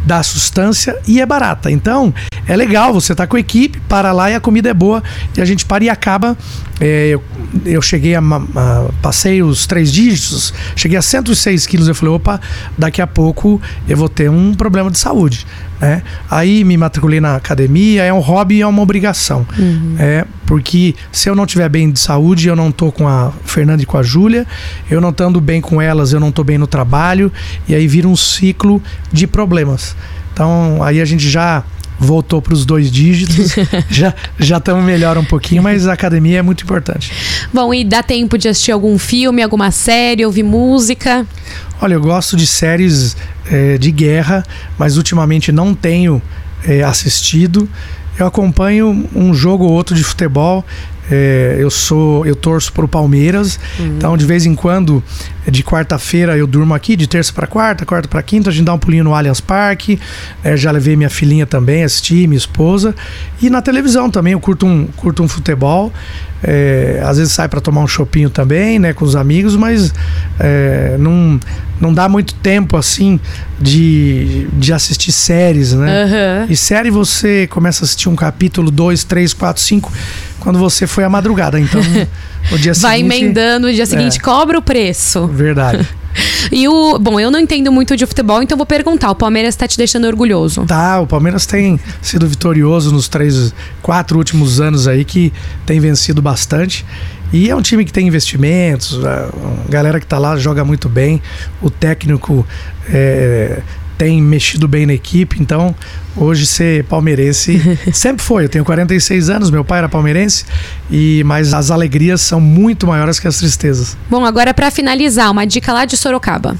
dá 0.06 0.22
sustância 0.22 0.96
e 1.06 1.20
é 1.20 1.26
barata. 1.26 1.70
Então, 1.70 2.14
é 2.46 2.56
legal, 2.56 2.94
você 2.94 3.14
tá 3.14 3.26
com 3.26 3.36
a 3.36 3.40
equipe, 3.40 3.80
para 3.88 4.12
lá 4.12 4.30
e 4.30 4.34
a 4.34 4.40
comida 4.40 4.70
é 4.70 4.74
boa 4.74 5.02
e 5.36 5.40
a 5.40 5.44
gente 5.44 5.66
para 5.66 5.84
e 5.84 5.90
acaba. 5.90 6.38
É, 6.80 7.08
eu, 7.08 7.22
eu 7.64 7.82
cheguei 7.82 8.14
a, 8.14 8.20
a, 8.20 8.88
Passei 9.02 9.42
os 9.42 9.66
três 9.66 9.92
dígitos, 9.92 10.54
cheguei 10.76 10.96
a 10.96 11.02
106 11.02 11.66
quilos. 11.66 11.88
Eu 11.88 11.94
falei, 11.94 12.14
opa, 12.14 12.40
daqui 12.78 13.02
a 13.02 13.06
pouco 13.06 13.60
eu 13.88 13.96
vou 13.96 14.08
ter 14.08 14.30
um 14.30 14.54
problema 14.54 14.90
de 14.90 14.98
saúde. 14.98 15.46
Né? 15.80 16.02
Aí 16.30 16.64
me 16.64 16.76
matriculei 16.76 17.20
na 17.20 17.36
academia, 17.36 18.02
é 18.02 18.12
um 18.12 18.20
hobby 18.20 18.56
e 18.56 18.62
é 18.62 18.66
uma 18.66 18.82
obrigação. 18.82 19.46
Uhum. 19.58 19.96
É, 19.98 20.24
porque 20.46 20.94
se 21.12 21.28
eu 21.28 21.34
não 21.34 21.44
estiver 21.44 21.68
bem 21.68 21.90
de 21.90 22.00
saúde, 22.00 22.48
eu 22.48 22.56
não 22.56 22.72
tô 22.72 22.90
com 22.90 23.06
a 23.06 23.32
Fernanda 23.44 23.82
e 23.82 23.86
com 23.86 23.98
a 23.98 24.02
Júlia, 24.02 24.46
eu 24.90 25.00
não 25.00 25.10
estando 25.10 25.40
bem 25.40 25.60
com 25.60 25.80
elas, 25.80 26.12
eu 26.12 26.20
não 26.20 26.32
tô 26.32 26.42
bem 26.42 26.58
no 26.58 26.66
trabalho, 26.66 27.30
e 27.68 27.74
aí 27.74 27.86
vira 27.86 28.08
um 28.08 28.16
ciclo 28.16 28.82
de 29.12 29.26
problemas. 29.26 29.96
Então 30.32 30.82
aí 30.82 31.00
a 31.00 31.04
gente 31.04 31.28
já 31.28 31.64
voltou 31.98 32.42
para 32.42 32.52
os 32.52 32.64
dois 32.64 32.90
dígitos, 32.90 33.54
já 33.90 34.14
já 34.38 34.58
estamos 34.58 34.84
melhor 34.84 35.16
um 35.16 35.24
pouquinho, 35.24 35.62
mas 35.62 35.86
a 35.86 35.92
academia 35.92 36.38
é 36.38 36.42
muito 36.42 36.62
importante. 36.62 37.10
Bom, 37.52 37.72
e 37.72 37.84
dá 37.84 38.02
tempo 38.02 38.36
de 38.36 38.48
assistir 38.48 38.72
algum 38.72 38.98
filme, 38.98 39.42
alguma 39.42 39.70
série, 39.70 40.24
ouvir 40.24 40.42
música? 40.42 41.26
Olha, 41.80 41.94
eu 41.94 42.00
gosto 42.00 42.36
de 42.36 42.46
séries 42.46 43.16
é, 43.50 43.78
de 43.78 43.90
guerra, 43.90 44.44
mas 44.78 44.96
ultimamente 44.96 45.52
não 45.52 45.74
tenho 45.74 46.20
é, 46.64 46.82
assistido. 46.82 47.68
Eu 48.18 48.26
acompanho 48.26 49.08
um 49.14 49.34
jogo 49.34 49.64
ou 49.64 49.72
outro 49.72 49.94
de 49.94 50.02
futebol. 50.02 50.64
É, 51.10 51.56
eu 51.58 51.70
sou, 51.70 52.26
eu 52.26 52.34
torço 52.34 52.72
para 52.72 52.84
o 52.84 52.88
Palmeiras, 52.88 53.60
uhum. 53.78 53.86
então 53.96 54.16
de 54.16 54.26
vez 54.26 54.44
em 54.44 54.54
quando, 54.54 55.02
de 55.48 55.62
quarta-feira 55.62 56.36
eu 56.36 56.46
durmo 56.46 56.74
aqui, 56.74 56.96
de 56.96 57.06
terça 57.06 57.32
para 57.32 57.46
quarta, 57.46 57.86
quarta 57.86 58.08
para 58.08 58.22
quinta, 58.22 58.50
a 58.50 58.52
gente 58.52 58.64
dá 58.64 58.74
um 58.74 58.78
pulinho 58.78 59.04
no 59.04 59.14
Allianz 59.14 59.40
Parque. 59.40 60.00
É, 60.42 60.56
já 60.56 60.70
levei 60.70 60.96
minha 60.96 61.10
filhinha 61.10 61.46
também, 61.46 61.84
assisti, 61.84 62.26
minha 62.26 62.38
esposa. 62.38 62.94
E 63.40 63.48
na 63.48 63.62
televisão 63.62 64.10
também 64.10 64.32
eu 64.32 64.40
curto 64.40 64.66
um, 64.66 64.86
curto 64.96 65.22
um 65.22 65.28
futebol. 65.28 65.92
É, 66.42 67.02
às 67.04 67.16
vezes 67.16 67.32
sai 67.32 67.48
para 67.48 67.60
tomar 67.60 67.80
um 67.80 67.88
chopinho 67.88 68.28
também, 68.28 68.78
né, 68.78 68.92
com 68.92 69.04
os 69.04 69.16
amigos, 69.16 69.56
mas 69.56 69.92
é, 70.38 70.96
não, 70.98 71.40
não 71.80 71.92
dá 71.92 72.08
muito 72.08 72.34
tempo 72.34 72.76
assim 72.76 73.18
de, 73.58 74.46
de 74.52 74.72
assistir 74.72 75.12
séries, 75.12 75.72
né? 75.72 76.04
Uhum. 76.04 76.52
E 76.52 76.56
série 76.56 76.90
você 76.90 77.46
começa 77.46 77.82
a 77.82 77.84
assistir 77.84 78.08
um 78.08 78.16
capítulo, 78.16 78.70
dois, 78.70 79.02
três, 79.02 79.32
quatro, 79.32 79.62
cinco, 79.62 79.90
quando 80.46 80.60
você 80.60 80.86
foi 80.86 81.02
à 81.02 81.08
madrugada. 81.08 81.58
Então, 81.58 81.80
o 82.52 82.56
dia 82.56 82.72
Vai 82.72 82.98
seguinte. 82.98 83.08
Vai 83.08 83.18
emendando, 83.18 83.66
o 83.66 83.72
dia 83.72 83.84
seguinte 83.84 84.18
é, 84.18 84.20
cobra 84.20 84.56
o 84.56 84.62
preço. 84.62 85.26
Verdade. 85.26 85.86
E 86.50 86.66
o. 86.66 86.98
Bom, 86.98 87.20
eu 87.20 87.30
não 87.30 87.38
entendo 87.38 87.70
muito 87.70 87.94
de 87.94 88.06
futebol, 88.06 88.42
então 88.42 88.56
vou 88.56 88.64
perguntar: 88.64 89.10
o 89.10 89.14
Palmeiras 89.14 89.54
está 89.54 89.68
te 89.68 89.76
deixando 89.76 90.06
orgulhoso? 90.06 90.64
Tá, 90.64 90.98
o 90.98 91.06
Palmeiras 91.06 91.44
tem 91.44 91.78
sido 92.00 92.26
vitorioso 92.26 92.90
nos 92.90 93.06
três, 93.06 93.52
quatro 93.82 94.16
últimos 94.16 94.58
anos 94.58 94.88
aí, 94.88 95.04
que 95.04 95.30
tem 95.66 95.78
vencido 95.78 96.22
bastante. 96.22 96.86
E 97.34 97.50
é 97.50 97.54
um 97.54 97.60
time 97.60 97.84
que 97.84 97.92
tem 97.92 98.06
investimentos, 98.06 99.04
a 99.04 99.28
galera 99.68 100.00
que 100.00 100.06
está 100.06 100.16
lá 100.16 100.38
joga 100.38 100.64
muito 100.64 100.88
bem, 100.88 101.20
o 101.60 101.68
técnico 101.68 102.46
é, 102.88 103.60
tem 103.96 104.20
mexido 104.20 104.68
bem 104.68 104.86
na 104.86 104.92
equipe, 104.92 105.36
então 105.40 105.74
hoje 106.16 106.46
ser 106.46 106.84
palmeirense 106.84 107.60
sempre 107.92 108.22
foi. 108.22 108.44
Eu 108.44 108.48
tenho 108.48 108.64
46 108.64 109.30
anos, 109.30 109.50
meu 109.50 109.64
pai 109.64 109.78
era 109.78 109.88
palmeirense, 109.88 110.44
e 110.90 111.22
mas 111.24 111.54
as 111.54 111.70
alegrias 111.70 112.20
são 112.20 112.40
muito 112.40 112.86
maiores 112.86 113.18
que 113.18 113.26
as 113.26 113.38
tristezas. 113.38 113.96
Bom, 114.08 114.24
agora 114.24 114.52
para 114.52 114.70
finalizar, 114.70 115.30
uma 115.30 115.46
dica 115.46 115.72
lá 115.72 115.84
de 115.84 115.96
Sorocaba. 115.96 116.56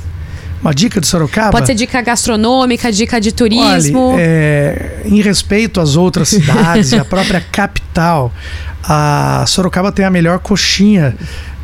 Uma 0.61 0.75
dica 0.75 1.01
de 1.01 1.07
Sorocaba? 1.07 1.53
Pode 1.53 1.67
ser 1.67 1.75
dica 1.75 2.01
gastronômica, 2.01 2.91
dica 2.91 3.21
de 3.21 3.31
turismo. 3.31 4.13
Olha, 4.13 4.21
é, 4.21 5.03
em 5.05 5.21
respeito 5.21 5.81
às 5.81 5.97
outras 5.97 6.29
cidades 6.29 6.93
à 6.93 7.05
própria 7.07 7.41
capital, 7.41 8.33
a 8.83 9.45
Sorocaba 9.47 9.93
tem 9.93 10.05
a 10.05 10.11
melhor 10.11 10.39
coxinha 10.39 11.15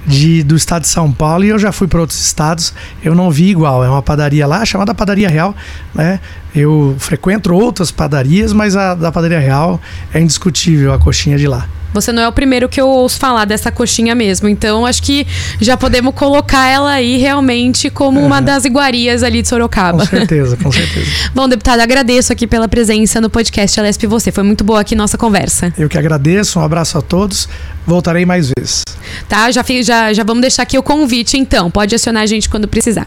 de, 0.06 0.42
do 0.42 0.56
estado 0.56 0.82
de 0.82 0.88
São 0.88 1.12
Paulo 1.12 1.44
e 1.44 1.48
eu 1.48 1.58
já 1.58 1.72
fui 1.72 1.86
para 1.86 2.00
outros 2.00 2.20
estados, 2.20 2.74
eu 3.04 3.14
não 3.14 3.30
vi 3.30 3.50
igual. 3.50 3.84
É 3.84 3.88
uma 3.88 4.02
padaria 4.02 4.46
lá 4.46 4.64
chamada 4.64 4.94
Padaria 4.94 5.28
Real, 5.28 5.54
né? 5.94 6.20
Eu 6.54 6.94
frequento 6.98 7.52
outras 7.54 7.90
padarias, 7.90 8.52
mas 8.52 8.76
a 8.76 8.94
da 8.94 9.10
Padaria 9.10 9.38
Real 9.38 9.80
é 10.12 10.20
indiscutível 10.20 10.92
a 10.92 10.98
coxinha 10.98 11.38
de 11.38 11.46
lá. 11.46 11.66
Você 11.92 12.12
não 12.12 12.22
é 12.22 12.28
o 12.28 12.32
primeiro 12.32 12.68
que 12.68 12.80
eu 12.80 12.88
ouço 12.88 13.18
falar 13.18 13.44
dessa 13.44 13.70
coxinha 13.70 14.14
mesmo. 14.14 14.48
Então, 14.48 14.86
acho 14.86 15.02
que 15.02 15.26
já 15.60 15.76
podemos 15.76 16.14
colocar 16.14 16.66
ela 16.66 16.92
aí 16.92 17.16
realmente 17.18 17.90
como 17.90 18.20
uma 18.20 18.40
das 18.40 18.64
iguarias 18.64 19.22
ali 19.22 19.42
de 19.42 19.48
Sorocaba. 19.48 19.98
Com 19.98 20.06
certeza, 20.06 20.56
com 20.56 20.70
certeza. 20.72 21.06
Bom, 21.34 21.48
deputado, 21.48 21.80
agradeço 21.80 22.32
aqui 22.32 22.46
pela 22.46 22.68
presença 22.68 23.20
no 23.20 23.28
podcast 23.28 23.78
Alesp 23.78 24.06
Você. 24.06 24.32
Foi 24.32 24.42
muito 24.42 24.64
boa 24.64 24.80
aqui 24.80 24.94
nossa 24.94 25.18
conversa. 25.18 25.72
Eu 25.76 25.88
que 25.88 25.98
agradeço. 25.98 26.58
Um 26.58 26.62
abraço 26.62 26.98
a 26.98 27.02
todos. 27.02 27.48
Voltarei 27.86 28.24
mais 28.24 28.50
vezes. 28.56 28.82
Tá, 29.28 29.50
já, 29.50 29.64
já, 29.82 30.12
já 30.12 30.24
vamos 30.24 30.40
deixar 30.40 30.62
aqui 30.62 30.78
o 30.78 30.82
convite, 30.82 31.36
então. 31.36 31.70
Pode 31.70 31.94
acionar 31.94 32.22
a 32.22 32.26
gente 32.26 32.48
quando 32.48 32.68
precisar. 32.68 33.06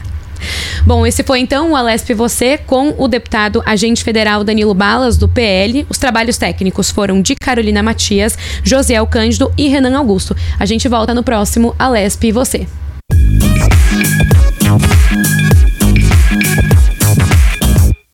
Bom, 0.85 1.05
esse 1.05 1.23
foi 1.23 1.39
então 1.39 1.71
o 1.71 1.75
Alesp 1.75 2.13
Você 2.13 2.57
com 2.57 2.93
o 2.97 3.07
deputado 3.07 3.61
agente 3.65 4.03
federal 4.03 4.43
Danilo 4.43 4.73
Balas, 4.73 5.17
do 5.17 5.27
PL. 5.27 5.85
Os 5.89 5.97
trabalhos 5.97 6.37
técnicos 6.37 6.89
foram 6.89 7.21
de 7.21 7.35
Carolina 7.35 7.81
Matias, 7.81 8.37
Josiel 8.63 9.07
Cândido 9.07 9.51
e 9.57 9.67
Renan 9.67 9.97
Augusto. 9.97 10.35
A 10.59 10.65
gente 10.65 10.87
volta 10.87 11.13
no 11.13 11.23
próximo 11.23 11.75
Alesp 11.77 12.31
Você. 12.31 12.67